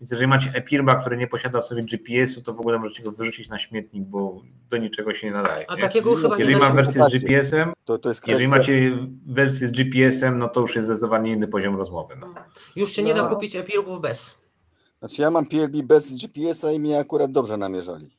Więc 0.00 0.10
jeżeli 0.10 0.28
macie 0.28 0.50
Epirba, 0.54 0.94
który 0.94 1.16
nie 1.16 1.26
posiada 1.26 1.60
w 1.60 1.64
sobie 1.64 1.82
GPS-u, 1.82 2.42
to 2.42 2.54
w 2.54 2.60
ogóle 2.60 2.78
możecie 2.78 3.02
go 3.02 3.12
wyrzucić 3.12 3.48
na 3.48 3.58
śmietnik, 3.58 4.04
bo 4.04 4.42
do 4.70 4.76
niczego 4.76 5.14
się 5.14 5.26
nie 5.26 5.32
nadaje. 5.32 5.70
A 5.70 5.74
nie? 5.74 5.80
takiego 5.80 6.10
już 6.10 6.22
Jeżeli 6.38 6.56
mam 6.56 6.76
wersję 6.76 7.04
z 7.04 7.10
GPS-em, 7.10 7.72
to, 7.84 7.98
to 7.98 8.08
jest 8.08 8.20
kwestia... 8.20 8.42
jeżeli 8.42 8.58
macie 8.58 8.98
wersję 9.26 9.68
z 9.68 9.70
GPS-em, 9.70 10.38
no 10.38 10.48
to 10.48 10.60
już 10.60 10.76
jest 10.76 10.88
zdecydowanie 10.88 11.32
inny 11.32 11.48
poziom 11.48 11.76
rozmowy. 11.76 12.16
No. 12.20 12.34
Już 12.76 12.92
się 12.92 13.02
nie 13.02 13.14
da 13.14 13.22
no. 13.22 13.28
kupić 13.28 13.56
Epirbów 13.56 14.00
bez. 14.00 14.40
Znaczy 14.98 15.22
ja 15.22 15.30
mam 15.30 15.46
PLB 15.46 15.82
bez 15.82 16.18
GPS-a 16.18 16.72
i 16.72 16.80
mnie 16.80 16.98
akurat 16.98 17.32
dobrze 17.32 17.56
namierzali. 17.56 18.18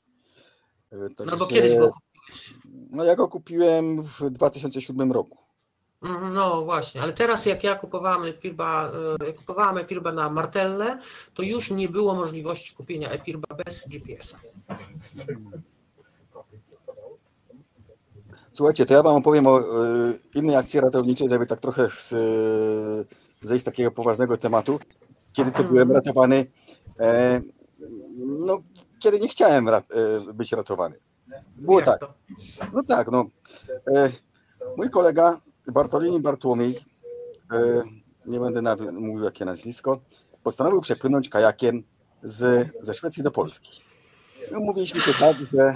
Tak 1.17 1.27
no 1.27 1.37
bo 1.37 1.45
kiedyś 1.45 1.75
go 1.75 1.89
kupiłeś. 1.89 2.53
No 2.91 3.03
ja 3.03 3.15
go 3.15 3.27
kupiłem 3.27 4.03
w 4.03 4.29
2007 4.29 5.11
roku. 5.11 5.37
No 6.33 6.61
właśnie, 6.61 7.01
ale 7.01 7.13
teraz 7.13 7.45
jak 7.45 7.63
ja 7.63 7.75
kupowałem 7.75 8.25
Epirba, 8.25 8.91
e, 9.21 9.25
jak 9.25 9.35
kupowałem 9.35 9.77
Epirba 9.77 10.11
na 10.11 10.29
Martelle, 10.29 10.99
to 11.33 11.43
już 11.43 11.71
nie 11.71 11.89
było 11.89 12.15
możliwości 12.15 12.75
kupienia 12.75 13.09
Epirba 13.09 13.55
bez 13.65 13.87
GPS-a. 13.87 14.39
Słuchajcie, 18.51 18.85
to 18.85 18.93
ja 18.93 19.03
wam 19.03 19.15
opowiem 19.15 19.47
o 19.47 19.59
y, 19.59 19.63
innej 20.35 20.55
akcji 20.55 20.79
ratowniczej, 20.79 21.29
żeby 21.29 21.47
tak 21.47 21.59
trochę 21.59 21.89
z, 21.89 22.11
y, 22.11 23.47
zejść 23.47 23.61
z 23.61 23.65
takiego 23.65 23.91
poważnego 23.91 24.37
tematu. 24.37 24.79
Kiedy 25.33 25.51
to 25.51 25.63
byłem 25.63 25.91
ratowany, 25.91 26.45
e, 26.99 27.41
no, 28.17 28.57
kiedy 28.99 29.19
nie 29.19 29.27
chciałem 29.27 29.67
e, 29.67 29.81
być 30.33 30.51
ratowany. 30.51 30.95
Było 31.55 31.79
Jak 31.79 31.89
tak, 31.89 31.99
to? 31.99 32.13
no 32.73 32.83
tak, 32.83 33.11
no. 33.11 33.25
E, 33.95 34.11
mój 34.77 34.89
kolega 34.89 35.39
Bartolini 35.71 36.19
Bartłomiej, 36.19 36.85
e, 37.51 37.83
nie 38.25 38.39
będę 38.39 38.75
mówił 38.91 39.23
jakie 39.23 39.45
nazwisko, 39.45 39.99
postanowił 40.43 40.81
przepłynąć 40.81 41.29
kajakiem 41.29 41.83
z, 42.23 42.67
ze 42.81 42.93
Szwecji 42.93 43.23
do 43.23 43.31
Polski. 43.31 43.81
I 44.51 44.55
Umówiliśmy 44.55 45.01
się 45.01 45.13
tak, 45.13 45.35
że 45.37 45.75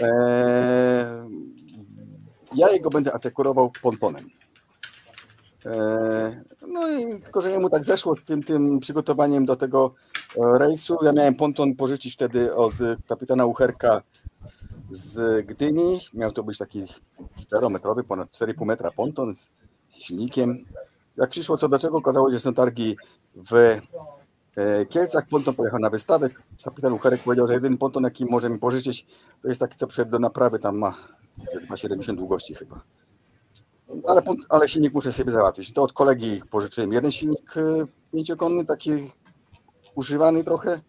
e, 0.00 1.28
ja 2.54 2.70
jego 2.70 2.90
będę 2.90 3.14
asekurował 3.14 3.72
pontonem. 3.82 4.30
E, 5.66 6.44
no 6.68 6.88
i 6.88 7.22
tylko, 7.22 7.42
że 7.42 7.50
jemu 7.50 7.70
tak 7.70 7.84
zeszło 7.84 8.16
z 8.16 8.24
tym, 8.24 8.42
tym 8.42 8.80
przygotowaniem 8.80 9.46
do 9.46 9.56
tego 9.56 9.94
e, 10.36 10.58
rejsu. 10.58 10.98
Ja 11.02 11.12
miałem 11.12 11.34
ponton 11.34 11.76
pożyczyć 11.76 12.14
wtedy 12.14 12.54
od 12.54 12.74
kapitana 13.08 13.46
Ucherka 13.46 14.02
z 14.90 15.46
Gdyni. 15.46 16.00
Miał 16.14 16.32
to 16.32 16.42
być 16.42 16.58
taki 16.58 16.84
4-metrowy, 17.38 18.02
ponad 18.02 18.28
4,5 18.28 18.66
metra 18.66 18.90
ponton 18.90 19.34
z, 19.34 19.50
z 19.90 19.96
silnikiem. 19.96 20.64
Jak 21.16 21.30
przyszło 21.30 21.56
co 21.56 21.68
do 21.68 21.78
czego, 21.78 21.96
okazało 21.96 22.28
się, 22.28 22.34
że 22.34 22.40
są 22.40 22.54
targi 22.54 22.96
w 23.34 23.80
e, 24.56 24.86
Kielcach. 24.86 25.28
Ponton 25.28 25.54
pojechał 25.54 25.80
na 25.80 25.90
wystawę. 25.90 26.30
Kapitan 26.64 26.92
Ucherek 26.92 27.22
powiedział, 27.22 27.46
że 27.46 27.52
jedyny 27.52 27.76
ponton, 27.76 28.04
jaki 28.04 28.24
może 28.24 28.50
mi 28.50 28.58
pożyczyć, 28.58 29.06
to 29.42 29.48
jest 29.48 29.60
taki, 29.60 29.76
co 29.76 29.86
przyszedł 29.86 30.10
do 30.10 30.18
naprawy. 30.18 30.58
Tam 30.58 30.78
ma 30.78 30.94
że 31.52 31.60
2,70 31.60 32.16
długości 32.16 32.54
chyba. 32.54 32.80
Ale, 34.08 34.22
ale 34.48 34.68
silnik 34.68 34.94
muszę 34.94 35.12
sobie 35.12 35.32
załatwić. 35.32 35.72
To 35.72 35.82
od 35.82 35.92
kolegi 35.92 36.42
pożyczyłem 36.50 36.92
jeden 36.92 37.12
silnik 37.12 37.56
e, 37.56 37.62
pięciokonny, 38.12 38.64
taki 38.64 39.10
używany 39.94 40.44
trochę. 40.44 40.80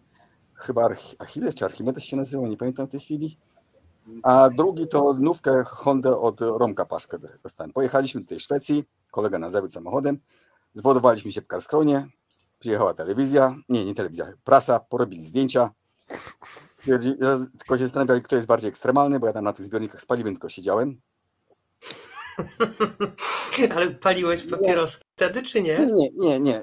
Chyba 0.54 0.88
Achilles 1.18 1.54
czy 1.54 1.64
Archimedes 1.64 2.04
się 2.04 2.16
nazywał, 2.16 2.46
nie 2.46 2.56
pamiętam 2.56 2.86
w 2.86 2.90
tej 2.90 3.00
chwili. 3.00 3.38
A 4.22 4.50
drugi 4.50 4.88
to 4.88 5.14
nówkę 5.20 5.64
Honda 5.64 6.18
od 6.18 6.40
Romka 6.40 6.86
Paszkę 6.86 7.18
dostałem. 7.42 7.72
Pojechaliśmy 7.72 8.20
do 8.20 8.26
tej 8.26 8.40
Szwecji, 8.40 8.84
kolega 9.10 9.38
na 9.38 9.50
zawód 9.50 9.72
samochodem, 9.72 10.18
zwodowaliśmy 10.74 11.32
się 11.32 11.42
w 11.42 11.46
Karskronie, 11.46 12.06
przyjechała 12.58 12.94
telewizja, 12.94 13.56
nie, 13.68 13.84
nie 13.84 13.94
telewizja, 13.94 14.32
prasa, 14.44 14.80
porobili 14.80 15.26
zdjęcia. 15.26 15.70
Tylko 17.58 17.78
się 17.78 17.84
zastanawiam, 17.84 18.22
kto 18.22 18.36
jest 18.36 18.48
bardziej 18.48 18.68
ekstremalny, 18.68 19.20
bo 19.20 19.26
ja 19.26 19.32
tam 19.32 19.44
na 19.44 19.52
tych 19.52 19.64
zbiornikach 19.64 20.02
z 20.02 20.06
paliwem 20.06 20.34
tylko 20.34 20.48
siedziałem. 20.48 21.00
Ale 23.74 23.90
paliłeś 23.90 24.42
papieroski 24.46 25.04
wtedy, 25.16 25.42
czy 25.42 25.62
nie? 25.62 25.78
Nie, 25.78 25.92
nie, 25.92 26.10
nie, 26.16 26.40
nie. 26.40 26.62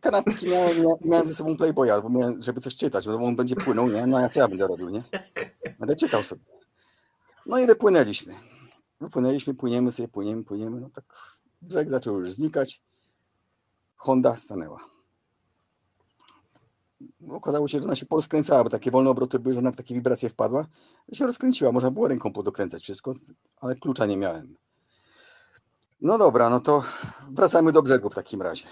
Kanapki 0.00 0.48
miałem, 0.48 0.76
mia- 0.76 0.96
miałem 1.04 1.26
ze 1.26 1.34
sobą 1.34 1.56
Playboya, 1.56 2.02
bo 2.02 2.08
miałem, 2.08 2.40
żeby 2.42 2.60
coś 2.60 2.76
czytać, 2.76 3.06
bo 3.06 3.14
on 3.14 3.36
będzie 3.36 3.56
płynął, 3.56 3.88
nie? 3.88 4.06
No 4.06 4.20
jak 4.20 4.36
ja 4.36 4.48
będę 4.48 4.66
robił, 4.66 4.88
nie? 4.88 5.02
Będę 5.78 5.96
czytał 5.96 6.22
sobie. 6.22 6.42
No 7.50 7.58
i 7.58 7.66
wypłynęliśmy. 7.66 8.34
Wypłynęliśmy, 9.00 9.54
płyniemy 9.54 9.92
sobie, 9.92 10.08
płyniemy, 10.08 10.44
płyniemy. 10.44 10.80
No 10.80 10.90
tak 10.90 11.04
brzeg 11.62 11.90
zaczął 11.90 12.20
już 12.20 12.30
znikać. 12.30 12.82
Honda 13.96 14.36
stanęła. 14.36 14.84
No, 17.20 17.34
Okazało 17.34 17.68
się, 17.68 17.78
że 17.78 17.84
ona 17.84 17.94
się 17.94 18.06
poskręcała, 18.06 18.64
bo 18.64 18.70
takie 18.70 18.90
wolne 18.90 19.10
obroty 19.10 19.38
były, 19.38 19.54
że 19.54 19.58
ona 19.58 19.70
w 19.70 19.76
takie 19.76 19.94
wibracje 19.94 20.28
wpadła. 20.28 20.66
I 21.08 21.16
się 21.16 21.26
rozkręciła. 21.26 21.72
Można 21.72 21.90
było 21.90 22.08
ręką 22.08 22.32
podokręcać 22.32 22.82
wszystko, 22.82 23.14
ale 23.56 23.76
klucza 23.76 24.06
nie 24.06 24.16
miałem. 24.16 24.56
No 26.00 26.18
dobra, 26.18 26.50
no 26.50 26.60
to 26.60 26.84
wracamy 27.30 27.72
do 27.72 27.82
brzegu 27.82 28.10
w 28.10 28.14
takim 28.14 28.42
razie. 28.42 28.66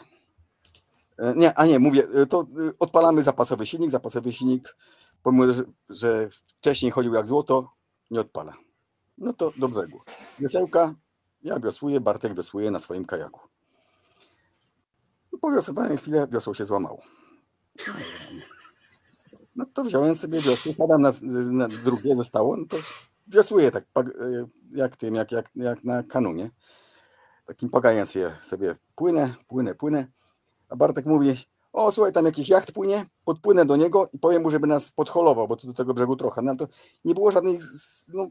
E, 1.19 1.35
Nie, 1.37 1.59
a 1.59 1.67
nie, 1.67 1.79
mówię, 1.79 2.07
e, 2.15 2.27
to 2.27 2.41
e, 2.41 2.45
odpalamy 2.79 3.23
zapasowy 3.23 3.67
silnik. 3.67 3.91
Zapasowy 3.91 4.33
silnik, 4.33 4.77
pomimo, 5.23 5.53
że, 5.53 5.65
że 5.89 6.29
wcześniej 6.59 6.91
chodził 6.91 7.15
jak 7.15 7.27
złoto, 7.27 7.71
nie 8.11 8.21
odpala. 8.21 8.68
No 9.19 9.33
to 9.33 9.53
do 9.57 9.69
brzegu. 9.69 10.01
Wiosełka, 10.39 10.95
ja 11.43 11.61
wiosłuję, 11.61 12.01
Bartek 12.01 12.35
wiosłuje 12.35 12.71
na 12.71 12.79
swoim 12.79 13.05
kajaku. 13.05 13.41
Po 15.41 15.53
wiosłowaniu 15.53 15.97
chwilę 15.97 16.27
wiosło 16.31 16.55
się 16.55 16.65
złamało. 16.65 17.03
No 19.57 19.67
to 19.75 19.85
wziąłem 19.85 20.15
sobie 20.15 20.41
wiosło, 20.41 20.73
siadam 20.73 21.03
na, 21.03 21.13
na 21.51 21.69
drugie, 21.69 22.17
zostało, 22.17 22.57
no 22.57 22.65
to 22.67 22.77
wiosłuję 23.29 23.71
tak 23.71 23.85
e, 23.97 24.03
jak 24.71 24.97
tym, 24.97 25.15
jak, 25.15 25.33
jak, 25.33 25.51
jak 25.55 25.85
na 25.85 26.03
kanunie. 26.03 26.51
Takim 27.47 27.71
pagajem 27.71 28.07
sobie, 28.07 28.37
sobie 28.43 28.77
płynę, 28.95 29.35
płynę, 29.49 29.75
płynę. 29.75 30.07
A 30.69 30.77
Bartek 30.77 31.07
mówi, 31.07 31.35
o 31.73 31.93
słuchaj, 31.93 32.13
tam 32.13 32.25
jakiś 32.27 32.49
jacht 32.49 32.73
płynie, 32.73 33.07
podpłynę 33.25 33.67
do 33.67 33.77
niego 33.77 34.09
i 34.13 34.19
powiem 34.19 34.43
mu, 34.43 34.51
żeby 34.51 34.67
nas 34.67 34.93
podholował, 34.93 35.49
bo 35.49 35.57
tu 35.57 35.67
do 35.67 35.73
tego 35.73 35.95
brzegu 35.95 36.17
trochę. 36.17 36.43
No 36.43 36.57
to 36.57 36.69
nie 37.05 37.15
było 37.15 37.33
żadnych, 37.33 37.61
no, 38.15 38.29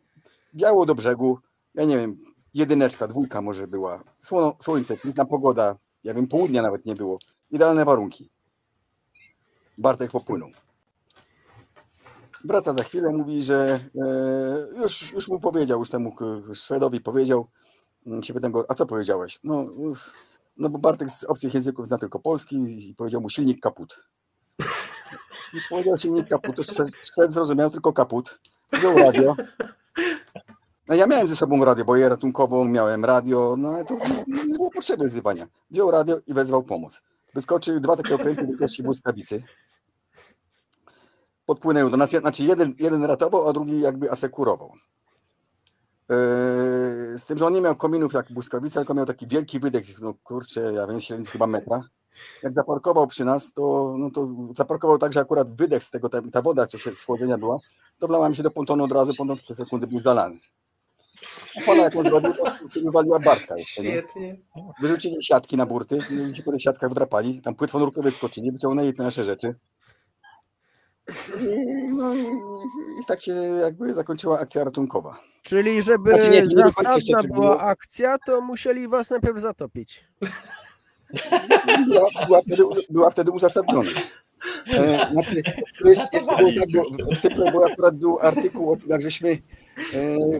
biało 0.58 0.86
do 0.86 0.96
brzegu, 0.96 1.40
ja 1.76 1.86
nie 1.86 1.98
wiem, 1.98 2.18
jedyneczka, 2.54 3.08
dwójka 3.08 3.42
może 3.42 3.68
była, 3.68 4.04
słońce, 4.60 4.98
piękna 4.98 5.26
pogoda, 5.26 5.76
ja 6.04 6.14
wiem, 6.14 6.28
południa 6.28 6.62
nawet 6.62 6.86
nie 6.86 6.96
było. 6.96 7.20
Idealne 7.52 7.86
warunki. 7.86 8.30
Bartek 9.78 10.12
popłynął. 10.12 10.50
Wraca 12.44 12.74
za 12.74 12.84
chwilę, 12.84 13.12
mówi, 13.14 13.44
że 13.44 13.80
e, 14.06 14.82
już, 14.82 15.12
już 15.12 15.28
mu 15.28 15.40
powiedział, 15.40 15.80
już 15.80 15.90
temu 15.90 16.12
k- 16.16 16.26
Szwedowi 16.54 17.02
powiedział, 17.02 17.48
Mm, 18.08 18.24
się 18.24 18.34
pytam 18.34 18.52
go, 18.52 18.66
a 18.70 18.74
co 18.74 18.86
powiedziałeś? 18.86 19.40
No, 19.44 19.66
no 20.58 20.70
bo 20.70 20.80
Bartek 20.80 21.12
z 21.12 21.24
obcych 21.24 21.54
języków 21.54 21.88
zna 21.88 21.98
tylko 21.98 22.20
polski 22.20 22.56
i 22.90 22.96
powiedział 22.96 23.22
mu 23.22 23.30
silnik 23.30 23.60
kaput. 23.62 24.04
I 25.54 25.58
powiedział 25.70 25.98
silnik 25.98 26.28
kaput, 26.30 26.56
to 26.56 26.64
Szwed 27.04 27.32
zrozumiał 27.32 27.70
tylko 27.70 27.94
kaput. 27.94 28.40
Wziął 28.74 28.98
radio. 28.98 29.36
No 30.88 30.96
ja 30.96 31.08
miałem 31.08 31.28
ze 31.28 31.36
sobą 31.36 31.66
radio, 31.66 31.86
bo 31.86 31.96
ja 31.96 32.10
ratunkową 32.10 32.66
miałem 32.66 33.06
radio, 33.06 33.56
no 33.58 33.70
ale 33.70 33.86
to 33.86 33.98
nie 34.28 34.54
było 34.58 34.72
potrzeby 34.72 35.06
wzywania. 35.06 35.48
Wziął 35.72 35.92
radio 35.92 36.18
i 36.28 36.34
wezwał 36.34 36.64
pomoc. 36.64 37.02
Wyskoczył 37.34 37.80
dwa 37.80 37.98
takie 37.98 38.16
okręty 38.16 38.48
wielkości 38.48 38.84
błyskawicy. 38.84 39.44
Podpłynęły 41.46 41.92
do 41.92 41.98
nas, 41.98 42.10
znaczy 42.10 42.44
jeden, 42.44 42.76
jeden 42.80 43.04
ratował, 43.04 43.48
a 43.48 43.54
drugi 43.54 43.82
jakby 43.82 44.12
asekurował. 44.12 44.74
Yy, 46.10 46.16
Z 47.20 47.26
tym, 47.26 47.38
że 47.38 47.46
on 47.46 47.54
nie 47.54 47.62
miał 47.62 47.76
kominów 47.76 48.14
jak 48.14 48.32
błyskawica, 48.32 48.80
tylko 48.80 48.94
miał 48.94 49.06
taki 49.06 49.28
wielki 49.28 49.60
wydech, 49.60 50.02
no 50.02 50.14
kurczę, 50.24 50.74
ja 50.74 50.88
wiem, 50.88 51.02
średnicy 51.02 51.32
chyba 51.32 51.48
metra. 51.48 51.82
Jak 52.44 52.54
zaparkował 52.54 53.08
przy 53.08 53.26
nas, 53.26 53.54
to, 53.54 53.96
no 53.98 54.12
to 54.12 54.28
zaparkował 54.56 54.98
tak, 54.98 55.14
że 55.14 55.20
akurat 55.20 55.56
wydech 55.56 55.84
z 55.84 55.92
tego, 55.92 56.10
ta, 56.10 56.22
ta 56.32 56.42
woda, 56.42 56.68
co 56.68 56.78
się 56.78 56.96
z 56.96 57.04
chłodzenia 57.04 57.38
była, 57.38 57.60
to 58.00 58.08
wlała 58.08 58.30
mi 58.30 58.36
się 58.36 58.44
do 58.44 58.52
pontonu 58.52 58.84
od 58.84 58.92
razu, 58.92 59.14
ponton 59.18 59.38
przez 59.38 59.58
sekundy 59.58 59.88
był 59.88 60.00
zalany. 60.00 60.40
A 61.58 61.66
pana 61.66 61.84
jak 61.84 61.94
zrobił, 61.94 62.34
to 62.74 62.82
wywaliła 62.84 63.20
barka 63.20 63.56
jeszcze, 63.58 63.82
nie? 63.82 63.90
Świetnie. 63.90 64.38
Wyrzucili 64.82 65.24
siatki 65.24 65.58
na 65.58 65.66
burty, 65.66 65.98
i 65.98 66.36
się 66.36 66.44
po 66.44 66.52
tych 66.52 66.62
siatkach 66.62 66.92
wdrapali, 66.92 67.42
tam 67.42 67.56
płetwonurkowie 67.56 68.12
skoczyli, 68.12 68.52
wyciągnęli 68.52 68.94
te 68.94 69.04
nasze 69.04 69.24
rzeczy. 69.26 69.56
I, 71.42 71.88
no 71.88 72.16
i, 72.16 72.20
i 73.02 73.06
tak 73.08 73.22
się 73.22 73.32
jakby 73.62 73.94
zakończyła 73.94 74.40
akcja 74.40 74.64
ratunkowa. 74.64 75.20
Czyli 75.42 75.82
żeby 75.84 76.14
Znaczy 76.14 76.30
nie, 76.30 76.42
nie 76.42 76.48
zasadna 76.48 77.22
była 77.24 77.40
było. 77.40 77.62
akcja, 77.62 78.18
to 78.26 78.42
musieli 78.42 78.88
was 78.88 79.10
najpierw 79.10 79.40
zatopić. 79.42 80.04
była, 81.88 82.10
była, 82.28 82.42
wtedy, 82.42 82.64
była 82.90 83.12
wtedy 83.12 83.32
uzasadniona. 83.32 83.90
E, 84.74 85.10
znaczy, 85.12 85.42
to 85.82 85.90
jest, 85.90 86.14
jeszcze 86.14 86.36
było 86.38 86.50
tak, 86.50 86.72
bo 86.72 87.16
w 87.16 87.22
tym 87.22 87.54
bo 87.54 87.66
akurat 87.72 87.96
był 87.96 88.20
artykuł 88.20 88.72
o 88.72 88.76
tym, 88.76 88.90
jak 88.90 89.02
żeśmy 89.02 89.38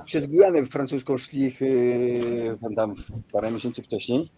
przez 0.06 0.26
Gujanę 0.26 0.66
francuską 0.66 1.18
szli 1.18 1.48
e, 1.48 2.76
tam, 2.76 2.96
parę 3.32 3.52
miesięcy 3.52 3.82
wcześniej, 3.82 4.30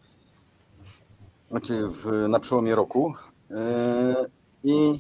znaczy 1.50 1.74
w, 1.88 2.28
na 2.30 2.40
przełomie 2.40 2.76
roku. 2.76 3.14
E, 3.52 4.16
i 4.64 5.00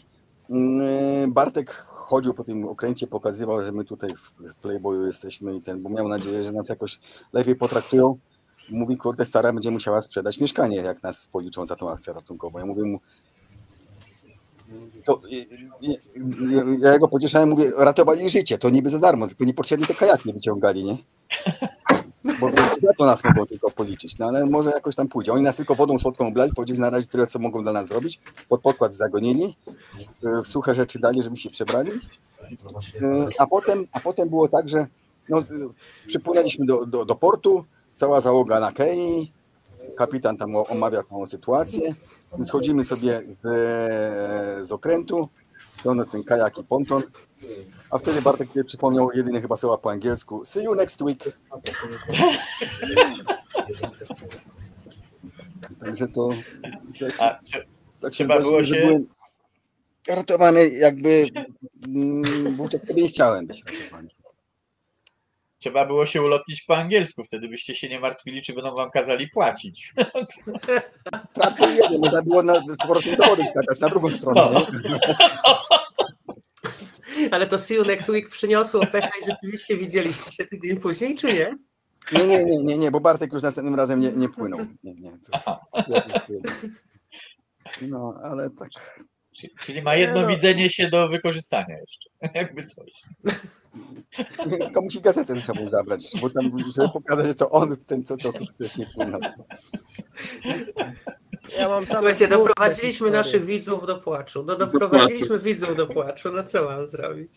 mm, 0.49 1.33
Bartek 1.33 1.71
chodził 2.09 2.33
po 2.33 2.43
tym 2.43 2.67
okręcie, 2.67 3.07
pokazywał, 3.07 3.63
że 3.63 3.71
my 3.71 3.85
tutaj 3.85 4.09
w 4.39 4.55
Playboyu 4.55 5.05
jesteśmy 5.05 5.55
i 5.55 5.61
ten, 5.61 5.83
bo 5.83 5.89
miał 5.89 6.07
nadzieję, 6.07 6.43
że 6.43 6.51
nas 6.51 6.69
jakoś 6.69 6.99
lepiej 7.33 7.55
potraktują. 7.55 8.17
Mówi, 8.69 8.97
kurde, 8.97 9.25
stara 9.25 9.53
będzie 9.53 9.71
musiała 9.71 10.01
sprzedać 10.01 10.39
mieszkanie, 10.39 10.77
jak 10.77 11.03
nas 11.03 11.27
policzą 11.27 11.65
za 11.65 11.75
tą 11.75 11.91
akcję 11.91 12.13
ratunkową. 12.13 12.59
Ja 12.59 12.65
mówię 12.65 12.83
mu, 12.83 12.99
to 15.09 15.21
ja 16.79 16.93
jego 16.93 17.07
pocieszałem, 17.07 17.49
mówię, 17.49 17.71
ratowali 17.77 18.29
życie, 18.29 18.57
to 18.57 18.69
niby 18.69 18.89
za 18.89 18.99
darmo, 18.99 19.27
tylko 19.27 19.43
niepotrzebnie 19.43 19.85
te 19.87 19.93
kajaki 19.93 20.33
wyciągali, 20.33 20.85
nie? 20.85 20.97
Bo 22.41 22.49
to 22.97 23.05
nas 23.05 23.23
mogą 23.23 23.45
tylko 23.45 23.71
policzyć, 23.71 24.17
no 24.17 24.25
ale 24.25 24.45
może 24.45 24.69
jakoś 24.69 24.95
tam 24.95 25.07
pójdzie. 25.07 25.33
Oni 25.33 25.43
nas 25.43 25.55
tylko 25.55 25.75
wodą 25.75 25.99
słodką 25.99 26.27
oblali, 26.27 26.53
powiedzieli 26.53 26.79
na 26.79 26.89
razie 26.89 27.07
tyle, 27.07 27.27
co 27.27 27.39
mogą 27.39 27.63
dla 27.63 27.73
nas 27.73 27.87
zrobić. 27.87 28.19
Pod 28.49 28.61
podkład 28.61 28.95
zagonili, 28.95 29.55
suche 30.43 30.75
rzeczy 30.75 30.99
dali, 30.99 31.23
żeby 31.23 31.37
się 31.37 31.49
przebrali. 31.49 31.91
A 33.39 33.47
potem, 33.47 33.85
a 33.91 33.99
potem 33.99 34.29
było 34.29 34.47
tak, 34.47 34.69
że 34.69 34.87
no, 35.29 35.41
przypłynęliśmy 36.07 36.65
do, 36.65 36.85
do, 36.85 37.05
do 37.05 37.15
portu, 37.15 37.65
cała 37.95 38.21
załoga 38.21 38.59
na 38.59 38.71
Kei, 38.71 39.31
kapitan 39.97 40.37
tam 40.37 40.55
omawia 40.55 41.03
tą 41.03 41.27
sytuację, 41.27 41.93
schodzimy 42.45 42.83
sobie 42.83 43.21
z, 43.27 43.41
z 44.67 44.71
okrętu, 44.71 45.29
do 45.83 45.95
nas 45.95 46.11
ten 46.11 46.23
kajak 46.23 46.57
i 46.57 46.63
ponton, 46.63 47.03
a 47.91 47.97
wtedy 47.97 48.21
Bartek 48.21 48.47
sobie 48.47 48.63
przypomniał 48.63 49.11
jedynie 49.11 49.41
chyba 49.41 49.55
słowa 49.55 49.77
po 49.77 49.91
angielsku 49.91 50.45
see 50.45 50.63
you 50.63 50.75
next 50.75 51.01
week. 51.01 51.23
Także 55.85 56.07
to 56.07 56.29
tak, 57.17 57.39
tak 58.01 58.13
się 58.13 58.25
trzeba 58.25 58.39
było 58.39 58.63
się... 58.63 58.99
ratowany 60.07 60.69
jakby 60.69 61.25
mm, 61.87 62.23
wówczas 62.55 62.81
wtedy 62.81 63.01
nie 63.01 63.09
chciałem 63.09 63.47
być 63.47 63.63
ratowany. 63.65 64.18
Trzeba 65.59 65.85
było 65.85 66.05
się 66.05 66.21
ulotnić 66.21 66.61
po 66.61 66.77
angielsku, 66.77 67.23
wtedy 67.23 67.47
byście 67.47 67.75
się 67.75 67.89
nie 67.89 67.99
martwili, 67.99 68.41
czy 68.41 68.53
będą 68.53 68.75
wam 68.75 68.91
kazali 68.91 69.29
płacić. 69.29 69.93
Tak, 71.33 71.59
nie 71.59 71.89
wiem, 71.91 72.01
można 72.01 72.21
było 72.21 72.43
na, 72.43 72.53
z 72.55 72.77
powrotem 72.77 73.15
do 73.15 73.23
wody 73.25 73.43
skakać, 73.51 73.79
na 73.79 73.89
drugą 73.89 74.09
stronę. 74.09 74.41
No. 74.53 74.65
Ale 77.31 77.47
to 77.47 77.59
See 77.59 77.75
You 77.75 77.85
Next 77.85 78.09
Week 78.09 78.29
przyniosło 78.29 78.85
pecha 78.85 79.09
i 79.21 79.25
rzeczywiście 79.25 79.77
widzieliście 79.77 80.31
się 80.31 80.45
tydzień 80.45 80.79
później, 80.79 81.15
czy 81.15 81.27
nie? 81.27 81.57
Nie, 82.11 82.27
nie, 82.27 82.45
nie, 82.45 82.63
nie, 82.63 82.77
nie 82.77 82.91
bo 82.91 82.99
Bartek 82.99 83.33
już 83.33 83.41
następnym 83.41 83.75
razem 83.75 83.99
nie, 83.99 84.11
nie 84.13 84.29
płynął. 84.29 84.59
Nie, 84.83 84.93
nie, 84.93 85.11
to 85.11 85.37
jest, 85.37 85.47
no, 87.81 88.19
ale 88.23 88.49
tak. 88.49 88.69
Czyli 89.59 89.81
ma 89.81 89.95
jedno 89.95 90.21
no. 90.21 90.27
widzenie 90.27 90.69
się 90.69 90.89
do 90.89 91.09
wykorzystania 91.09 91.75
jeszcze, 91.79 92.09
jakby 92.39 92.63
coś. 92.63 92.91
Tylko 94.59 94.81
musi 94.81 95.01
gazetę 95.01 95.35
ze 95.35 95.41
sobą 95.41 95.67
zabrać, 95.67 96.03
bo 96.21 96.29
tam, 96.29 96.51
żeby 96.75 96.89
pokazać, 96.89 97.27
że 97.27 97.35
to 97.35 97.49
on 97.49 97.77
ten, 97.77 98.03
co 98.03 98.17
to 98.17 98.33
też 98.57 98.77
nie 98.77 98.85
płynął. 98.85 99.21
Ja 101.57 101.69
mam 101.69 101.85
Słuchajcie, 101.85 102.27
doprowadziliśmy 102.27 103.11
naszych 103.11 103.45
widzów 103.45 103.85
do 103.85 103.97
płaczu. 103.97 104.43
No, 104.47 104.55
doprowadziliśmy 104.55 105.39
widzów 105.39 105.75
do 105.75 105.87
płaczu. 105.87 106.31
No 106.31 106.43
co 106.43 106.65
mam 106.65 106.87
zrobić? 106.87 107.31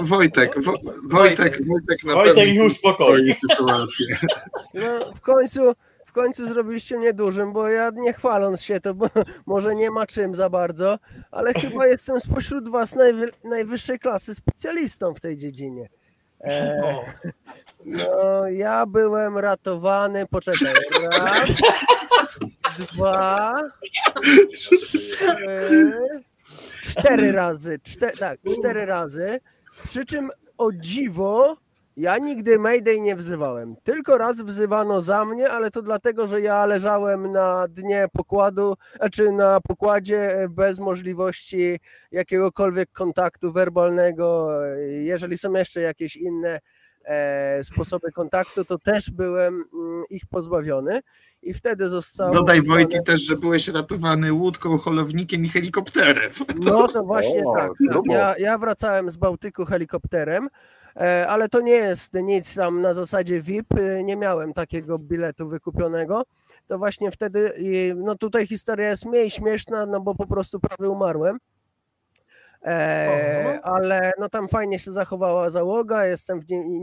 Wojtek, 0.00 0.62
Wo, 0.62 0.72
Wojtek, 1.04 1.66
Wojtek 1.66 2.04
na 2.04 2.14
Wojtek 2.14 2.54
już 2.54 2.74
spokojnie. 2.74 3.34
No, 4.74 5.12
w 5.14 5.20
końcu 5.20 5.72
końcu 6.14 6.46
zrobiliście 6.46 6.98
mnie 6.98 7.12
dużym, 7.12 7.52
bo 7.52 7.68
ja 7.68 7.90
nie 7.94 8.12
chwaląc 8.12 8.62
się, 8.62 8.80
to 8.80 8.94
bo, 8.94 9.08
może 9.46 9.74
nie 9.74 9.90
ma 9.90 10.06
czym 10.06 10.34
za 10.34 10.50
bardzo, 10.50 10.98
ale 11.30 11.54
chyba 11.54 11.86
jestem 11.94 12.20
spośród 12.20 12.68
was 12.68 12.94
najwy, 12.94 13.30
najwyższej 13.44 13.98
klasy 13.98 14.34
specjalistą 14.34 15.14
w 15.14 15.20
tej 15.20 15.36
dziedzinie. 15.36 15.88
E, 16.40 16.82
no, 17.84 18.48
ja 18.48 18.86
byłem 18.86 19.38
ratowany, 19.38 20.26
poczekaj, 20.26 20.74
raz, 21.10 21.48
dwa, 22.78 23.54
trzy, 24.54 24.76
cztery 26.82 27.32
razy. 27.32 27.78
Cztery, 27.82 28.16
tak, 28.16 28.40
cztery 28.58 28.86
razy. 28.86 29.40
Przy 29.84 30.04
czym 30.04 30.30
o 30.58 30.72
dziwo 30.72 31.56
ja 31.96 32.18
nigdy 32.18 32.58
Mayday 32.58 33.00
nie 33.00 33.16
wzywałem. 33.16 33.76
Tylko 33.82 34.18
raz 34.18 34.40
wzywano 34.40 35.00
za 35.00 35.24
mnie, 35.24 35.50
ale 35.50 35.70
to 35.70 35.82
dlatego, 35.82 36.26
że 36.26 36.40
ja 36.40 36.66
leżałem 36.66 37.32
na 37.32 37.68
dnie 37.68 38.06
pokładu, 38.12 38.74
czy 39.12 39.32
na 39.32 39.60
pokładzie 39.60 40.46
bez 40.50 40.78
możliwości 40.78 41.80
jakiegokolwiek 42.12 42.92
kontaktu 42.92 43.52
werbalnego. 43.52 44.50
Jeżeli 44.88 45.38
są 45.38 45.52
jeszcze 45.52 45.80
jakieś 45.80 46.16
inne 46.16 46.60
e, 47.04 47.64
sposoby 47.64 48.12
kontaktu, 48.12 48.64
to 48.64 48.78
też 48.78 49.10
byłem 49.10 49.64
mm, 49.74 50.02
ich 50.10 50.26
pozbawiony 50.26 51.00
i 51.42 51.54
wtedy 51.54 51.88
został... 51.88 52.32
Dodaj 52.32 52.62
Wojty 52.62 53.02
też, 53.02 53.26
że 53.26 53.36
byłeś 53.36 53.68
ratowany 53.68 54.32
łódką, 54.32 54.78
holownikiem 54.78 55.44
i 55.44 55.48
helikopterem. 55.48 56.30
No 56.64 56.88
to 56.88 57.02
właśnie 57.02 57.42
o, 57.44 57.54
tak. 57.56 57.70
tak. 57.88 58.02
Ja, 58.06 58.34
ja 58.38 58.58
wracałem 58.58 59.10
z 59.10 59.16
Bałtyku 59.16 59.64
helikopterem, 59.64 60.44
e, 60.44 60.50
ale 61.28 61.48
to 61.48 61.60
nie 61.60 61.72
jest 61.72 62.14
nic 62.14 62.54
tam 62.54 62.80
na 62.80 62.94
zasadzie 62.94 63.40
VIP, 63.40 63.74
nie 64.04 64.16
miałem 64.16 64.52
takiego 64.52 64.98
biletu 64.98 65.48
wykupionego, 65.48 66.22
to 66.66 66.78
właśnie 66.78 67.10
wtedy, 67.10 67.52
no 67.96 68.14
tutaj 68.14 68.46
historia 68.46 68.88
jest 68.88 69.06
mniej 69.06 69.30
śmieszna, 69.30 69.86
no 69.86 70.00
bo 70.00 70.14
po 70.14 70.26
prostu 70.26 70.60
prawie 70.60 70.90
umarłem. 70.90 71.38
E, 72.64 73.60
ale 73.62 74.12
no 74.18 74.28
tam 74.28 74.48
fajnie 74.48 74.78
się 74.78 74.90
zachowała 74.90 75.50
załoga, 75.50 76.06
jestem 76.06 76.40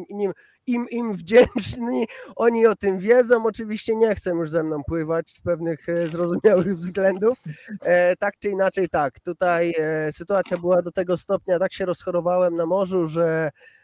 nim, 0.10 0.32
im, 0.68 0.90
im 0.90 1.14
wdzięczny, 1.14 2.06
oni 2.36 2.68
o 2.68 2.76
tym 2.76 3.00
wiedzą, 3.00 3.46
oczywiście 3.46 3.96
nie 3.96 4.16
chcą 4.16 4.36
już 4.36 4.50
ze 4.50 4.64
mną 4.64 4.84
pływać 4.84 5.32
z 5.32 5.42
pewnych 5.42 5.90
e, 5.90 6.08
zrozumiałych 6.08 6.76
względów, 6.76 7.38
e, 7.82 8.16
tak 8.16 8.34
czy 8.40 8.50
inaczej 8.50 8.90
tak, 8.90 9.20
tutaj 9.20 9.74
e, 9.78 10.12
sytuacja 10.12 10.58
była 10.58 10.82
do 10.82 10.92
tego 10.92 11.18
stopnia, 11.18 11.60
tak 11.60 11.74
się 11.74 11.86
rozchorowałem 11.86 12.56
na 12.56 12.66
morzu, 12.66 13.08
że 13.08 13.50
e, 13.50 13.81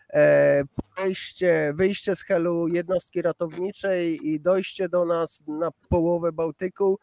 wyjście, 0.98 1.74
wyjście 1.76 2.16
z 2.16 2.24
helu 2.24 2.68
jednostki 2.68 3.22
ratowniczej 3.22 4.28
i 4.28 4.40
dojście 4.40 4.90
do 4.90 5.06
nas 5.06 5.44
na 5.48 5.70
połowę 5.90 6.32
Bałtyku 6.32 7.00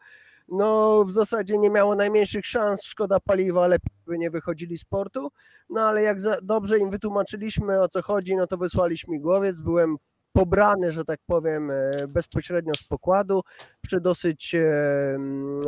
no 0.47 1.03
w 1.05 1.11
zasadzie 1.11 1.57
nie 1.57 1.69
miało 1.69 1.95
najmniejszych 1.95 2.45
szans, 2.45 2.83
szkoda 2.83 3.19
paliwa, 3.19 3.67
lepiej 3.67 3.95
by 4.07 4.17
nie 4.17 4.31
wychodzili 4.31 4.77
z 4.77 4.85
portu, 4.85 5.31
no 5.69 5.81
ale 5.81 6.01
jak 6.01 6.17
dobrze 6.43 6.79
im 6.79 6.89
wytłumaczyliśmy 6.89 7.81
o 7.81 7.87
co 7.87 8.01
chodzi, 8.01 8.35
no 8.35 8.47
to 8.47 8.57
wysłali 8.57 8.97
śmigłowiec, 8.97 9.61
byłem 9.61 9.95
pobrany, 10.31 10.91
że 10.91 11.05
tak 11.05 11.19
powiem, 11.25 11.71
e, 11.71 12.07
bezpośrednio 12.07 12.73
z 12.75 12.83
pokładu, 12.83 13.41
przy 13.81 14.01
dosyć 14.01 14.55
e, 14.55 15.17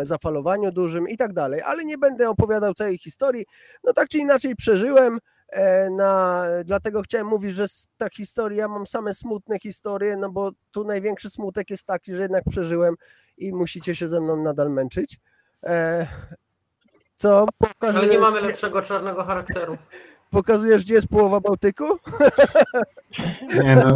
zafalowaniu 0.02 0.72
dużym 0.72 1.10
i 1.10 1.18
tak 1.18 1.34
dalej, 1.34 1.62
ale 1.62 1.86
nie 1.86 1.98
będę 1.98 2.30
opowiadał 2.30 2.74
całej 2.74 2.98
historii, 2.98 3.46
no 3.84 3.94
tak 3.94 4.10
czy 4.10 4.18
inaczej 4.18 4.56
przeżyłem, 4.56 5.16
e, 5.16 5.20
na, 5.92 6.46
dlatego 6.66 7.02
chciałem 7.02 7.28
mówić, 7.28 7.56
że 7.56 7.66
ta 7.98 8.10
historia, 8.10 8.68
mam 8.68 8.86
same 8.86 9.14
smutne 9.14 9.60
historie, 9.60 10.18
no 10.18 10.30
bo 10.30 10.52
tu 10.72 10.84
największy 10.84 11.30
smutek 11.30 11.70
jest 11.70 11.86
taki, 11.86 12.16
że 12.16 12.22
jednak 12.22 12.44
przeżyłem 12.50 12.96
i 13.38 13.54
musicie 13.54 13.96
się 13.96 14.08
ze 14.08 14.22
mną 14.22 14.44
nadal 14.44 14.72
męczyć. 14.72 15.20
E, 15.64 16.08
co 17.16 17.46
pokazuje... 17.58 18.00
Ale 18.00 18.08
nie 18.08 18.20
mamy 18.20 18.42
lepszego 18.42 18.82
czarnego 18.82 19.24
charakteru. 19.24 19.78
Pokazujesz, 20.30 20.84
gdzie 20.84 20.94
jest 20.94 21.08
połowa 21.08 21.40
Bałtyku? 21.40 21.86
Nie 23.64 23.76
no. 23.76 23.96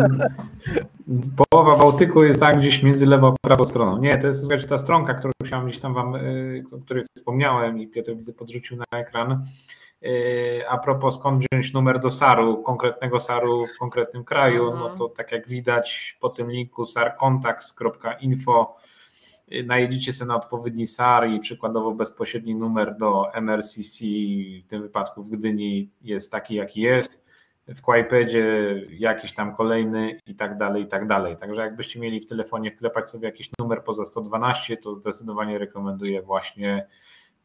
Połowa 1.37 1.77
Bałtyku 1.77 2.23
jest 2.23 2.39
tak 2.39 2.59
gdzieś 2.59 2.83
między 2.83 3.05
lewą 3.05 3.27
a 3.27 3.35
prawą 3.41 3.65
stroną. 3.65 3.97
Nie, 3.97 4.17
to 4.17 4.27
jest 4.27 4.39
słuchajcie, 4.39 4.67
ta 4.67 4.77
stronka, 4.77 5.13
którą 5.13 5.31
chciałem 5.45 5.67
gdzieś 5.67 5.79
tam 5.79 5.93
wam, 5.93 6.15
y, 6.15 6.63
o 6.71 6.77
której 6.77 7.03
wspomniałem 7.17 7.79
i 7.79 7.87
Piotr 7.87 8.15
widzę 8.15 8.33
podrzucił 8.33 8.77
na 8.77 8.99
ekran. 8.99 9.45
Y, 10.05 10.63
a 10.69 10.77
propos 10.77 11.15
skąd 11.15 11.43
wziąć 11.43 11.73
numer 11.73 11.99
do 11.99 12.09
SAR-u, 12.09 12.63
konkretnego 12.63 13.19
SAR-u 13.19 13.67
w 13.67 13.77
konkretnym 13.79 14.23
kraju, 14.23 14.73
no 14.75 14.89
to 14.89 15.09
tak 15.09 15.31
jak 15.31 15.47
widać 15.47 16.17
po 16.19 16.29
tym 16.29 16.51
linku 16.51 16.85
sarcontacts.info 16.85 18.75
najedziecie 19.65 20.13
sobie 20.13 20.27
na 20.27 20.35
odpowiedni 20.35 20.87
SAR 20.87 21.29
i 21.29 21.39
przykładowo 21.39 21.91
bezpośredni 21.91 22.55
numer 22.55 22.97
do 22.97 23.33
MRCC, 23.33 24.05
w 24.65 24.67
tym 24.67 24.81
wypadku 24.81 25.23
w 25.23 25.29
Gdyni 25.29 25.91
jest 26.01 26.31
taki, 26.31 26.55
jaki 26.55 26.81
jest, 26.81 27.25
w 27.67 27.81
Kłajpedzie 27.81 28.75
jakiś 28.89 29.33
tam 29.33 29.55
kolejny 29.55 30.19
i 30.25 30.35
tak 30.35 30.57
dalej, 30.57 30.83
i 30.83 30.87
tak 30.87 31.07
dalej. 31.07 31.37
Także 31.37 31.61
jakbyście 31.61 31.99
mieli 31.99 32.19
w 32.19 32.25
telefonie 32.25 32.71
wklepać 32.71 33.09
sobie 33.09 33.25
jakiś 33.25 33.49
numer 33.59 33.83
poza 33.83 34.05
112, 34.05 34.77
to 34.77 34.95
zdecydowanie 34.95 35.57
rekomenduję 35.57 36.21
właśnie 36.21 36.87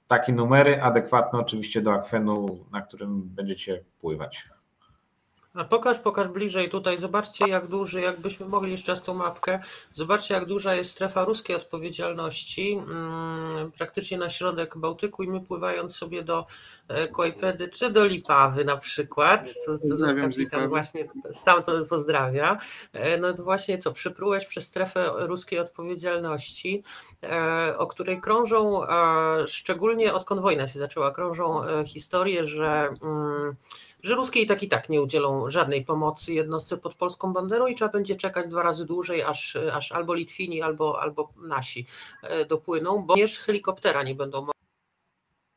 takie 0.09 0.33
numery, 0.33 0.83
adekwatne 0.83 1.39
oczywiście 1.39 1.83
do 1.83 1.93
akwenu, 1.93 2.65
na 2.73 2.83
którym 2.83 3.23
będziecie 3.23 3.85
pływać. 4.01 4.56
A 5.57 5.65
pokaż, 5.65 5.99
pokaż 5.99 6.29
bliżej 6.29 6.69
tutaj. 6.69 6.99
Zobaczcie, 6.99 7.49
jak 7.49 7.67
duży, 7.67 8.01
jakbyśmy 8.01 8.47
mogli 8.47 8.73
jeszcze 8.73 8.93
raz 8.93 9.03
tą 9.03 9.15
mapkę. 9.15 9.61
Zobaczcie, 9.93 10.35
jak 10.35 10.45
duża 10.45 10.75
jest 10.75 10.91
strefa 10.91 11.25
ruskiej 11.25 11.57
odpowiedzialności. 11.57 12.73
Mm, 12.73 13.73
praktycznie 13.73 14.19
na 14.19 14.31
środek 14.31 14.79
Bałtyku 14.79 15.23
i 15.23 15.29
my 15.29 15.41
pływając 15.41 15.97
sobie 15.97 16.23
do 16.23 16.47
e, 16.89 17.09
Kłajpedy 17.09 17.69
czy 17.69 17.91
do 17.91 18.05
Lipawy 18.05 18.65
na 18.65 18.77
przykład, 18.77 19.49
co, 19.49 19.79
co 19.79 20.15
kapitan 20.21 20.69
właśnie 20.69 21.09
stamtąd 21.31 21.89
pozdrawia. 21.89 22.59
E, 22.93 23.19
No 23.19 23.33
to 23.33 23.45
właśnie 23.45 23.79
co, 23.79 23.93
przyprułeś 23.93 24.47
przez 24.47 24.65
strefę 24.65 25.11
ruskiej 25.17 25.59
odpowiedzialności, 25.59 26.83
e, 27.23 27.79
o 27.79 27.87
której 27.87 28.21
krążą, 28.21 28.81
szczególnie 29.47 30.15
odkąd 30.15 30.41
wojna 30.41 30.69
się 30.69 30.79
zaczęła, 30.79 31.11
krążą 31.11 31.63
historie, 31.85 32.47
że 32.47 32.89
mm, 33.03 33.57
że 34.03 34.15
Ruskie 34.15 34.41
i 34.41 34.47
tak 34.47 34.63
i 34.63 34.69
tak 34.69 34.89
nie 34.89 35.03
udzielą 35.03 35.46
żadnej 35.51 35.85
pomocy 35.85 36.33
jednostce 36.33 36.77
pod 36.77 36.95
polską 36.95 37.33
banderą 37.33 37.67
i 37.67 37.75
trzeba 37.75 37.93
będzie 37.93 38.17
czekać 38.17 38.49
dwa 38.49 38.63
razy 38.63 38.87
dłużej, 38.87 39.23
aż, 39.23 39.57
aż 39.57 39.93
albo 39.93 40.15
Litwini, 40.15 40.63
albo, 40.63 41.01
albo 41.01 41.33
nasi 41.37 41.87
e, 42.23 42.45
dopłyną, 42.45 43.03
bo 43.03 43.15
również 43.15 43.39
helikoptera 43.39 44.03
nie 44.03 44.15
będą 44.15 44.43
mo- 44.43 44.53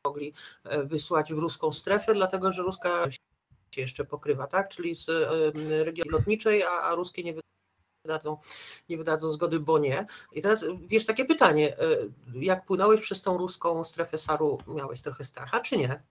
mogli 0.06 0.32
e, 0.64 0.84
wysłać 0.84 1.32
w 1.32 1.38
ruską 1.38 1.72
strefę, 1.72 2.14
dlatego 2.14 2.52
że 2.52 2.62
ruska 2.62 3.10
się 3.74 3.80
jeszcze 3.80 4.04
pokrywa, 4.04 4.46
tak? 4.46 4.68
Czyli 4.68 4.96
z 4.96 5.08
e, 5.08 5.84
regionu 5.84 6.10
lotniczej, 6.10 6.62
a, 6.62 6.70
a 6.70 6.94
ruskie 6.94 7.22
nie 7.22 7.34
wydadzą, 8.04 8.36
nie 8.88 8.98
wydadzą 8.98 9.32
zgody, 9.32 9.60
bo 9.60 9.78
nie. 9.78 10.06
I 10.32 10.42
teraz 10.42 10.64
wiesz, 10.86 11.06
takie 11.06 11.24
pytanie, 11.24 11.76
jak 12.34 12.66
płynąłeś 12.66 13.00
przez 13.00 13.22
tą 13.22 13.38
ruską 13.38 13.84
strefę 13.84 14.18
Saru, 14.18 14.58
miałeś 14.66 15.02
trochę 15.02 15.24
stracha, 15.24 15.60
czy 15.60 15.76
nie? 15.76 16.02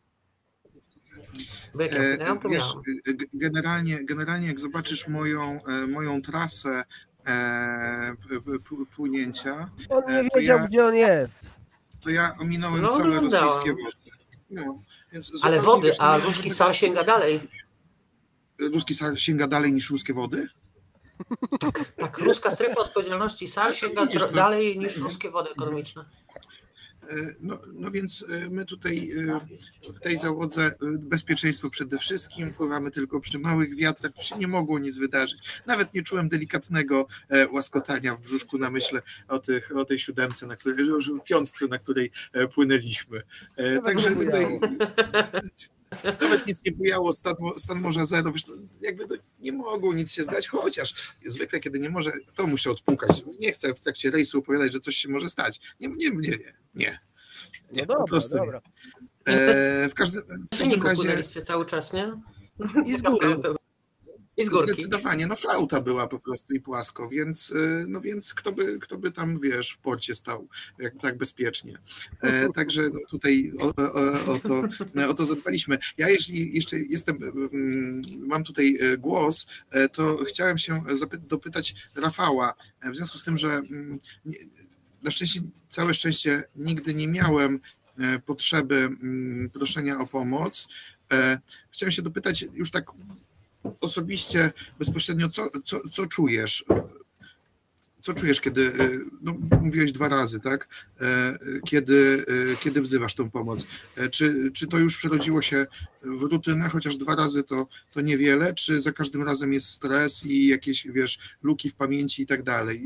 E, 1.80 2.50
Wiesz, 2.50 2.74
g- 3.06 3.26
generalnie, 3.34 4.04
generalnie 4.06 4.48
jak 4.48 4.60
zobaczysz 4.60 5.08
moją, 5.08 5.60
e, 5.66 5.88
moją 5.88 6.22
trasę 6.22 6.84
e, 7.26 8.14
p- 8.30 8.42
p- 8.42 8.60
p- 8.60 8.86
płynięcia, 8.96 9.70
On 9.90 10.04
E, 10.08 10.24
nie 10.24 10.30
to 10.30 10.40
wiedział, 10.40 10.58
ja- 10.58 10.68
gdzie 10.68 10.86
on 10.86 10.96
jest. 10.96 11.32
to 12.02 12.10
ja 12.10 12.36
ominąłem 12.42 12.82
No, 12.82 12.88
całe 12.88 13.04
oglądałam. 13.04 13.46
rosyjskie 13.46 13.72
wody. 13.72 13.98
No, 14.50 14.80
więc 15.14 15.32
Ale 15.44 15.62
wody, 15.62 15.88
wiesz, 15.88 15.98
a 16.00 16.18
nie- 16.18 16.24
ruski 16.24 16.50
sal 16.50 16.74
sięga 16.74 17.04
dalej. 17.04 17.40
Ruski 18.60 18.94
sal 18.94 19.18
sięga 19.18 19.48
dalej 19.48 19.74
niż 19.74 19.90
ruskie 19.90 20.14
wody? 20.14 20.48
Tak, 21.98 22.18
ruska 22.18 22.52
strefa 22.52 22.82
odpowiedzialności 22.82 23.48
sal 23.48 23.74
sięga 23.74 24.06
no. 24.20 24.28
dalej 24.28 24.78
niż 24.78 24.98
ruskie 24.98 25.30
wody 25.32 25.50
ekonomiczne. 25.50 26.06
E, 27.10 27.36
No, 27.40 27.60
no 27.74 27.92
więc 27.92 28.26
e, 28.30 28.50
my 28.50 28.66
tutaj 28.66 29.12
e, 29.12 29.40
w 29.94 30.00
tej 30.00 30.18
załodze 30.18 30.76
bezpieczeństwo 31.00 31.70
przede 31.70 31.98
wszystkim, 31.98 32.54
pływamy 32.54 32.92
tylko 32.92 33.20
przy 33.20 33.40
małych 33.40 33.76
wiatrach, 33.76 34.12
się 34.22 34.36
nie 34.38 34.48
mogło 34.48 34.80
nic 34.80 34.98
wydarzyć. 34.98 35.62
Nawet 35.66 35.94
nie 35.94 36.04
czułem 36.04 36.30
delikatnego 36.30 37.08
łaskotania 37.52 38.16
w 38.16 38.22
brzuszku 38.22 38.58
na 38.58 38.70
myśl 38.70 39.02
o, 39.28 39.40
tych, 39.40 39.78
o 39.78 39.86
tej 39.86 40.00
siódemce, 40.00 40.48
na 40.48 40.56
której, 40.56 40.86
piątce, 41.26 41.68
na 41.68 41.80
której 41.80 42.12
płynęliśmy. 42.54 43.22
Także 43.86 44.12
tutaj. 44.12 44.60
nawet 46.22 46.48
nic 46.48 46.66
nie 46.66 46.72
bujało, 46.72 47.14
stan, 47.14 47.36
stan 47.58 47.82
morza 47.82 48.06
zero, 48.06 48.32
wiesz, 48.32 48.48
no, 48.48 48.54
jakby 48.82 49.08
to 49.08 49.16
nie 49.40 49.52
mogło 49.52 49.94
nic 49.94 50.14
się 50.14 50.24
zdać, 50.24 50.48
chociaż 50.48 51.14
zwykle 51.26 51.60
kiedy 51.60 51.80
nie 51.80 51.90
może, 51.90 52.12
to 52.36 52.48
muszę 52.48 52.72
odpukać. 52.72 53.24
Nie 53.40 53.52
chcę 53.52 53.74
w 53.74 53.80
trakcie 53.80 54.12
rejsu 54.12 54.40
opowiadać, 54.40 54.74
że 54.74 54.80
coś 54.80 54.96
się 54.96 55.10
może 55.10 55.30
stać. 55.30 55.60
Nie, 55.80 55.88
nie, 55.88 56.10
nie, 56.10 56.30
nie. 56.30 56.54
nie. 56.76 57.00
Nie, 57.74 57.82
No 57.82 57.88
po 57.88 57.94
dobra, 57.94 58.06
prostu 58.06 58.38
nie. 58.38 58.40
dobra. 58.46 58.62
E, 59.26 59.90
w 59.90 59.94
każdym, 59.94 60.22
w 60.52 60.84
każdym 60.84 61.12
razie 61.12 61.42
cały 61.42 61.66
czas, 61.66 61.94
nie? 61.94 62.12
I 62.86 62.96
z 62.96 63.02
góry. 63.02 63.28
I 64.40 64.46
zdecydowanie, 64.46 65.28
no 65.28 65.36
flauta 65.36 65.82
była 65.82 66.08
po 66.08 66.20
prostu 66.20 66.54
i 66.54 66.60
płasko, 66.60 67.10
więc, 67.10 67.54
e, 67.56 67.86
no 67.88 68.02
więc 68.02 68.34
kto 68.34 68.52
by, 68.52 68.80
kto 68.80 68.98
by 68.98 69.12
tam, 69.12 69.40
wiesz, 69.40 69.72
w 69.72 69.78
porcie 69.78 70.16
stał 70.16 70.48
jak, 70.80 70.98
tak 71.02 71.18
bezpiecznie. 71.18 71.80
E, 72.22 72.50
także 72.54 72.90
no, 72.94 73.00
tutaj 73.10 73.54
o, 73.60 73.66
o, 73.66 74.34
o, 74.34 74.40
to, 74.40 74.64
o 75.10 75.14
to 75.14 75.26
zadbaliśmy. 75.26 75.78
Ja 75.98 76.10
jeśli 76.10 76.56
jeszcze 76.56 76.80
jestem, 76.80 77.24
mm, 77.24 78.02
mam 78.18 78.44
tutaj 78.44 78.78
e, 78.82 78.98
głos, 78.98 79.48
e, 79.72 79.90
to 79.90 80.18
chciałem 80.28 80.58
się 80.58 80.84
dopytać 81.20 81.76
Rafała, 81.96 82.54
e, 82.82 82.92
w 82.92 82.96
związku 82.96 83.18
z 83.18 83.24
tym, 83.24 83.38
że 83.38 83.48
mm, 83.48 84.00
nie, 84.26 84.38
na 85.04 85.12
szczęście, 85.12 85.42
całe 85.70 85.94
szczęście 85.94 86.44
nigdy 86.56 86.94
nie 86.94 87.08
miałem 87.08 87.60
potrzeby 88.26 88.76
mm, 88.76 89.50
proszenia 89.50 90.00
o 90.00 90.08
pomoc. 90.08 90.68
Chciałem 91.72 91.92
się 91.92 92.02
dopytać 92.02 92.46
już 92.54 92.72
tak 92.72 92.86
osobiście, 93.82 94.52
bezpośrednio, 94.80 95.30
co, 95.30 95.48
co, 95.66 95.80
co 95.92 96.06
czujesz? 96.06 96.66
Co 98.02 98.14
czujesz, 98.14 98.42
kiedy, 98.42 98.62
y, 98.62 99.00
no, 99.22 99.36
mówiłeś 99.62 99.92
dwa 99.92 100.08
razy, 100.10 100.40
tak? 100.40 100.68
E, 101.02 101.06
Kiedy, 101.68 102.26
y, 102.30 102.56
kiedy 102.64 102.82
wzywasz 102.82 103.16
tą 103.16 103.30
pomoc? 103.32 103.68
E, 103.98 104.10
Czy, 104.10 104.52
czy 104.54 104.68
to 104.68 104.78
już 104.78 104.98
przerodziło 104.98 105.42
się 105.42 105.66
w 106.02 106.22
rutynę, 106.22 106.70
chociaż 106.70 106.98
dwa 106.98 107.16
razy 107.16 107.44
to, 107.44 107.68
to 107.94 108.02
niewiele, 108.02 108.54
czy 108.54 108.82
za 108.82 108.92
każdym 108.92 109.24
razem 109.24 109.54
jest 109.54 109.70
stres 109.70 110.26
i 110.26 110.48
jakieś, 110.48 110.88
wiesz, 110.88 111.20
luki 111.44 111.70
w 111.70 111.76
pamięci 111.76 112.22
i 112.24 112.26
tak 112.28 112.44
dalej? 112.44 112.82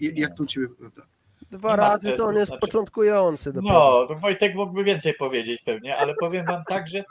Jak 0.00 0.36
to 0.36 0.42
u 0.42 0.46
Ciebie 0.46 0.68
wygląda? 0.68 1.02
Dwa 1.50 1.76
razy 1.76 1.98
stresu, 2.00 2.16
to 2.22 2.28
on 2.28 2.34
jest 2.36 2.46
znaczy- 2.46 2.60
początkujący. 2.60 3.52
dopiero. 3.52 3.74
No, 3.74 4.06
to 4.06 4.20
Wojtek 4.20 4.54
mógłby 4.54 4.84
więcej 4.84 5.14
powiedzieć 5.14 5.62
pewnie, 5.64 5.96
ale 5.96 6.14
powiem 6.20 6.46
wam 6.46 6.62
tak, 6.68 6.88
że 6.88 7.04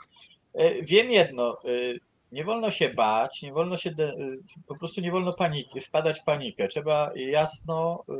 e, 0.54 0.82
wiem 0.82 1.10
jedno, 1.10 1.56
e, 1.64 1.68
nie 2.32 2.44
wolno 2.44 2.70
się 2.70 2.88
bać, 2.88 3.42
nie 3.42 3.52
wolno 3.52 3.76
się, 3.76 3.90
de, 3.90 4.04
e, 4.04 4.14
po 4.66 4.78
prostu 4.78 5.00
nie 5.00 5.10
wolno 5.10 5.32
paniki, 5.32 5.80
wpadać 5.80 6.20
w 6.20 6.24
panikę. 6.24 6.68
Trzeba 6.68 7.10
jasno 7.16 8.04
e, 8.08 8.14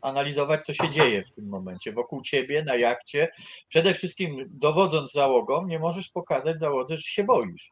analizować, 0.00 0.64
co 0.64 0.74
się 0.74 0.90
dzieje 0.90 1.22
w 1.22 1.32
tym 1.32 1.48
momencie 1.48 1.92
wokół 1.92 2.22
ciebie, 2.22 2.62
na 2.64 2.76
jachcie. 2.76 3.28
Przede 3.68 3.94
wszystkim 3.94 4.44
dowodząc 4.50 5.12
załogą, 5.12 5.66
nie 5.66 5.78
możesz 5.78 6.08
pokazać 6.08 6.58
załodze, 6.58 6.96
że 6.96 7.02
się 7.02 7.24
boisz. 7.24 7.70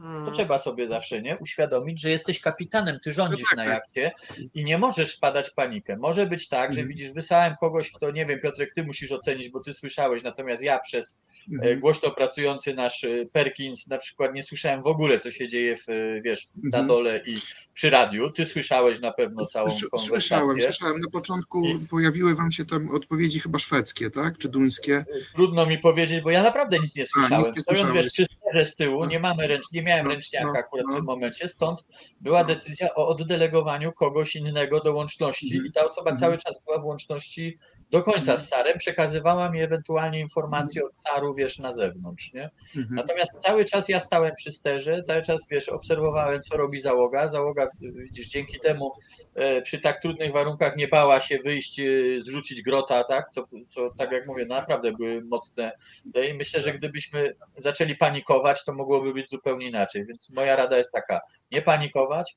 To 0.00 0.06
Mm. 0.06 0.34
trzeba 0.34 0.58
sobie 0.58 0.86
zawsze 0.86 1.22
nie 1.22 1.38
uświadomić, 1.38 2.00
że 2.00 2.10
jesteś 2.10 2.40
kapitanem, 2.40 2.98
ty 3.04 3.12
rządzisz 3.12 3.46
tak, 3.48 3.56
na 3.56 3.64
tak. 3.64 3.74
jachcie 3.74 4.12
i 4.54 4.64
nie 4.64 4.78
możesz 4.78 5.16
wpadać 5.16 5.48
w 5.50 5.54
panikę. 5.54 5.96
Może 5.96 6.26
być 6.26 6.48
tak, 6.48 6.72
że 6.72 6.80
Mhm. 6.80 6.88
widzisz, 6.88 7.12
wysłałem 7.12 7.54
kogoś, 7.60 7.92
kto 7.92 8.10
nie 8.10 8.26
wiem, 8.26 8.40
Piotrek, 8.40 8.74
ty 8.74 8.84
musisz 8.84 9.12
ocenić, 9.12 9.48
bo 9.48 9.60
ty 9.60 9.74
słyszałeś, 9.74 10.22
natomiast 10.22 10.62
ja 10.62 10.78
przez 10.78 11.20
e, 11.52 11.54
Mhm. 11.54 11.80
głośno 11.80 12.10
pracujący 12.10 12.74
nasz 12.74 13.04
e, 13.04 13.08
Perkins 13.32 13.86
na 13.88 13.98
przykład 13.98 14.34
nie 14.34 14.42
słyszałem 14.42 14.82
w 14.82 14.86
ogóle, 14.86 15.18
co 15.20 15.30
się 15.30 15.48
dzieje 15.48 15.76
w, 15.76 15.88
e, 15.88 16.20
wiesz, 16.22 16.48
na 16.56 16.78
Mhm. 16.78 16.86
dole 16.86 17.20
i 17.26 17.38
przy 17.74 17.90
radiu. 17.90 18.30
Ty 18.30 18.44
słyszałeś 18.44 19.00
na 19.00 19.12
pewno 19.12 19.46
całą 19.46 19.68
Słysz- 19.68 19.88
Słyszałem, 20.00 20.46
konwersację. 20.46 20.72
słyszałem. 20.72 21.00
Na 21.00 21.10
początku 21.10 21.64
I- 21.64 21.78
pojawiły 21.90 22.34
Wam 22.34 22.50
się 22.50 22.64
tam 22.64 22.90
odpowiedzi 22.90 23.40
chyba 23.40 23.58
szwedzkie, 23.58 24.10
tak? 24.10 24.38
Czy 24.38 24.48
duńskie? 24.48 25.04
Trudno 25.34 25.66
mi 25.66 25.78
powiedzieć, 25.78 26.20
bo 26.20 26.30
ja 26.30 26.42
naprawdę 26.42 26.78
nic 26.78 26.96
nie 26.96 27.06
słyszałem. 27.06 27.44
nic 27.46 27.56
nie 27.56 27.62
Stojąc 27.62 27.80
słyszałeś. 27.80 28.04
wiesz, 28.04 28.12
przy 28.12 28.26
z 28.64 28.76
tyłu, 28.76 29.00
No. 29.00 29.06
nie 29.06 29.20
mamy 29.20 29.46
ręcz, 29.46 29.72
nie 29.72 29.82
miałem 29.82 30.04
No, 30.06 30.10
ręczniaka 30.12 30.52
no, 30.52 30.58
akurat 30.58 30.86
w 30.86 30.88
no. 30.88 30.94
tym 30.96 31.04
momencie, 31.04 31.48
stąd 31.48 31.86
była 32.20 32.44
decyzja 32.44 32.94
o 32.94 33.08
oddelegowaniu 33.08 33.92
kogoś 33.92 34.36
innego 34.36 34.80
do 34.80 34.94
łączności 34.94 35.46
Mhm. 35.46 35.66
i 35.66 35.72
ta 35.72 35.84
osoba 35.84 36.10
Mhm. 36.10 36.16
cały 36.20 36.38
czas 36.38 36.64
była 36.64 36.78
w 36.78 36.84
łączności 36.84 37.58
do 37.90 38.02
końca 38.02 38.18
Mhm. 38.20 38.38
z 38.38 38.48
Sarem, 38.48 38.78
przekazywała 38.78 39.50
mi 39.50 39.60
ewentualnie 39.60 40.20
informacje 40.20 40.84
od 40.84 40.98
Saru, 40.98 41.34
wiesz, 41.34 41.58
na 41.58 41.72
zewnątrz, 41.72 42.32
nie? 42.32 42.50
Mhm. 42.76 42.94
Natomiast 42.94 43.32
cały 43.38 43.64
czas 43.64 43.88
ja 43.88 44.00
stałem 44.00 44.34
przy 44.34 44.52
sterze, 44.52 45.02
cały 45.02 45.22
czas, 45.22 45.46
wiesz, 45.50 45.68
obserwowałem, 45.68 46.42
co 46.42 46.56
robi 46.56 46.80
załoga. 46.80 47.28
Załoga, 47.28 47.68
widzisz, 47.80 48.28
dzięki 48.28 48.60
temu 48.60 48.92
e, 49.34 49.62
przy 49.62 49.78
tak 49.78 50.02
trudnych 50.02 50.32
warunkach 50.32 50.76
nie 50.76 50.88
bała 50.88 51.20
się 51.20 51.38
wyjść, 51.38 51.80
e, 51.80 51.84
zrzucić 52.20 52.62
grota, 52.62 53.04
tak? 53.04 53.28
Co, 53.28 53.46
co 53.74 53.90
tak 53.98 54.12
jak 54.12 54.26
mówię, 54.26 54.46
naprawdę 54.46 54.92
były 54.92 55.24
mocne. 55.24 55.72
No 56.14 56.20
I 56.22 56.34
myślę, 56.34 56.60
że 56.62 56.72
gdybyśmy 56.72 57.34
zaczęli 57.56 57.96
panikować, 57.96 58.64
to 58.64 58.72
mogłoby 58.74 59.14
być 59.14 59.30
zupełnie 59.30 59.66
inaczej. 59.68 60.06
Więc 60.06 60.30
moja 60.30 60.56
rada 60.56 60.76
jest 60.76 60.92
taka: 60.92 61.20
nie 61.50 61.62
panikować, 61.62 62.36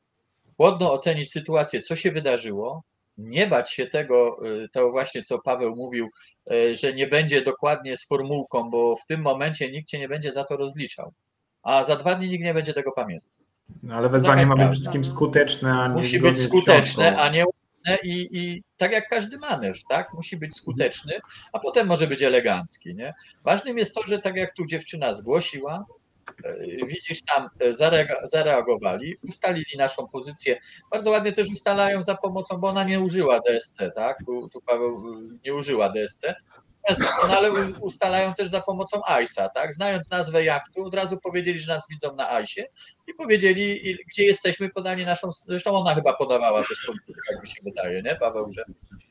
chłodno 0.58 0.93
ocenić 0.93 1.32
sytuację, 1.32 1.82
co 1.82 1.95
się 1.95 2.12
wydarzyło. 2.12 2.84
Nie 3.18 3.47
bać 3.47 3.72
się 3.72 3.88
tego, 3.88 4.38
e, 4.64 4.68
to 4.70 4.91
właśnie 4.91 5.24
co 5.24 5.39
Paweł 5.39 5.76
mówił, 5.76 6.09
e, 6.51 6.76
że 6.76 6.93
nie 6.93 7.07
będzie 7.07 7.41
dokładnie 7.41 7.97
z 7.97 8.07
formułką, 8.07 8.70
bo 8.70 8.95
w 8.95 9.05
tym 9.05 9.22
momencie 9.22 9.72
nikt 9.72 9.89
cię 9.89 9.99
nie 9.99 10.07
będzie 10.07 10.32
za 10.32 10.43
to 10.43 10.57
rozliczał. 10.57 11.14
A 11.64 11.84
za 11.84 11.95
dwa 11.95 12.16
dni 12.16 12.30
nikt 12.30 12.43
nie 12.43 12.53
będzie 12.53 12.74
tego 12.74 12.91
pamiętał. 12.91 13.30
No, 13.84 13.95
ale 13.95 14.09
wezwanie 14.09 14.45
ma 14.45 14.55
być 14.55 14.78
wszystkim 14.78 15.05
skuteczne, 15.05 15.74
a 15.74 15.88
nie 15.88 15.93
Musi 15.93 16.20
być 16.20 16.41
skuteczne, 16.41 17.18
a 17.18 17.30
nie 17.30 17.45
i, 18.03 18.28
i 18.32 18.64
tak 18.78 18.91
jak 18.91 19.09
każdy 19.09 19.38
manewr, 19.38 19.80
tak? 19.89 20.14
Musi 20.14 20.38
być 20.38 20.55
skuteczny, 20.55 21.14
a 21.53 21.59
potem 21.59 21.88
może 21.88 22.07
być 22.07 22.22
elegancki, 22.22 22.95
nie? 22.95 23.14
Ważnym 23.43 23.78
jest 23.78 23.95
to, 23.95 24.03
że 24.03 24.20
tak 24.20 24.38
jak 24.38 24.53
tu 24.53 24.66
dziewczyna 24.66 25.14
zgłosiła, 25.14 25.86
widzisz 26.88 27.21
tam, 27.24 27.49
e, 27.59 27.74
zareagowali, 28.24 29.17
ustalili 29.24 29.78
naszą 29.78 30.07
pozycję. 30.07 30.59
Bardzo 30.91 31.11
ładnie 31.11 31.32
też 31.32 31.51
ustalają 31.51 32.03
za 32.03 32.15
pomocą, 32.15 32.57
bo 32.57 32.67
ona 32.67 32.84
nie 32.84 32.99
użyła 32.99 33.39
DSC, 33.39 33.91
tak? 33.95 34.17
Tu, 34.26 34.49
tu 34.49 34.61
Paweł 34.61 35.13
y, 35.13 35.39
nie 35.45 35.53
użyła 35.53 35.89
DSC. 35.89 36.36
Doskonale 36.89 37.51
ustalają 37.79 38.34
też 38.34 38.49
za 38.49 38.61
pomocą 38.61 39.01
ICE, 39.05 39.49
tak? 39.53 39.73
Znając 39.73 40.09
nazwę 40.09 40.43
jachtu, 40.43 40.86
od 40.86 40.95
razu 40.95 41.17
powiedzieli, 41.17 41.59
że 41.59 41.73
nas 41.73 41.86
widzą 41.89 42.15
na 42.15 42.41
ICE 42.41 42.65
i 43.07 43.13
powiedzieli, 43.13 43.97
gdzie 44.11 44.23
jesteśmy, 44.23 44.69
podali 44.69 45.05
naszą. 45.05 45.31
Zresztą 45.31 45.71
ona 45.71 45.95
chyba 45.95 46.13
podawała 46.13 46.61
też, 46.61 46.91
tak 47.29 47.41
mi 47.41 47.47
się 47.47 47.61
wydaje, 47.63 48.01
nie, 48.01 48.15
Paweł, 48.15 48.51
że. 48.55 48.63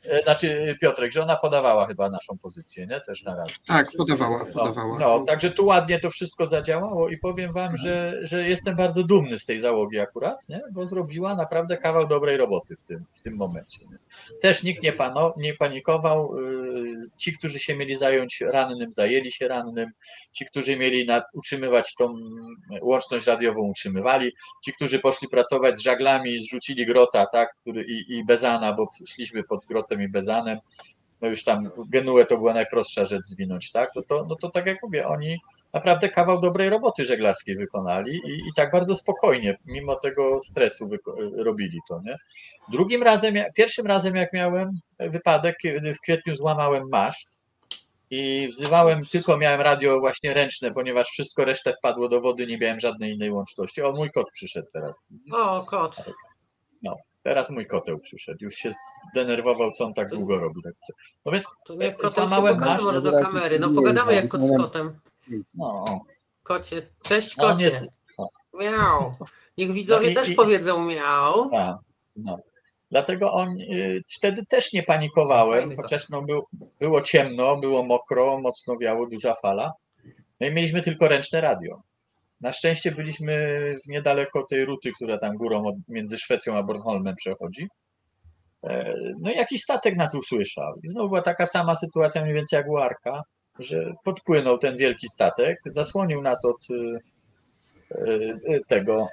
E, 0.04 0.22
znaczy 0.22 0.78
Piotrek, 0.80 1.12
że 1.12 1.22
ona 1.22 1.36
podawała 1.36 1.86
chyba 1.86 2.10
naszą 2.10 2.38
pozycję, 2.38 2.86
nie? 2.86 3.00
Też 3.00 3.22
na 3.24 3.36
razie. 3.36 3.54
Tak, 3.66 3.86
podawała, 3.98 4.44
podawała. 4.44 4.98
No, 4.98 5.18
no, 5.18 5.24
także 5.24 5.50
tu 5.50 5.66
ładnie 5.66 6.00
to 6.00 6.10
wszystko 6.10 6.46
zadziałało 6.46 7.08
i 7.08 7.18
powiem 7.18 7.52
wam, 7.52 7.76
że, 7.76 8.20
że 8.22 8.48
jestem 8.48 8.76
bardzo 8.76 9.02
dumny 9.02 9.38
z 9.38 9.46
tej 9.46 9.60
załogi 9.60 9.98
akurat, 9.98 10.48
nie? 10.48 10.60
bo 10.72 10.88
zrobiła 10.88 11.34
naprawdę 11.34 11.76
kawał 11.76 12.06
dobrej 12.06 12.36
roboty 12.36 12.76
w 12.76 12.82
tym, 12.82 13.04
w 13.10 13.20
tym 13.20 13.36
momencie. 13.36 13.86
Nie? 13.90 13.98
Też 14.40 14.62
nikt 14.62 14.82
nie, 14.82 14.92
pano, 14.92 15.34
nie 15.36 15.54
panikował. 15.54 16.38
Y, 16.38 16.96
ci, 17.16 17.38
którzy 17.38 17.60
się 17.62 17.76
mieli 17.76 17.96
zająć 17.96 18.40
rannym, 18.40 18.92
zajęli 18.92 19.32
się 19.32 19.48
rannym. 19.48 19.90
Ci, 20.32 20.46
którzy 20.46 20.76
mieli 20.76 21.06
utrzymywać 21.34 21.94
tą 21.94 22.14
łączność 22.82 23.26
radiową, 23.26 23.60
utrzymywali. 23.60 24.32
Ci, 24.64 24.72
którzy 24.72 24.98
poszli 24.98 25.28
pracować 25.28 25.76
z 25.76 25.80
żaglami, 25.80 26.40
zrzucili 26.40 26.86
grota, 26.86 27.26
tak, 27.26 27.54
który, 27.54 27.84
i, 27.84 28.12
i 28.12 28.24
bezana, 28.24 28.72
bo 28.72 28.88
szliśmy 29.06 29.44
pod 29.44 29.66
grotem 29.66 30.02
i 30.02 30.08
bezanem. 30.08 30.58
No 31.22 31.28
już 31.28 31.44
tam 31.44 31.70
Genuę 31.88 32.26
to 32.26 32.36
była 32.36 32.54
najprostsza 32.54 33.04
rzecz 33.04 33.24
zwinąć, 33.24 33.70
tak? 33.70 33.90
No 33.96 34.02
to, 34.08 34.26
no 34.28 34.36
to 34.36 34.50
tak 34.50 34.66
jak 34.66 34.82
mówię, 34.82 35.06
oni 35.06 35.38
naprawdę 35.72 36.08
kawał 36.08 36.40
dobrej 36.40 36.70
roboty 36.70 37.04
żeglarskiej 37.04 37.56
wykonali 37.56 38.12
i, 38.14 38.48
i 38.48 38.52
tak 38.56 38.72
bardzo 38.72 38.94
spokojnie, 38.94 39.58
mimo 39.64 39.94
tego 39.94 40.40
stresu 40.40 40.90
robili 41.36 41.78
to, 41.88 42.00
nie? 42.04 42.16
Drugim 42.72 43.02
razem, 43.02 43.34
pierwszym 43.54 43.86
razem 43.86 44.16
jak 44.16 44.32
miałem 44.32 44.68
wypadek, 44.98 45.56
kiedy 45.62 45.94
w 45.94 46.00
kwietniu 46.00 46.36
złamałem 46.36 46.88
maszt, 46.88 47.41
i 48.14 48.48
wzywałem, 48.48 49.04
tylko 49.04 49.36
miałem 49.36 49.60
radio 49.60 50.00
właśnie 50.00 50.34
ręczne, 50.34 50.72
ponieważ 50.72 51.08
wszystko 51.08 51.44
resztę 51.44 51.72
wpadło 51.72 52.08
do 52.08 52.20
wody, 52.20 52.46
nie 52.46 52.58
miałem 52.58 52.80
żadnej 52.80 53.12
innej 53.12 53.30
łączności. 53.30 53.82
O, 53.82 53.92
mój 53.92 54.10
kot 54.10 54.26
przyszedł 54.32 54.68
teraz. 54.72 54.96
O, 55.32 55.64
kot. 55.66 55.96
No, 56.82 56.96
teraz 57.22 57.50
mój 57.50 57.66
koteł 57.66 57.98
przyszedł. 57.98 58.38
Już 58.40 58.54
się 58.54 58.70
zdenerwował, 59.10 59.70
co 59.72 59.84
on 59.84 59.94
tak 59.94 60.08
długo 60.10 60.38
robi. 60.38 60.62
Tak. 60.62 60.72
No 61.24 61.32
więc 61.32 61.46
to 61.66 61.74
nie 61.74 61.92
w 61.92 61.96
kotem 61.96 62.28
złamałem 62.28 62.60
masz... 62.60 62.82
może 62.82 63.02
do 63.02 63.12
kamery. 63.12 63.58
No 63.58 63.70
pogadamy 63.70 64.14
jak 64.14 64.28
kot 64.28 64.42
z 64.42 64.56
kotem. 64.56 65.00
No. 65.58 65.84
Kocie, 66.42 66.82
cześć 67.04 67.36
kocie. 67.36 67.80
No, 68.18 68.28
miał. 68.60 69.12
Niech 69.58 69.72
widzowie 69.72 70.06
no, 70.06 70.12
i, 70.12 70.14
też 70.14 70.28
i, 70.28 70.34
powiedzą 70.34 70.86
miał. 70.86 71.50
A, 71.54 71.78
no. 72.16 72.38
Dlatego 72.92 73.32
on 73.32 73.60
y, 73.60 74.02
wtedy 74.08 74.46
też 74.46 74.72
nie 74.72 74.82
panikowałem, 74.82 75.76
chociaż 75.76 76.08
no, 76.08 76.22
był, 76.22 76.42
było 76.80 77.00
ciemno, 77.00 77.56
było 77.56 77.84
mokro, 77.84 78.40
mocno 78.40 78.76
wiało, 78.76 79.06
duża 79.06 79.34
fala. 79.34 79.72
No 80.40 80.46
i 80.46 80.50
mieliśmy 80.50 80.82
tylko 80.82 81.08
ręczne 81.08 81.40
radio. 81.40 81.82
Na 82.40 82.52
szczęście 82.52 82.92
byliśmy 82.92 83.34
niedaleko 83.86 84.46
tej 84.50 84.64
ruty, 84.64 84.92
która 84.96 85.18
tam 85.18 85.36
górą 85.36 85.64
od, 85.64 85.74
między 85.88 86.18
Szwecją 86.18 86.56
a 86.56 86.62
Bornholmem 86.62 87.16
przechodzi. 87.16 87.68
E, 88.64 88.94
no 89.20 89.32
i 89.32 89.36
jakiś 89.36 89.62
statek 89.62 89.96
nas 89.96 90.14
usłyszał. 90.14 90.74
I 90.82 90.88
znowu 90.88 91.08
była 91.08 91.22
taka 91.22 91.46
sama 91.46 91.76
sytuacja 91.76 92.22
mniej 92.22 92.34
więcej 92.34 92.56
jak 92.56 92.68
u 92.68 92.78
Arka, 92.78 93.22
że 93.58 93.94
podpłynął 94.04 94.58
ten 94.58 94.76
wielki 94.76 95.08
statek, 95.08 95.60
zasłonił 95.66 96.22
nas 96.22 96.44
od 96.44 96.70
y, 96.70 96.98
y, 98.48 98.60
tego, 98.68 99.08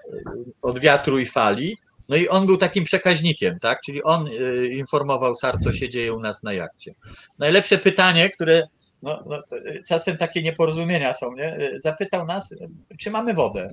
od 0.61 0.79
wiatru 0.79 1.19
i 1.19 1.25
fali 1.25 1.77
no 2.09 2.15
i 2.15 2.27
on 2.27 2.45
był 2.45 2.57
takim 2.57 2.83
przekaźnikiem, 2.83 3.59
tak? 3.59 3.81
Czyli 3.81 4.03
on 4.03 4.27
y, 4.27 4.67
informował 4.67 5.35
SAR, 5.35 5.59
co 5.59 5.73
się 5.73 5.89
dzieje 5.89 6.13
u 6.13 6.19
nas 6.19 6.43
na 6.43 6.53
jachcie. 6.53 6.93
Najlepsze 7.39 7.77
pytanie, 7.77 8.29
które 8.29 8.67
no, 9.03 9.23
no, 9.25 9.57
y, 9.57 9.83
czasem 9.87 10.17
takie 10.17 10.41
nieporozumienia 10.41 11.13
są, 11.13 11.33
nie? 11.33 11.57
Y, 11.59 11.79
zapytał 11.79 12.25
nas, 12.25 12.55
czy 12.99 13.11
mamy 13.11 13.33
wodę. 13.33 13.67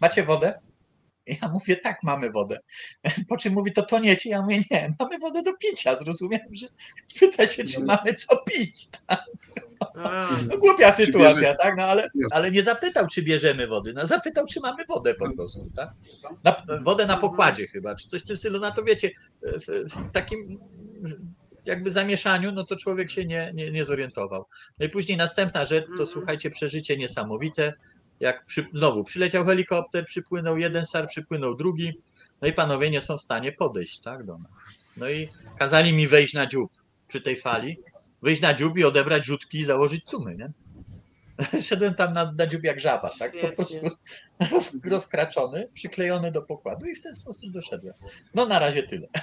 Macie 0.00 0.22
wodę? 0.22 0.58
Ja 1.26 1.48
mówię, 1.48 1.76
tak, 1.76 2.02
mamy 2.02 2.30
wodę. 2.30 2.58
Po 3.28 3.36
czym 3.36 3.52
mówi, 3.52 3.72
to 3.72 3.82
toniecie? 3.82 4.30
Ja 4.30 4.42
mówię, 4.42 4.62
nie, 4.70 4.94
mamy 4.98 5.18
wodę 5.18 5.42
do 5.42 5.56
picia. 5.56 5.98
Zrozumiałem, 5.98 6.54
że 6.54 6.66
pyta 7.20 7.46
się, 7.46 7.64
czy 7.64 7.80
mamy 7.84 8.14
co 8.14 8.36
pić. 8.36 8.88
Tak? 9.06 9.24
No, 10.48 10.58
głupia 10.58 10.92
sytuacja, 10.92 11.54
tak? 11.54 11.76
No, 11.76 11.82
ale, 11.82 12.08
ale 12.32 12.50
nie 12.50 12.62
zapytał, 12.62 13.06
czy 13.06 13.22
bierzemy 13.22 13.66
wody. 13.66 13.92
No, 13.92 14.06
zapytał, 14.06 14.46
czy 14.46 14.60
mamy 14.60 14.84
wodę 14.84 15.14
po 15.14 15.34
prostu. 15.34 15.70
Tak? 15.76 15.90
Na, 16.44 16.62
wodę 16.80 17.06
na 17.06 17.16
pokładzie 17.16 17.66
chyba, 17.66 17.94
czy 17.94 18.08
coś 18.08 18.22
w 18.22 18.26
tym 18.26 18.36
stylu. 18.36 18.58
No 18.60 18.70
to 18.70 18.82
wiecie, 18.82 19.10
w, 19.42 19.92
w 19.94 20.12
takim 20.12 20.58
jakby 21.64 21.90
zamieszaniu, 21.90 22.52
no 22.52 22.64
to 22.64 22.76
człowiek 22.76 23.10
się 23.10 23.24
nie, 23.24 23.52
nie, 23.54 23.70
nie 23.70 23.84
zorientował. 23.84 24.46
No 24.78 24.86
i 24.86 24.88
później 24.88 25.18
następna 25.18 25.64
rzecz, 25.64 25.84
to 25.84 25.90
mhm. 25.90 26.08
słuchajcie, 26.08 26.50
przeżycie 26.50 26.96
niesamowite. 26.96 27.72
Jak 28.20 28.44
przy, 28.44 28.66
znowu 28.72 29.04
przyleciał 29.04 29.44
helikopter, 29.44 30.04
przypłynął 30.04 30.58
jeden 30.58 30.86
sar, 30.86 31.08
przypłynął 31.08 31.54
drugi, 31.54 31.92
no 32.42 32.48
i 32.48 32.52
panowie 32.52 32.90
nie 32.90 33.00
są 33.00 33.16
w 33.16 33.22
stanie 33.22 33.52
podejść 33.52 33.98
tak, 33.98 34.24
do 34.24 34.38
nas. 34.38 34.50
No 34.96 35.10
i 35.10 35.28
kazali 35.58 35.92
mi 35.92 36.08
wejść 36.08 36.34
na 36.34 36.46
dziób 36.46 36.72
przy 37.08 37.20
tej 37.20 37.36
fali 37.36 37.76
wyjść 38.22 38.42
na 38.42 38.54
dziób 38.54 38.78
i 38.78 38.84
odebrać 38.84 39.24
rzutki 39.24 39.58
i 39.58 39.64
założyć 39.64 40.04
cumy, 40.04 40.36
nie? 40.36 40.52
Szedłem 41.68 41.94
tam 41.94 42.12
na, 42.12 42.32
na 42.32 42.46
dziób 42.46 42.64
jak 42.64 42.80
żaba, 42.80 43.10
tak? 43.18 43.32
Po 43.40 43.56
prostu 43.56 43.90
roz, 44.50 44.76
rozkraczony, 44.84 45.66
przyklejony 45.74 46.32
do 46.32 46.42
pokładu 46.42 46.86
i 46.86 46.94
w 46.94 47.02
ten 47.02 47.14
sposób 47.14 47.52
doszedłem. 47.52 47.94
No 48.34 48.46
na 48.46 48.58
razie 48.58 48.82
tyle. 48.82 49.08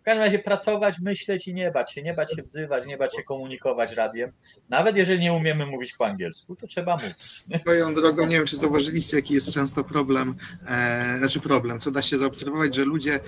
W 0.00 0.02
każdym 0.02 0.22
razie 0.22 0.38
pracować, 0.38 0.98
myśleć 0.98 1.48
i 1.48 1.54
nie 1.54 1.70
bać 1.70 1.92
się, 1.92 2.02
nie 2.02 2.14
bać 2.14 2.34
się 2.34 2.42
wzywać, 2.42 2.86
nie 2.86 2.96
bać 2.96 3.16
się 3.16 3.22
komunikować 3.22 3.92
radiem. 3.92 4.32
Nawet 4.68 4.96
jeżeli 4.96 5.20
nie 5.20 5.32
umiemy 5.32 5.66
mówić 5.66 5.92
po 5.92 6.06
angielsku, 6.06 6.56
to 6.56 6.66
trzeba 6.66 6.96
mówić. 6.96 7.22
Swoją 7.22 7.94
drogą, 7.94 8.26
nie 8.26 8.36
wiem, 8.36 8.46
czy 8.46 8.56
zauważyliście, 8.56 9.16
jaki 9.16 9.34
jest 9.34 9.52
często 9.52 9.84
problem, 9.84 10.34
e, 10.68 11.18
znaczy 11.18 11.40
problem, 11.40 11.80
co 11.80 11.90
da 11.90 12.02
się 12.02 12.18
zaobserwować, 12.18 12.74
że 12.74 12.84
ludzie 12.84 13.14
e, 13.14 13.20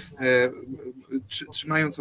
trzymając 1.53 1.99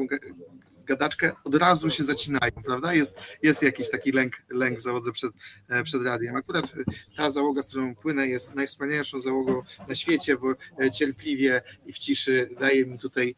gadaczkę, 0.85 1.31
od 1.43 1.55
razu 1.55 1.89
się 1.89 2.03
zacinają, 2.03 2.51
prawda? 2.65 2.93
Jest, 2.93 3.19
jest 3.43 3.63
jakiś 3.63 3.89
taki 3.89 4.11
lęk, 4.11 4.43
lęk 4.49 4.79
w 4.79 4.81
zawodze 4.81 5.11
przed, 5.11 5.31
e, 5.69 5.83
przed 5.83 6.03
radiem. 6.03 6.35
Akurat 6.35 6.65
e, 6.65 6.69
ta 7.15 7.31
załoga, 7.31 7.63
z 7.63 7.67
którą 7.67 7.95
płynę, 7.95 8.27
jest 8.27 8.55
najwspanialszą 8.55 9.19
załogą 9.19 9.61
na 9.87 9.95
świecie, 9.95 10.37
bo 10.37 10.51
e, 10.51 10.91
cierpliwie 10.91 11.61
i 11.85 11.93
w 11.93 11.97
ciszy 11.97 12.49
daje 12.59 12.85
mi 12.85 12.99
tutaj 12.99 13.35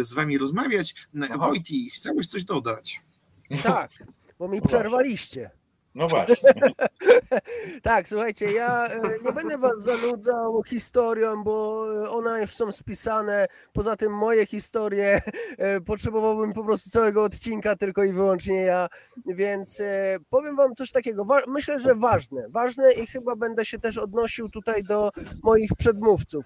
z 0.00 0.14
wami 0.14 0.38
rozmawiać. 0.38 0.94
Wojti, 1.38 1.90
chciałeś 1.90 2.28
coś 2.28 2.44
dodać? 2.44 3.00
Tak, 3.62 3.90
bo 4.38 4.48
mi 4.48 4.62
przerwaliście. 4.62 5.50
No 5.94 6.08
właśnie. 6.08 6.36
tak, 7.82 8.08
słuchajcie, 8.08 8.52
ja 8.52 8.86
e, 8.86 9.00
nie 9.24 9.32
będę 9.32 9.58
was 9.58 9.82
zanudzał 9.82 10.62
historią, 10.62 11.44
bo 11.44 11.86
one 12.10 12.40
już 12.40 12.50
są 12.50 12.72
spisane. 12.72 13.46
Poza 13.72 13.96
tym 13.96 14.12
moje 14.12 14.46
historie 14.46 15.22
e, 15.58 15.80
potrzebowałbym 15.80 16.52
po 16.52 16.64
prostu 16.64 16.90
całego 16.90 17.24
odcinka 17.24 17.76
tylko 17.76 18.04
i 18.04 18.12
wyłącznie 18.12 18.62
ja, 18.62 18.88
więc 19.26 19.80
e, 19.80 20.16
powiem 20.30 20.56
wam 20.56 20.74
coś 20.74 20.92
takiego. 20.92 21.26
Myślę, 21.46 21.80
że 21.80 21.94
ważne. 21.94 22.46
Ważne 22.48 22.92
i 22.92 23.06
chyba 23.06 23.36
będę 23.36 23.64
się 23.64 23.78
też 23.78 23.98
odnosił 23.98 24.48
tutaj 24.48 24.84
do 24.84 25.10
moich 25.42 25.70
przedmówców 25.78 26.44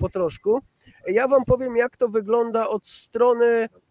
po 0.00 0.08
troszku. 0.08 0.60
Ja 1.06 1.28
wam 1.28 1.44
powiem, 1.44 1.76
jak 1.76 1.96
to 1.96 2.08
wygląda 2.08 2.68
od 2.68 2.86
strony 2.86 3.68
E, 3.70 3.89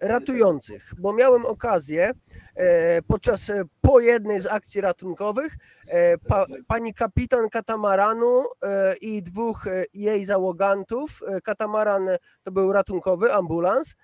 ratujących, 0.00 0.92
bo 0.98 1.12
miałem 1.12 1.46
okazję 1.46 2.10
e, 2.54 3.02
podczas 3.02 3.50
e, 3.50 3.64
po 3.80 4.00
jednej 4.00 4.40
z 4.40 4.46
akcji 4.46 4.80
ratunkowych 4.80 5.56
pa, 6.28 6.46
pani 6.68 6.94
kapitan 6.94 7.48
katamaranu 7.48 8.44
i 9.00 9.22
dwóch 9.22 9.64
jej 9.94 10.24
załogantów, 10.24 11.20
katamaran 11.44 12.08
to 12.42 12.52
był 12.52 12.72
ratunkowy 12.72 13.32
ambulans, 13.32 13.96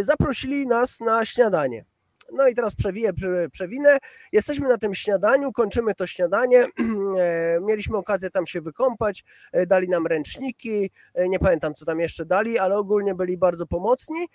zaprosili 0.00 0.66
nas 0.66 1.00
na 1.00 1.24
śniadanie. 1.24 1.84
No 2.32 2.48
i 2.48 2.54
teraz 2.54 2.74
przewiję, 2.74 3.12
przewinę. 3.52 3.98
Jesteśmy 4.32 4.68
na 4.68 4.78
tym 4.78 4.94
śniadaniu, 4.94 5.52
kończymy 5.52 5.94
to 5.94 6.06
śniadanie. 6.06 6.66
E, 7.18 7.60
mieliśmy 7.60 7.96
okazję 7.96 8.30
tam 8.30 8.46
się 8.46 8.60
wykąpać, 8.60 9.24
e, 9.52 9.66
dali 9.66 9.88
nam 9.88 10.06
ręczniki, 10.06 10.90
e, 11.14 11.28
nie 11.28 11.38
pamiętam 11.38 11.74
co 11.74 11.84
tam 11.84 12.00
jeszcze 12.00 12.24
dali, 12.24 12.58
ale 12.58 12.76
ogólnie 12.78 13.14
byli 13.14 13.36
bardzo 13.38 13.66
pomocni. 13.66 14.26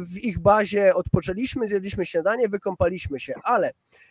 W 0.00 0.16
ich 0.16 0.38
bazie 0.38 0.94
odpoczęliśmy, 0.94 1.68
zjedliśmy 1.68 2.06
śniadanie, 2.06 2.48
wykąpaliśmy 2.48 3.20
się, 3.20 3.34
ale 3.42 3.70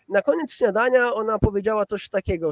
na 0.09 0.21
koniec 0.21 0.53
śniadania 0.53 1.13
ona 1.13 1.39
powiedziała 1.39 1.85
coś 1.85 2.09
takiego, 2.09 2.51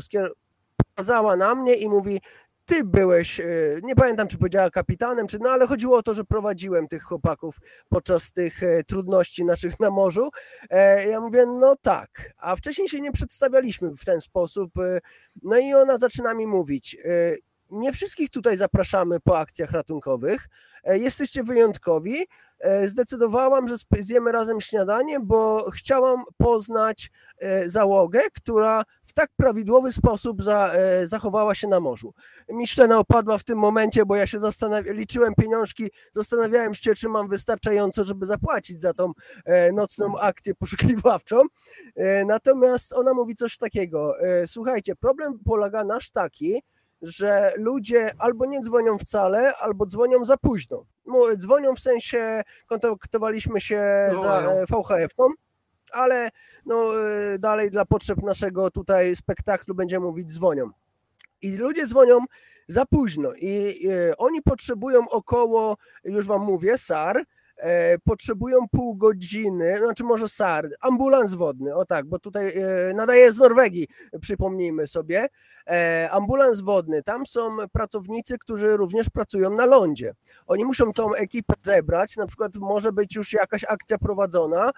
pokazała 0.78 1.36
na 1.36 1.56
mnie 1.56 1.76
i 1.76 1.90
mówi: 1.90 2.22
ty 2.70 2.84
byłeś, 2.84 3.40
e, 3.40 3.46
nie 3.84 3.96
pamiętam 3.96 4.28
czy 4.28 4.38
powiedziała 4.38 4.70
kapitanem, 4.70 5.28
czy 5.28 5.40
no 5.40 5.50
ale 5.50 5.68
chodziło 5.68 5.98
o 5.98 6.04
to, 6.04 6.14
że 6.14 6.24
prowadziłem 6.24 6.88
tych 6.88 7.04
chłopaków 7.04 7.58
podczas 7.90 8.32
tych 8.32 8.64
e, 8.64 8.84
trudności 8.84 9.46
naszych 9.46 9.80
na 9.80 9.90
morzu. 9.90 10.30
E, 10.70 11.08
ja 11.08 11.22
mówię, 11.22 11.46
no 11.46 11.76
tak, 11.82 12.34
a 12.38 12.56
wcześniej 12.56 12.90
się 12.90 13.02
nie 13.02 13.12
przedstawialiśmy 13.12 13.96
w 13.96 14.06
ten 14.06 14.22
sposób. 14.22 14.72
No 15.44 15.58
i 15.58 15.74
ona 15.74 15.98
zaczyna 15.98 16.34
mi 16.34 16.48
mówić, 16.48 16.98
nie 17.72 17.92
wszystkich 17.92 18.30
tutaj 18.30 18.58
zapraszamy 18.58 19.20
po 19.20 19.40
akcjach 19.40 19.72
ratunkowych. 19.72 20.50
E, 20.84 20.98
jesteście 20.98 21.44
wyjątkowi. 21.44 22.28
E, 22.60 22.88
zdecydowałam, 22.88 23.68
że 23.68 23.76
zjemy 24.00 24.32
razem 24.32 24.62
śniadanie, 24.62 25.20
bo 25.20 25.72
chciałam 25.72 26.24
poznać 26.38 27.12
załogę, 27.66 28.22
która 28.34 28.84
w 29.06 29.14
tak 29.14 29.30
prawidłowy 29.36 29.92
sposób 29.92 30.44
za, 30.44 30.72
zachowała 31.04 31.56
się 31.56 31.68
na 31.68 31.80
morzu. 31.80 32.14
Mi 32.50 32.68
opadła 32.98 33.38
w 33.38 33.44
tym 33.44 33.58
momencie, 33.58 34.06
bo 34.06 34.16
ja 34.16 34.28
się 34.28 34.40
liczyłem 34.86 35.34
pieniążki, 35.36 35.92
zastanawiałem 36.14 36.74
się, 36.74 36.96
czy 36.96 37.10
mam 37.10 37.28
wystarczająco, 37.28 38.04
żeby 38.04 38.26
zapłacić 38.26 38.80
za 38.80 38.94
tą 38.94 39.12
nocną 39.74 40.20
akcję 40.20 40.56
poszukiwawczą. 40.56 41.42
Natomiast 42.26 42.94
ona 42.94 43.14
mówi 43.14 43.36
coś 43.36 43.58
takiego. 43.58 44.16
Słuchajcie, 44.46 44.96
problem 44.96 45.40
polega 45.46 45.84
nasz 45.84 46.12
taki, 46.12 46.62
że 47.02 47.54
ludzie 47.56 48.12
albo 48.18 48.46
nie 48.46 48.62
dzwonią 48.62 48.98
wcale, 48.98 49.58
albo 49.58 49.86
dzwonią 49.86 50.26
za 50.26 50.38
późno. 50.38 50.86
Dzwonią 51.38 51.76
w 51.76 51.80
sensie, 51.80 52.42
kontaktowaliśmy 52.68 53.62
się 53.62 54.10
no, 54.14 54.22
za 54.22 54.42
e, 54.42 54.66
VHF-tą, 54.66 55.30
ale 55.92 56.30
no, 56.66 57.08
e, 57.10 57.40
dalej 57.40 57.72
dla 57.72 57.86
potrzeb 57.86 58.24
naszego 58.24 58.72
tutaj 58.72 59.16
spektaklu 59.16 59.76
będziemy 59.76 60.06
mówić 60.06 60.34
dzwonią. 60.34 60.70
I 61.42 61.58
ludzie 61.58 61.88
dzwonią 61.88 62.20
za 62.68 62.86
późno 62.86 63.34
i, 63.34 63.80
i 63.82 63.88
oni 64.18 64.42
potrzebują 64.42 65.10
około, 65.10 65.78
już 66.04 66.28
wam 66.28 66.42
mówię, 66.42 66.78
SAR, 66.78 67.18
E, 67.18 67.39
potrzebują 68.04 68.58
pół 68.72 68.96
godziny, 68.96 69.78
znaczy 69.78 70.04
może 70.04 70.30
SAR, 70.30 70.70
ambulans 70.80 71.34
wodny, 71.34 71.76
o 71.76 71.86
tak, 71.86 72.06
bo 72.06 72.20
tutaj 72.20 72.54
e, 72.58 72.94
nadaje 72.94 73.32
z 73.32 73.38
Norwegii, 73.38 73.88
przypomnijmy 74.22 74.88
sobie, 74.88 75.28
e, 75.68 76.10
ambulans 76.12 76.60
wodny, 76.60 77.04
tam 77.04 77.26
są 77.26 77.58
pracownicy, 77.72 78.38
którzy 78.38 78.78
również 78.78 79.10
pracują 79.10 79.50
na 79.50 79.66
lądzie. 79.66 80.14
Oni 80.48 80.66
muszą 80.66 80.94
tą 80.94 81.14
ekipę 81.14 81.54
zebrać, 81.64 82.18
na 82.18 82.28
przykład 82.28 82.56
może 82.56 82.92
być 82.92 83.16
już 83.16 83.34
jakaś 83.34 83.64
akcja 83.64 83.98
prowadzona 83.98 84.72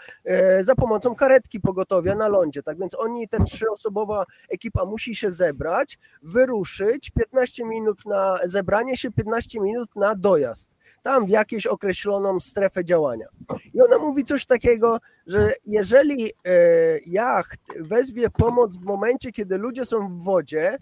za 0.61 0.75
pomocą 0.75 1.15
karetki 1.15 1.59
pogotowia 1.59 2.15
na 2.15 2.27
lądzie, 2.27 2.63
tak 2.63 2.79
więc 2.79 2.95
oni, 2.99 3.27
ta 3.27 3.43
trzyosobowa 3.43 4.25
ekipa 4.49 4.85
musi 4.85 5.15
się 5.15 5.29
zebrać, 5.29 5.99
wyruszyć, 6.21 7.11
15 7.11 7.65
minut 7.65 8.05
na 8.05 8.39
zebranie 8.43 8.97
się, 8.97 9.11
15 9.11 9.59
minut 9.59 9.95
na 9.95 10.15
dojazd 10.15 10.80
tam 11.01 11.25
w 11.25 11.29
jakieś 11.29 11.67
określoną 11.67 12.39
strefę 12.39 12.85
działania. 12.85 13.27
I 13.73 13.81
ona 13.81 13.97
mówi 13.97 14.23
coś 14.23 14.45
takiego, 14.45 14.97
że 15.27 15.53
jeżeli 15.65 16.25
e, 16.45 16.59
jacht 17.05 17.61
wezwie 17.79 18.29
pomoc 18.29 18.77
w 18.77 18.83
momencie, 18.83 19.31
kiedy 19.31 19.57
ludzie 19.57 19.85
są 19.85 20.17
w 20.17 20.23
wodzie, 20.23 20.77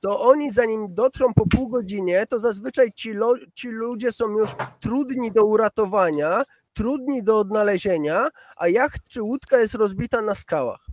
to 0.00 0.20
oni 0.20 0.50
zanim 0.50 0.94
dotrą 0.94 1.34
po 1.34 1.46
pół 1.46 1.68
godzinie, 1.68 2.26
to 2.26 2.38
zazwyczaj 2.38 2.92
ci, 2.92 3.12
lo, 3.12 3.34
ci 3.54 3.68
ludzie 3.68 4.12
są 4.12 4.28
już 4.28 4.50
trudni 4.80 5.32
do 5.32 5.44
uratowania, 5.44 6.42
trudni 6.74 7.22
do 7.22 7.38
odnalezienia, 7.38 8.28
a 8.56 8.68
jacht 8.68 9.08
czy 9.08 9.22
łódka 9.22 9.58
jest 9.58 9.74
rozbita 9.74 10.22
na 10.22 10.34
skałach. 10.34 10.86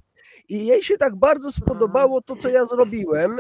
I 0.50 0.66
jej 0.66 0.84
się 0.84 0.98
tak 0.98 1.16
bardzo 1.16 1.52
spodobało 1.52 2.22
to, 2.22 2.36
co 2.36 2.50
ja 2.50 2.66
zrobiłem, 2.66 3.40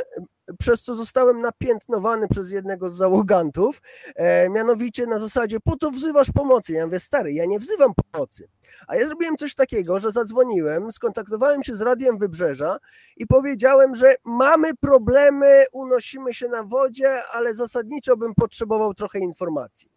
przez 0.59 0.81
co 0.81 0.95
zostałem 0.95 1.39
napiętnowany 1.39 2.27
przez 2.27 2.51
jednego 2.51 2.89
z 2.89 2.93
załogantów, 2.93 3.81
e, 4.15 4.49
mianowicie 4.49 5.05
na 5.05 5.19
zasadzie, 5.19 5.59
po 5.59 5.77
co 5.77 5.91
wzywasz 5.91 6.31
pomocy? 6.31 6.73
Ja 6.73 6.85
mówię, 6.85 6.99
stary, 6.99 7.33
ja 7.33 7.45
nie 7.45 7.59
wzywam 7.59 7.91
pomocy. 8.11 8.47
A 8.87 8.95
ja 8.95 9.07
zrobiłem 9.07 9.37
coś 9.37 9.55
takiego, 9.55 9.99
że 9.99 10.11
zadzwoniłem, 10.11 10.91
skontaktowałem 10.91 11.63
się 11.63 11.75
z 11.75 11.81
Radiem 11.81 12.17
Wybrzeża 12.17 12.77
i 13.17 13.27
powiedziałem, 13.27 13.95
że 13.95 14.15
mamy 14.23 14.75
problemy, 14.75 15.65
unosimy 15.73 16.33
się 16.33 16.47
na 16.47 16.63
wodzie, 16.63 17.23
ale 17.31 17.53
zasadniczo 17.53 18.17
bym 18.17 18.35
potrzebował 18.35 18.93
trochę 18.93 19.19
informacji. 19.19 19.91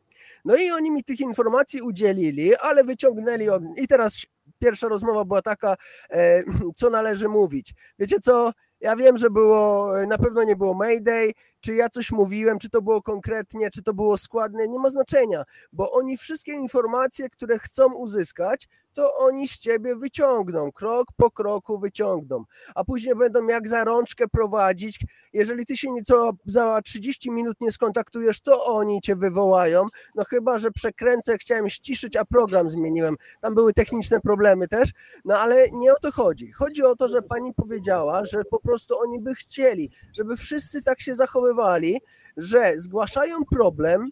No 0.45 0.57
i 0.57 0.71
oni 0.71 0.91
mi 0.91 1.05
tych 1.05 1.21
informacji 1.21 1.83
udzielili, 1.83 2.57
ale 2.57 2.85
wyciągnęli. 2.85 3.47
I 3.77 3.89
teraz 3.89 4.27
pierwsza 4.59 4.89
rozmowa 4.89 5.25
była 5.25 5.43
taka, 5.43 5.77
e, 6.11 6.43
co 6.77 6.91
należy 6.91 7.29
mówić. 7.29 7.75
Wiecie 7.99 8.21
co? 8.21 8.53
Ja 8.85 8.97
wiem, 8.97 9.17
że 9.17 9.31
było, 9.31 9.93
na 10.07 10.19
pewno 10.19 10.43
nie 10.43 10.57
było 10.57 10.75
Mayday, 10.75 11.33
czy 11.61 11.75
ja 11.75 11.89
coś 11.89 12.13
mówiłem, 12.13 12.59
czy 12.59 12.71
to 12.71 12.83
było 12.83 13.03
konkretnie, 13.03 13.71
czy 13.71 13.83
to 13.83 13.95
było 13.95 14.19
składne, 14.19 14.69
nie 14.69 14.79
ma 14.79 14.91
znaczenia, 14.91 15.45
bo 15.73 15.93
oni 15.93 16.17
wszystkie 16.17 16.53
informacje, 16.53 17.31
które 17.31 17.59
chcą 17.59 17.95
uzyskać, 17.95 18.69
to 18.95 19.17
oni 19.17 19.49
z 19.49 19.59
ciebie 19.59 19.97
wyciągną, 19.97 20.73
krok 20.73 21.09
po 21.17 21.31
kroku 21.31 21.79
wyciągną, 21.79 22.45
a 22.75 22.85
później 22.85 23.15
będą 23.15 23.47
jak 23.47 23.69
za 23.69 23.85
rączkę 23.85 24.29
prowadzić. 24.29 25.01
Jeżeli 25.33 25.67
ty 25.67 25.77
się 25.77 25.91
nieco 25.91 26.33
za 26.47 26.81
30 26.85 27.31
minut 27.31 27.57
nie 27.61 27.73
skontaktujesz, 27.73 28.41
to 28.41 28.65
oni 28.65 29.01
cię 29.01 29.17
wywołają. 29.17 29.87
No 30.15 30.25
chyba, 30.25 30.59
że 30.59 30.71
przekręcę, 30.71 31.39
chciałem 31.39 31.71
ściszyć, 31.71 32.17
a 32.17 32.25
program 32.25 32.71
zmieniłem. 32.71 33.17
Tam 33.41 33.55
były 33.55 33.73
techniczne 33.73 34.21
problemy 34.21 34.69
też, 34.69 34.91
no 35.25 35.39
ale 35.39 35.71
nie 35.71 35.93
o 35.93 35.97
to 36.03 36.13
chodzi. 36.13 36.53
Chodzi 36.53 36.83
o 36.83 36.97
to, 36.97 37.09
że 37.09 37.23
pani 37.23 37.55
powiedziała, 37.55 38.25
że 38.25 38.45
po 38.45 38.61
prostu 38.61 38.99
oni 38.99 39.21
by 39.21 39.35
chcieli, 39.35 39.91
żeby 40.13 40.37
wszyscy 40.37 40.83
tak 40.83 41.01
się 41.01 41.15
zachowywali, 41.15 42.01
że 42.37 42.73
zgłaszają 42.77 43.37
problem, 43.51 44.11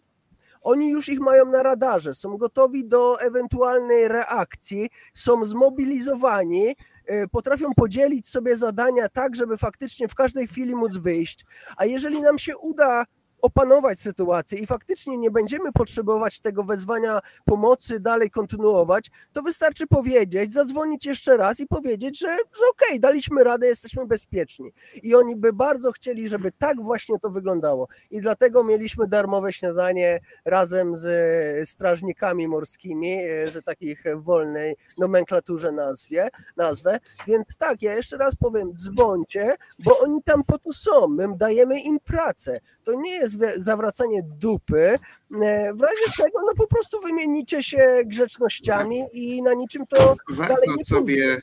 oni 0.63 0.89
już 0.89 1.09
ich 1.09 1.19
mają 1.19 1.45
na 1.45 1.63
radarze, 1.63 2.13
są 2.13 2.37
gotowi 2.37 2.87
do 2.87 3.21
ewentualnej 3.21 4.07
reakcji, 4.07 4.89
są 5.13 5.45
zmobilizowani, 5.45 6.75
y, 7.11 7.27
potrafią 7.31 7.73
podzielić 7.75 8.27
sobie 8.27 8.57
zadania 8.57 9.09
tak, 9.09 9.35
żeby 9.35 9.57
faktycznie 9.57 10.07
w 10.07 10.15
każdej 10.15 10.47
chwili 10.47 10.75
móc 10.75 10.97
wyjść. 10.97 11.45
A 11.77 11.85
jeżeli 11.85 12.21
nam 12.21 12.37
się 12.37 12.57
uda 12.57 13.05
opanować 13.43 13.99
sytuację 13.99 14.59
i 14.59 14.65
faktycznie 14.65 15.17
nie 15.17 15.31
będziemy 15.31 15.71
potrzebować 15.71 16.39
tego 16.39 16.63
wezwania 16.63 17.19
pomocy 17.45 17.99
dalej 17.99 18.29
kontynuować, 18.29 19.11
to 19.33 19.41
wystarczy 19.41 19.87
powiedzieć, 19.87 20.53
zadzwonić 20.53 21.05
jeszcze 21.05 21.37
raz 21.37 21.59
i 21.59 21.67
powiedzieć, 21.67 22.19
że, 22.19 22.27
że 22.27 22.69
okej, 22.71 22.89
okay, 22.89 22.99
daliśmy 22.99 23.43
radę, 23.43 23.67
jesteśmy 23.67 24.05
bezpieczni. 24.05 24.73
I 25.03 25.15
oni 25.15 25.35
by 25.35 25.53
bardzo 25.53 25.91
chcieli, 25.91 26.27
żeby 26.27 26.51
tak 26.51 26.81
właśnie 26.81 27.19
to 27.19 27.29
wyglądało. 27.29 27.87
I 28.11 28.21
dlatego 28.21 28.63
mieliśmy 28.63 29.07
darmowe 29.07 29.53
śniadanie 29.53 30.19
razem 30.45 30.97
z 30.97 31.69
strażnikami 31.69 32.47
morskimi, 32.47 33.19
że 33.45 33.61
takich 33.61 34.03
wolnej 34.15 34.75
nomenklaturze 34.97 35.71
nazwie, 35.71 36.27
nazwę. 36.57 36.99
Więc 37.27 37.57
tak, 37.57 37.81
ja 37.81 37.95
jeszcze 37.95 38.17
raz 38.17 38.35
powiem, 38.35 38.73
dzwońcie, 38.75 39.55
bo 39.85 39.99
oni 39.99 40.23
tam 40.23 40.43
po 40.43 40.59
to 40.59 40.73
są. 40.73 41.07
My 41.07 41.27
dajemy 41.37 41.79
im 41.79 41.99
pracę. 41.99 42.59
To 42.83 42.93
nie 42.93 43.11
jest 43.11 43.32
zawracanie 43.57 44.23
dupy, 44.23 44.95
e, 45.41 45.73
w 45.73 45.81
razie 45.81 46.11
czego 46.15 46.39
no 46.41 46.53
po 46.57 46.67
prostu 46.67 47.01
wymienicie 47.01 47.63
się 47.63 48.01
grzecznościami 48.05 49.03
i 49.13 49.41
na 49.41 49.53
niczym 49.53 49.87
to 49.87 50.15
Warto 50.29 50.53
dalej 50.53 50.69
nie 50.77 50.85
sobie 50.85 51.15
pójdzie 51.15 51.41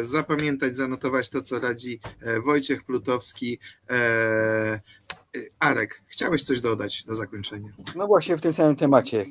e, 0.00 0.04
zapamiętać, 0.04 0.76
zanotować 0.76 1.30
to, 1.30 1.42
co 1.42 1.60
radzi 1.60 2.00
e, 2.22 2.40
Wojciech 2.40 2.84
Plutowski. 2.84 3.58
Arek, 5.58 6.02
chciałeś 6.06 6.42
coś 6.42 6.60
dodać 6.60 7.06
na 7.06 7.14
zakończenie? 7.14 7.72
No 7.96 8.06
właśnie 8.06 8.36
w 8.36 8.40
tym 8.40 8.52
samym 8.52 8.76
temacie. 8.76 9.26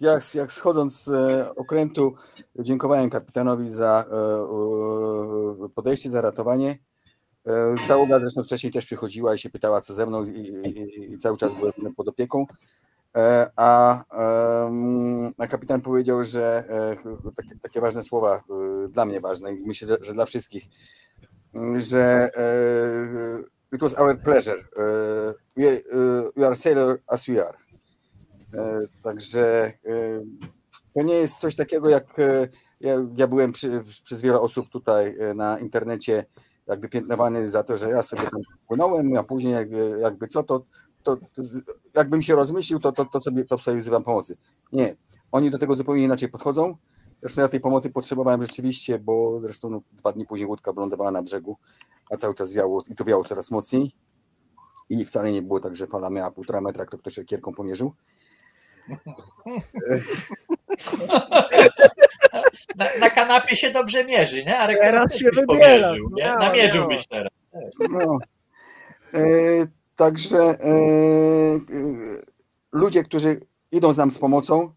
Jak, 0.00 0.34
jak 0.34 0.52
schodząc 0.52 1.04
z 1.04 1.08
okrętu, 1.56 2.14
dziękowałem 2.58 3.10
kapitanowi 3.10 3.70
za 3.70 4.04
podejście, 5.74 6.10
za 6.10 6.22
ratowanie. 6.22 6.78
E, 7.46 7.76
załoga 7.86 8.20
zresztą 8.20 8.42
wcześniej 8.42 8.72
też 8.72 8.86
przychodziła 8.86 9.34
i 9.34 9.38
się 9.38 9.50
pytała, 9.50 9.80
co 9.80 9.94
ze 9.94 10.06
mną, 10.06 10.24
i, 10.24 10.38
i, 10.40 11.12
i 11.12 11.18
cały 11.18 11.36
czas 11.36 11.54
byłem 11.54 11.94
pod 11.96 12.08
opieką. 12.08 12.46
E, 13.16 13.50
a, 13.56 14.04
a 15.38 15.46
kapitan 15.46 15.80
powiedział, 15.80 16.24
że 16.24 16.64
e, 16.68 16.96
takie, 17.36 17.58
takie, 17.62 17.80
ważne 17.80 18.02
słowa, 18.02 18.44
dla 18.90 19.04
mnie 19.04 19.20
ważne 19.20 19.54
i 19.54 19.66
myślę, 19.66 19.88
że, 19.88 19.96
że 20.00 20.12
dla 20.12 20.26
wszystkich, 20.26 20.64
że 21.76 22.30
it 23.72 23.80
was 23.80 23.98
our 23.98 24.18
pleasure. 24.18 24.58
We, 25.56 25.82
we 26.36 26.46
are 26.46 26.56
sailor 26.56 27.00
as 27.06 27.26
we 27.26 27.46
are. 27.46 27.58
Także 29.02 29.72
to 30.94 31.02
nie 31.02 31.14
jest 31.14 31.38
coś 31.38 31.56
takiego, 31.56 31.88
jak 31.88 32.16
ja, 32.80 32.94
ja 33.16 33.28
byłem 33.28 33.52
przy, 33.52 33.82
przez 34.04 34.20
wiele 34.20 34.40
osób 34.40 34.68
tutaj 34.68 35.16
na 35.34 35.58
internecie 35.58 36.24
jakby 36.66 36.88
piętnowany 36.88 37.50
za 37.50 37.62
to, 37.62 37.78
że 37.78 37.90
ja 37.90 38.02
sobie 38.02 38.22
tam 38.22 38.40
płynąłem, 38.68 39.16
a 39.16 39.22
później 39.22 39.52
jakby, 39.52 39.96
jakby 40.00 40.28
co, 40.28 40.42
to, 40.42 40.64
to, 41.02 41.16
to 41.16 41.42
jakbym 41.94 42.22
się 42.22 42.34
rozmyślił, 42.34 42.80
to, 42.80 42.92
to, 42.92 43.04
to, 43.04 43.20
sobie, 43.20 43.44
to 43.44 43.58
sobie 43.58 43.78
wzywam 43.78 44.04
pomocy. 44.04 44.36
Nie, 44.72 44.96
oni 45.32 45.50
do 45.50 45.58
tego 45.58 45.76
zupełnie 45.76 46.04
inaczej 46.04 46.28
podchodzą. 46.28 46.76
Zresztą 47.20 47.40
ja 47.40 47.48
tej 47.48 47.60
pomocy 47.60 47.90
potrzebowałem 47.90 48.42
rzeczywiście, 48.42 48.98
bo 48.98 49.40
zresztą 49.40 49.70
no, 49.70 49.80
dwa 49.92 50.12
dni 50.12 50.26
później 50.26 50.46
łódka 50.46 50.72
wylądowała 50.72 51.10
na 51.10 51.22
brzegu, 51.22 51.56
a 52.10 52.16
cały 52.16 52.34
czas 52.34 52.52
wiało 52.52 52.82
i 52.88 52.94
to 52.94 53.04
wiało 53.04 53.24
coraz 53.24 53.50
mocniej. 53.50 53.92
I 54.90 55.04
wcale 55.04 55.32
nie 55.32 55.42
było 55.42 55.60
tak, 55.60 55.76
że 55.76 55.86
fala 55.86 56.10
miała 56.10 56.30
półtora 56.30 56.60
metra, 56.60 56.82
jak 56.82 56.90
to 56.90 56.98
ktoś 56.98 57.20
kierką 57.26 57.52
pomierzył. 57.52 57.92
na, 62.76 62.86
na, 63.00 63.10
kanapie 63.10 63.56
się 63.56 63.70
dobrze 63.70 64.04
mierzy, 64.04 64.44
nie? 64.44 64.58
Ale 64.58 64.76
teraz 64.76 65.18
się 65.18 65.30
wybiera. 65.30 65.92
Namierzyłbyś 66.38 67.06
teraz. 67.06 67.30
No. 67.90 68.18
E, 69.14 69.20
Także 69.96 70.38
e, 70.38 70.54
e, 70.64 71.60
ludzie, 72.72 73.04
którzy 73.04 73.40
idą 73.72 73.92
z 73.92 73.96
nam 73.96 74.10
z 74.10 74.18
pomocą, 74.18 74.72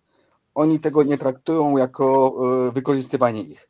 oni 0.55 0.79
tego 0.79 1.03
nie 1.03 1.17
traktują 1.17 1.77
jako 1.77 2.35
e, 2.67 2.71
wykorzystywanie 2.71 3.41
ich. 3.41 3.69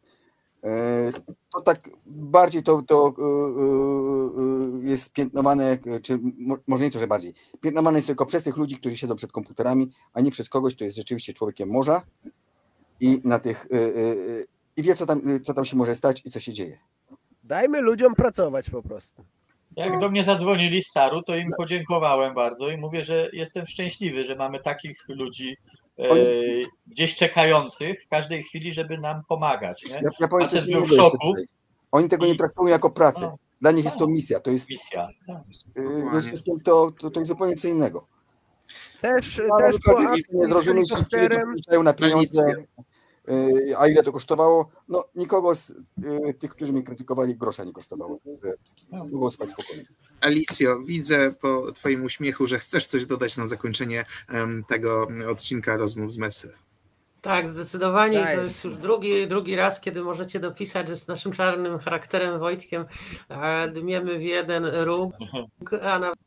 E, 0.64 1.12
to 1.54 1.62
tak 1.62 1.90
bardziej 2.06 2.64
to, 2.64 2.82
to 2.82 3.08
e, 3.08 3.22
e, 3.22 4.90
jest 4.90 5.14
piętnowane, 5.14 5.78
czy 6.04 6.20
mo- 6.38 6.58
może 6.68 6.84
nie 6.84 6.92
to, 6.92 7.00
że 7.00 7.08
bardziej. 7.08 7.34
Piętnowane 7.62 7.98
jest 7.98 8.08
tylko 8.08 8.26
przez 8.26 8.44
tych 8.44 8.58
ludzi, 8.58 8.78
którzy 8.78 8.98
siedzą 8.98 9.16
przed 9.16 9.32
komputerami, 9.32 9.92
a 10.14 10.22
nie 10.22 10.32
przez 10.32 10.50
kogoś, 10.50 10.76
kto 10.76 10.84
jest 10.84 10.98
rzeczywiście 10.98 11.34
człowiekiem 11.34 11.70
morza 11.70 12.02
i 13.00 13.22
na 13.24 13.40
tych 13.40 13.68
e, 13.72 13.76
e, 13.76 13.80
e, 13.80 14.44
i 14.78 14.84
wie, 14.84 14.96
co 14.96 15.06
tam, 15.06 15.22
co 15.44 15.54
tam 15.54 15.66
się 15.66 15.76
może 15.78 15.96
stać 15.96 16.22
i 16.26 16.32
co 16.32 16.40
się 16.40 16.54
dzieje. 16.54 16.78
Dajmy 17.44 17.82
ludziom 17.82 18.16
pracować 18.16 18.70
po 18.70 18.82
prostu. 18.82 19.26
Jak 19.76 20.00
do 20.00 20.10
mnie 20.10 20.24
zadzwonili 20.24 20.84
z 20.84 20.92
Saru, 20.92 21.22
to 21.24 21.36
im 21.36 21.48
podziękowałem 21.58 22.34
bardzo 22.34 22.70
i 22.70 22.78
mówię, 22.78 23.04
że 23.04 23.30
jestem 23.34 23.66
szczęśliwy, 23.66 24.26
że 24.26 24.36
mamy 24.36 24.60
takich 24.60 25.10
ludzi 25.10 25.58
e, 26.00 26.10
Oni- 26.10 26.66
gdzieś 26.88 27.16
czekających 27.16 28.04
w 28.04 28.08
każdej 28.08 28.44
chwili, 28.44 28.74
żeby 28.74 28.98
nam 28.98 29.22
pomagać. 29.30 29.84
Nie? 29.86 29.96
Ja, 29.96 30.10
ja 30.20 30.28
powiem 30.28 30.48
był 30.72 30.86
w 30.86 30.96
szoku. 30.96 31.18
tutaj. 31.18 31.44
Oni 31.92 32.10
tego 32.10 32.26
nie 32.26 32.36
traktują 32.36 32.68
jako 32.68 32.90
pracę. 32.90 33.26
No. 33.26 33.38
Dla 33.62 33.72
nich 33.72 33.86
jest 33.86 33.98
to 33.98 34.08
misja. 34.08 34.40
To 34.40 34.52
jest, 34.52 34.70
Misja. 34.70 35.08
Tak. 35.28 35.38
y, 35.78 36.64
to, 36.64 36.92
to, 36.92 37.10
to 37.10 37.20
jest 37.20 37.28
zupełnie 37.28 37.56
co 37.56 37.68
innego. 37.68 38.08
Też, 39.02 39.42
też 39.58 39.76
po 39.86 40.00
akcji 40.00 40.24
nie 40.34 40.54
z 40.54 40.66
helikopterem 40.66 41.56
na 41.84 41.94
pieniądze, 41.94 42.42
y, 42.50 42.68
a 43.78 43.88
ile 43.88 44.04
to 44.04 44.12
kosztowało. 44.12 44.70
No 44.90 45.06
nikogo 45.16 45.56
z 45.56 45.70
y, 45.70 46.34
tych, 46.40 46.52
którzy 46.52 46.74
mnie 46.74 46.84
krytykowali, 46.84 47.36
grosza 47.36 47.64
nie 47.64 47.74
kosztowało. 47.74 48.20
Mogą 49.12 49.32
spać 49.32 49.50
spokojnie. 49.50 49.86
Alicjo, 50.22 50.80
widzę 50.80 51.32
po 51.42 51.72
Twoim 51.72 52.04
uśmiechu, 52.06 52.48
że 52.48 52.60
chcesz 52.60 52.88
coś 52.88 53.06
dodać 53.06 53.38
na 53.38 53.48
zakończenie 53.48 54.06
tego 54.68 55.08
odcinka 55.30 55.78
rozmów 55.78 56.14
z 56.14 56.18
Mesy. 56.18 56.54
Tak, 57.22 57.50
zdecydowanie. 57.50 58.20
I 58.20 58.24
Daj. 58.24 58.36
To 58.36 58.44
jest 58.44 58.64
już 58.64 58.78
drugi, 58.78 59.28
drugi 59.28 59.56
raz, 59.56 59.82
kiedy 59.82 60.02
możecie 60.02 60.40
dopisać, 60.40 60.88
że 60.88 60.98
z 60.98 61.08
naszym 61.08 61.32
czarnym 61.32 61.80
charakterem 61.80 62.40
Wojtkiem 62.40 62.86
e, 63.30 63.68
dmiemy 63.68 64.18
w 64.18 64.22
jeden 64.22 64.66
róg, 64.66 65.14
a 65.92 66.00
nawet 66.00 66.18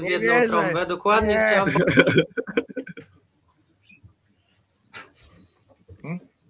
w 0.00 0.02
jedną 0.02 0.32
trąbę. 0.46 0.86
Dokładnie 0.86 1.34
Nie. 1.34 1.46
chciałam 1.46 1.70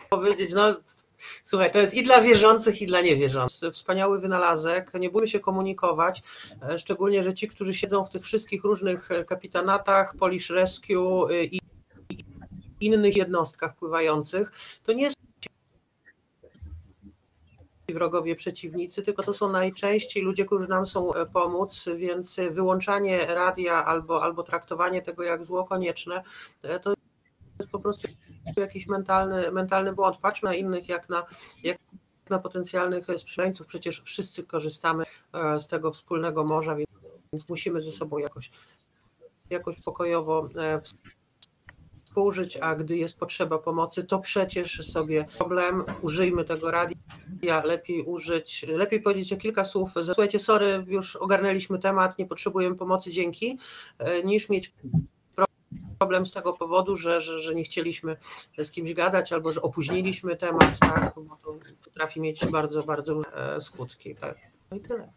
powiedzieć, 0.09 0.52
no 0.52 0.76
słuchaj, 1.44 1.72
to 1.72 1.78
jest 1.78 1.94
i 1.94 2.04
dla 2.04 2.20
wierzących, 2.20 2.82
i 2.82 2.86
dla 2.86 3.00
niewierzących. 3.00 3.74
Wspaniały 3.74 4.20
wynalazek, 4.20 4.94
nie 4.94 5.11
bójmy 5.11 5.28
się 5.28 5.40
komunikować, 5.40 6.22
e, 6.62 6.78
szczególnie, 6.78 7.22
że 7.22 7.34
ci, 7.34 7.48
którzy 7.48 7.74
siedzą 7.74 8.04
w 8.04 8.11
tych 8.11 8.22
wszystkich 8.22 8.64
różnych 8.64 9.11
e, 9.11 9.24
kapitanatach, 9.24 10.16
Polish 10.16 10.50
Rescue 10.50 11.28
e, 11.30 11.44
i 11.44 11.61
innych 12.80 13.16
jednostkach 13.16 13.76
pływających, 13.76 14.52
to 14.84 14.92
nie 14.92 15.11
są 15.11 15.14
wrogowie 17.88 18.36
przeciwnicy, 18.36 19.02
tylko 19.02 19.22
to 19.22 19.34
są 19.34 19.52
najczęściej 19.52 20.22
ludzie, 20.22 20.44
którzy 20.44 20.68
nam 20.68 20.84
e, 21.16 21.26
pomóc, 21.26 21.84
więc 21.96 22.36
wyłączanie 22.50 23.26
radia 23.26 23.84
albo, 23.84 24.22
albo 24.22 24.42
traktowanie 24.42 25.02
tego 25.02 25.22
jak 25.22 25.44
zło 25.44 25.64
konieczne, 25.64 26.22
to 26.82 26.97
jest 27.59 27.70
po 27.70 27.80
prostu 27.80 28.09
jakiś 28.56 28.86
mentalny, 28.86 29.52
mentalny 29.52 29.92
błąd. 29.92 30.16
Patrzmy 30.16 30.48
na 30.48 30.54
innych 30.54 30.88
jak 30.88 31.09
na, 31.09 31.26
jak 31.62 31.78
na 32.30 32.38
potencjalnych 32.38 33.06
sprzyjańców. 33.18 33.66
Przecież 33.66 34.02
wszyscy 34.04 34.44
korzystamy 34.44 35.04
e, 35.32 35.61
z 35.61 35.68
tego 35.68 35.92
wspólnego 35.92 36.44
morza, 36.44 36.76
więc, 36.76 37.48
musimy 37.48 37.82
ze 37.82 37.92
sobą 37.92 38.18
jakoś, 38.18 38.50
jakoś 39.50 39.82
pokojowo 39.82 40.48
e, 40.56 40.80
współżyć, 42.04 42.56
a 42.56 42.74
gdy 42.74 42.96
jest 42.96 43.18
potrzeba 43.18 43.59
pomocy, 43.59 44.04
to 44.04 44.18
przecież 44.18 44.86
sobie 44.86 45.26
problem, 45.38 45.84
użyjmy 46.02 46.44
tego 46.44 46.70
radia, 46.70 46.96
lepiej 47.64 48.02
użyć, 48.02 48.66
lepiej 48.68 49.02
powiedzieć 49.02 49.32
o 49.32 49.36
kilka 49.36 49.64
słów, 49.64 49.90
słuchajcie, 50.04 50.38
sorry, 50.38 50.84
już 50.86 51.16
ogarnęliśmy 51.16 51.78
temat, 51.78 52.18
nie 52.18 52.26
potrzebujemy 52.26 52.76
pomocy, 52.76 53.11
dzięki, 53.11 53.59
e, 53.98 54.22
niż 54.22 54.48
mieć 54.48 54.72
problem 55.99 56.26
z 56.26 56.32
tego 56.32 56.53
powodu, 56.53 56.96
że, 56.96 57.20
że, 57.20 57.40
że 57.40 57.55
nie 57.55 57.64
chcieliśmy 57.64 58.16
z 58.59 58.70
kimś 58.70 58.94
gadać 58.94 59.32
albo 59.32 59.53
że 59.53 59.62
opóźniliśmy 59.62 60.36
temat, 60.36 60.78
tak, 60.78 61.14
bo 61.16 61.36
to 61.36 61.59
potrafi 61.84 62.20
mieć 62.20 62.46
bardzo, 62.46 62.82
bardzo 62.82 63.22
e, 63.34 63.61
skutki. 63.61 64.14
Tak. 64.14 64.36
No 64.70 64.76
i 64.76 64.80
tyle. 64.80 65.12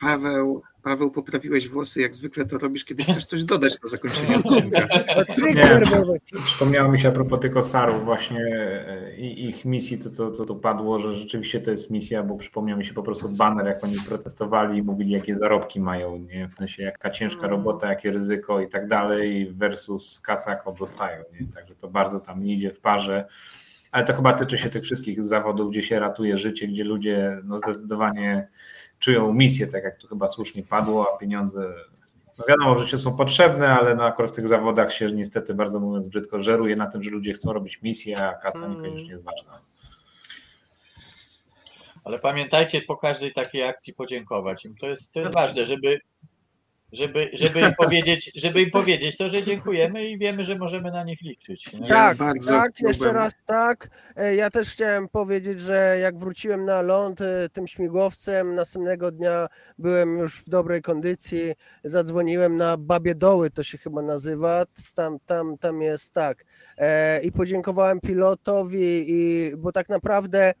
Paweł, 0.00 0.62
Paweł, 0.82 1.10
poprawiłeś 1.10 1.68
włosy, 1.68 2.00
jak 2.00 2.14
zwykle 2.14 2.44
to 2.44 2.58
robisz, 2.58 2.84
kiedy 2.84 3.02
chcesz 3.02 3.24
coś 3.24 3.44
dodać 3.44 3.82
na 3.82 3.88
zakończenie 3.88 4.36
odcinka. 4.40 4.80
Nie. 5.54 5.80
Przypomniało 6.44 6.92
mi 6.92 7.00
się 7.00 7.08
a 7.08 7.12
propos 7.12 7.40
tych 7.40 7.56
osarów 7.56 8.04
właśnie 8.04 8.40
e, 8.86 9.16
i 9.16 9.48
ich 9.48 9.64
misji, 9.64 9.98
to 9.98 10.10
co, 10.10 10.30
co 10.30 10.44
tu 10.44 10.56
padło, 10.56 10.98
że 10.98 11.12
rzeczywiście 11.12 11.60
to 11.60 11.70
jest 11.70 11.90
misja, 11.90 12.22
bo 12.22 12.36
przypomniał 12.36 12.78
mi 12.78 12.86
się 12.86 12.94
po 12.94 13.02
prostu 13.02 13.28
baner, 13.28 13.66
jak 13.66 13.84
oni 13.84 13.96
protestowali 14.08 14.78
i 14.78 14.82
mówili, 14.82 15.10
jakie 15.10 15.36
zarobki 15.36 15.80
mają, 15.80 16.18
nie? 16.18 16.48
w 16.48 16.54
sensie 16.54 16.82
jaka 16.82 17.10
ciężka 17.10 17.48
robota, 17.48 17.88
jakie 17.88 18.10
ryzyko 18.10 18.60
i 18.60 18.68
tak 18.68 18.88
dalej 18.88 19.52
versus 19.52 20.20
kasa, 20.20 20.50
jaką 20.50 20.74
dostają. 20.74 21.24
Nie? 21.40 21.46
Także 21.54 21.74
to 21.74 21.88
bardzo 21.88 22.20
tam 22.20 22.44
nie 22.44 22.54
idzie 22.54 22.70
w 22.70 22.80
parze. 22.80 23.28
Ale 23.92 24.04
to 24.04 24.12
chyba 24.12 24.32
tyczy 24.32 24.58
się 24.58 24.70
tych 24.70 24.82
wszystkich 24.82 25.24
zawodów, 25.24 25.70
gdzie 25.70 25.82
się 25.82 26.00
ratuje 26.00 26.38
życie, 26.38 26.68
gdzie 26.68 26.84
ludzie 26.84 27.38
no 27.44 27.58
zdecydowanie 27.58 28.48
czują 29.02 29.32
misję, 29.32 29.66
tak 29.66 29.84
jak 29.84 29.98
tu 29.98 30.08
chyba 30.08 30.28
słusznie 30.28 30.62
padło, 30.62 31.14
a 31.14 31.18
pieniądze 31.18 31.74
no 32.38 32.44
wiadomo, 32.48 32.78
że 32.78 32.88
się 32.88 32.98
są 32.98 33.16
potrzebne, 33.16 33.68
ale 33.68 33.94
no 33.94 34.04
akurat 34.04 34.30
w 34.30 34.34
tych 34.34 34.48
zawodach 34.48 34.92
się 34.92 35.12
niestety, 35.12 35.54
bardzo 35.54 35.80
mówiąc 35.80 36.06
brzydko, 36.06 36.42
żeruje 36.42 36.76
na 36.76 36.86
tym, 36.86 37.02
że 37.02 37.10
ludzie 37.10 37.32
chcą 37.32 37.52
robić 37.52 37.82
misję, 37.82 38.26
a 38.26 38.34
kasa 38.34 38.68
niekoniecznie 38.68 39.10
jest 39.10 39.24
ważna. 39.24 39.60
Ale 42.04 42.18
pamiętajcie 42.18 42.82
po 42.82 42.96
każdej 42.96 43.32
takiej 43.32 43.62
akcji 43.62 43.94
podziękować 43.94 44.64
im. 44.64 44.76
To 44.76 44.86
jest, 44.86 45.12
to 45.12 45.20
jest 45.20 45.34
ważne, 45.34 45.66
żeby, 45.66 45.98
żeby, 46.92 47.30
żeby, 47.32 47.60
im 47.60 47.74
powiedzieć, 47.78 48.32
żeby 48.34 48.62
im 48.62 48.70
powiedzieć 48.70 49.16
to, 49.16 49.28
że 49.28 49.42
dziękujemy 49.42 50.04
i 50.08 50.18
wiemy, 50.18 50.44
że 50.44 50.54
możemy 50.58 50.90
na 50.90 51.04
nich 51.04 51.20
liczyć. 51.22 51.72
Nie? 51.72 51.80
Ja 51.80 51.86
Tak, 51.88 52.16
bardzo 52.16 52.50
tak, 52.50 52.72
chciałbym- 52.74 52.88
jeszcze 52.88 53.12
raz 53.12 53.32
tak. 53.46 53.88
E, 54.16 54.34
Ja 54.34 54.50
też 54.50 54.68
chciałem 54.70 55.08
powiedzieć, 55.08 55.60
że 55.60 55.98
jak 56.00 56.18
wróciłem 56.18 56.64
na 56.66 56.82
ląd 56.82 57.20
e, 57.20 57.48
tym 57.52 57.66
śmigłowcem, 57.66 58.54
następnego 58.54 59.10
dnia 59.10 59.46
byłem 59.78 60.18
już 60.18 60.40
w 60.42 60.48
dobrej 60.48 60.82
kondycji, 60.82 61.52
zadzwoniłem 61.84 62.56
na 62.56 62.76
Babie 62.76 63.14
Doły, 63.14 63.50
to 63.50 63.62
się 63.62 63.78
chyba 63.78 64.02
nazywa, 64.02 64.64
tam, 64.94 65.16
tam, 65.26 65.58
tam 65.58 65.82
jest 65.82 66.12
tak. 66.12 66.44
E, 66.78 67.22
I 67.22 67.32
podziękowałem 67.32 68.00
pilotowi, 68.00 69.04
i, 69.08 69.52
bo 69.56 69.72
tak 69.72 69.88
naprawdę 69.88 70.52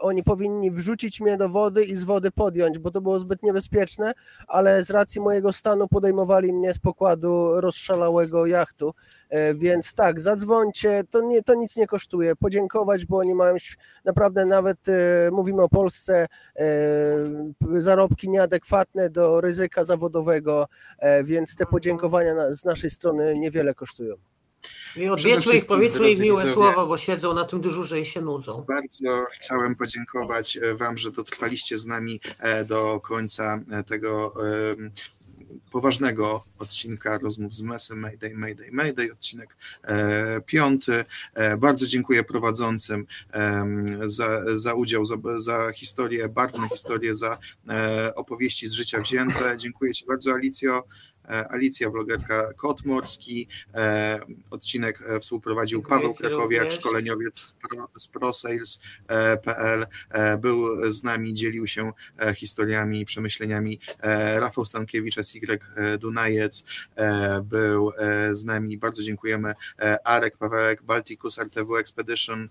oni 0.00 0.22
powinni 0.22 0.70
wrzucić 0.70 1.20
mnie 1.20 1.36
do 1.36 1.48
wody 1.48 1.84
i 1.84 1.96
z 1.96 2.04
wody 2.04 2.30
podjąć, 2.30 2.78
bo 2.78 2.90
to 2.90 3.00
było 3.00 3.18
zbyt 3.18 3.42
niebezpieczne, 3.42 4.12
ale 4.48 4.84
z 4.84 4.90
racji 4.90 5.20
mojego 5.20 5.52
stanu 5.52 5.88
podejmowali 5.88 6.52
mnie 6.52 6.74
z 6.74 6.78
pokładu 6.78 7.60
rozszalałego 7.60 8.46
jachtu. 8.46 8.94
E, 9.28 9.54
Więc 9.54 9.94
tak, 9.94 10.20
zadzwońcie, 10.20 11.04
to, 11.10 11.22
nie, 11.22 11.42
to 11.42 11.54
nic 11.54 11.76
nie 11.76 11.86
kosztuje. 11.86 12.36
Podziękować, 12.36 13.06
bo 13.06 13.18
oni 13.18 13.34
mają 13.34 13.56
naprawdę 14.04 14.46
nawet, 14.46 14.88
e, 14.88 15.30
mówimy 15.32 15.62
o 15.62 15.68
Polsce, 15.68 16.26
e, 16.56 16.66
zarobki 17.78 18.28
nieadekwatne 18.28 19.10
do 19.10 19.40
ryzyka 19.40 19.84
zawodowego, 19.84 20.66
e, 20.98 21.24
więc 21.24 21.56
te 21.56 21.66
podziękowania 21.66 22.34
na, 22.34 22.54
z 22.54 22.64
naszej 22.64 22.90
strony 22.90 23.34
niewiele 23.34 23.74
kosztują. 23.74 24.31
I 24.96 25.08
odwiedźmy 25.08 25.54
ich, 25.54 25.66
powiedzmy 25.66 26.10
im 26.10 26.20
miłe 26.20 26.52
słowa, 26.52 26.86
bo 26.86 26.98
siedzą 26.98 27.34
na 27.34 27.44
tym 27.44 27.60
dyżurze 27.60 28.00
i 28.00 28.06
się 28.06 28.20
nudzą. 28.20 28.64
Bardzo 28.68 29.26
chciałem 29.32 29.76
podziękować 29.76 30.56
e, 30.56 30.74
Wam, 30.74 30.98
że 30.98 31.10
dotrwaliście 31.10 31.78
z 31.78 31.86
nami 31.86 32.20
e, 32.38 32.64
do 32.64 33.00
końca 33.00 33.60
e, 33.70 33.84
tego 33.84 34.34
poważnego 35.70 36.44
odcinka 36.58 37.18
rozmów 37.18 37.54
z 37.54 37.62
Mesem 37.62 37.98
Mayday, 37.98 38.34
Mayday, 38.34 38.72
Mayday, 38.72 39.12
odcinek 39.12 39.56
e, 39.82 40.40
piąty. 40.40 41.04
E, 41.34 41.56
Bardzo 41.56 41.86
dziękuję 41.86 42.24
prowadzącym 42.24 43.06
em, 43.30 43.98
za, 44.10 44.58
za 44.58 44.74
udział, 44.74 45.04
za, 45.04 45.16
za 45.38 45.72
historię, 45.72 46.28
barwne 46.28 46.68
historie, 46.68 47.14
za 47.14 47.38
e, 47.68 48.14
opowieści 48.14 48.66
z 48.66 48.72
życia 48.72 49.00
wzięte. 49.00 49.56
Dziękuję 49.56 49.92
Ci 49.94 50.06
bardzo, 50.06 50.32
Alicjo. 50.32 50.84
E, 51.28 51.52
Alicja, 51.52 51.90
vlogerka 51.90 52.52
Kot 52.52 52.84
Morski. 52.84 53.48
E, 53.74 54.20
Odcinek 54.50 55.02
e, 55.02 55.20
współprowadził 55.20 55.82
Paweł 55.82 56.14
Krakowiak, 56.14 56.72
szkoleniowiec 56.72 57.38
z 57.38 57.52
Pro- 57.52 57.88
z 57.98 58.08
ProSales.pl. 58.08 59.86
Był 60.38 60.92
z 60.92 61.02
nami, 61.02 61.34
dzielił 61.34 61.66
się 61.66 61.92
historiami 62.36 63.00
i 63.00 63.04
przemyśleniami 63.04 63.80
Rafał 64.36 64.64
Stankiewicz, 64.64 65.14
SY 65.14 65.40
Dunajec. 65.98 66.64
Był 67.42 67.92
z 68.32 68.44
nami, 68.44 68.78
bardzo 68.78 69.02
dziękujemy, 69.02 69.54
Arek 70.04 70.36
Pawełek, 70.36 70.82
Balticus 70.82 71.38
RTV 71.38 71.78
Expedition. 71.78 72.48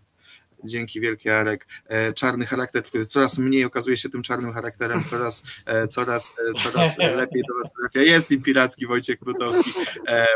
Dzięki 0.63 1.01
wielkie 1.01 1.37
Arek. 1.37 1.67
Czarny 2.15 2.45
charakter, 2.45 2.83
który 2.83 3.05
coraz 3.05 3.37
mniej 3.37 3.65
okazuje 3.65 3.97
się 3.97 4.09
tym 4.09 4.21
czarnym 4.21 4.53
charakterem, 4.53 5.03
coraz, 5.03 5.43
coraz, 5.89 6.33
coraz 6.63 6.97
lepiej 7.21 7.43
do 7.49 7.59
nas 7.59 7.71
trafia. 7.73 8.11
Jest 8.11 8.31
i 8.31 8.41
piracki 8.41 8.87
Wojciech 8.87 9.19
Krutowski, 9.19 9.71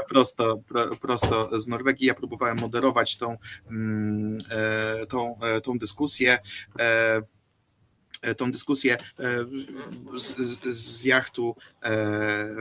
prosto, 0.10 0.60
prosto 1.02 1.60
z 1.60 1.68
Norwegii. 1.68 2.08
Ja 2.08 2.14
próbowałem 2.14 2.58
moderować 2.58 3.18
tą, 3.18 3.38
mm, 3.72 4.38
tą, 5.10 5.40
tą 5.64 5.78
dyskusję. 5.78 6.38
E, 8.26 8.36
tą 8.36 8.52
dyskusję 8.52 8.94
e, 8.94 9.00
z, 10.20 10.36
z, 10.64 11.04
jachtu 11.04 11.56
e, 11.82 11.92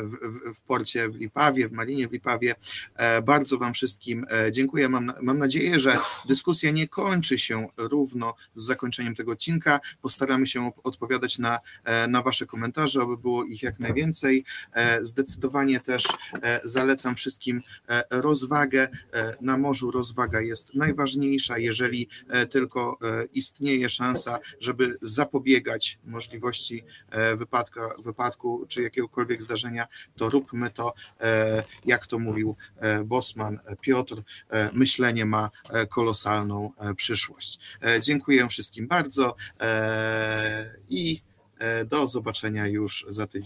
w, 0.03 0.57
w, 0.59 0.63
porcie 0.63 1.09
w 1.09 1.17
Lipawie, 1.17 1.69
w 1.69 1.73
Marinie 1.73 2.09
w 2.09 2.13
Lipawie. 2.13 2.55
Bardzo 3.25 3.59
Wam 3.59 3.75
wszystkim 3.75 4.27
dziękuję. 4.51 4.89
Mam, 4.89 5.13
mam 5.23 5.39
nadzieję, 5.39 5.81
że 5.81 5.99
dyskusja 6.29 6.71
nie 6.71 6.89
kończy 6.89 7.39
się 7.39 7.67
równo 7.77 8.35
z 8.55 8.65
zakończeniem 8.65 9.15
tego 9.15 9.33
odcinka. 9.33 9.81
Postaramy 10.03 10.47
się 10.47 10.73
odpowiadać 10.85 11.39
na, 11.39 11.59
na 12.09 12.23
Wasze 12.23 12.47
komentarze, 12.47 13.03
aby 13.03 13.17
było 13.17 13.45
ich 13.45 13.63
jak 13.63 13.81
najwięcej. 13.81 14.45
Zdecydowanie 15.03 15.81
też 15.81 16.05
zalecam 16.65 17.15
wszystkim 17.15 17.63
rozwagę. 18.11 18.89
Na 19.41 19.59
morzu 19.59 19.91
rozwaga 19.91 20.41
jest 20.41 20.75
najważniejsza, 20.75 21.59
jeżeli 21.59 22.09
tylko 22.51 22.99
istnieje 23.33 23.89
szansa, 23.89 24.39
żeby 24.61 24.99
zapobieglić 25.03 25.54
zapobiegać 25.55 25.99
możliwości 26.05 26.85
e, 27.11 27.37
wypadka, 27.37 27.81
wypadku 28.05 28.67
czy 28.69 28.83
jakiegokolwiek 28.83 29.43
zdarzenia, 29.43 29.87
to 30.17 30.31
róbmy 30.31 30.71
to, 30.71 30.95
e, 31.21 31.63
jak 31.85 32.07
to 32.07 32.19
mówił 32.19 32.57
e, 32.79 33.05
Bosman 33.05 33.59
Piotr, 33.81 34.23
myślenie 34.73 35.25
ma 35.25 35.51
kolosalną 35.89 36.73
przyszłość. 36.97 37.59
Dziękuję 38.01 38.49
wszystkim 38.49 38.89
bardzo 38.89 39.37
i 40.89 41.21
do 41.87 42.07
zobaczenia 42.07 42.67
już 42.67 43.07
za 43.09 43.27
tydzień. 43.27 43.43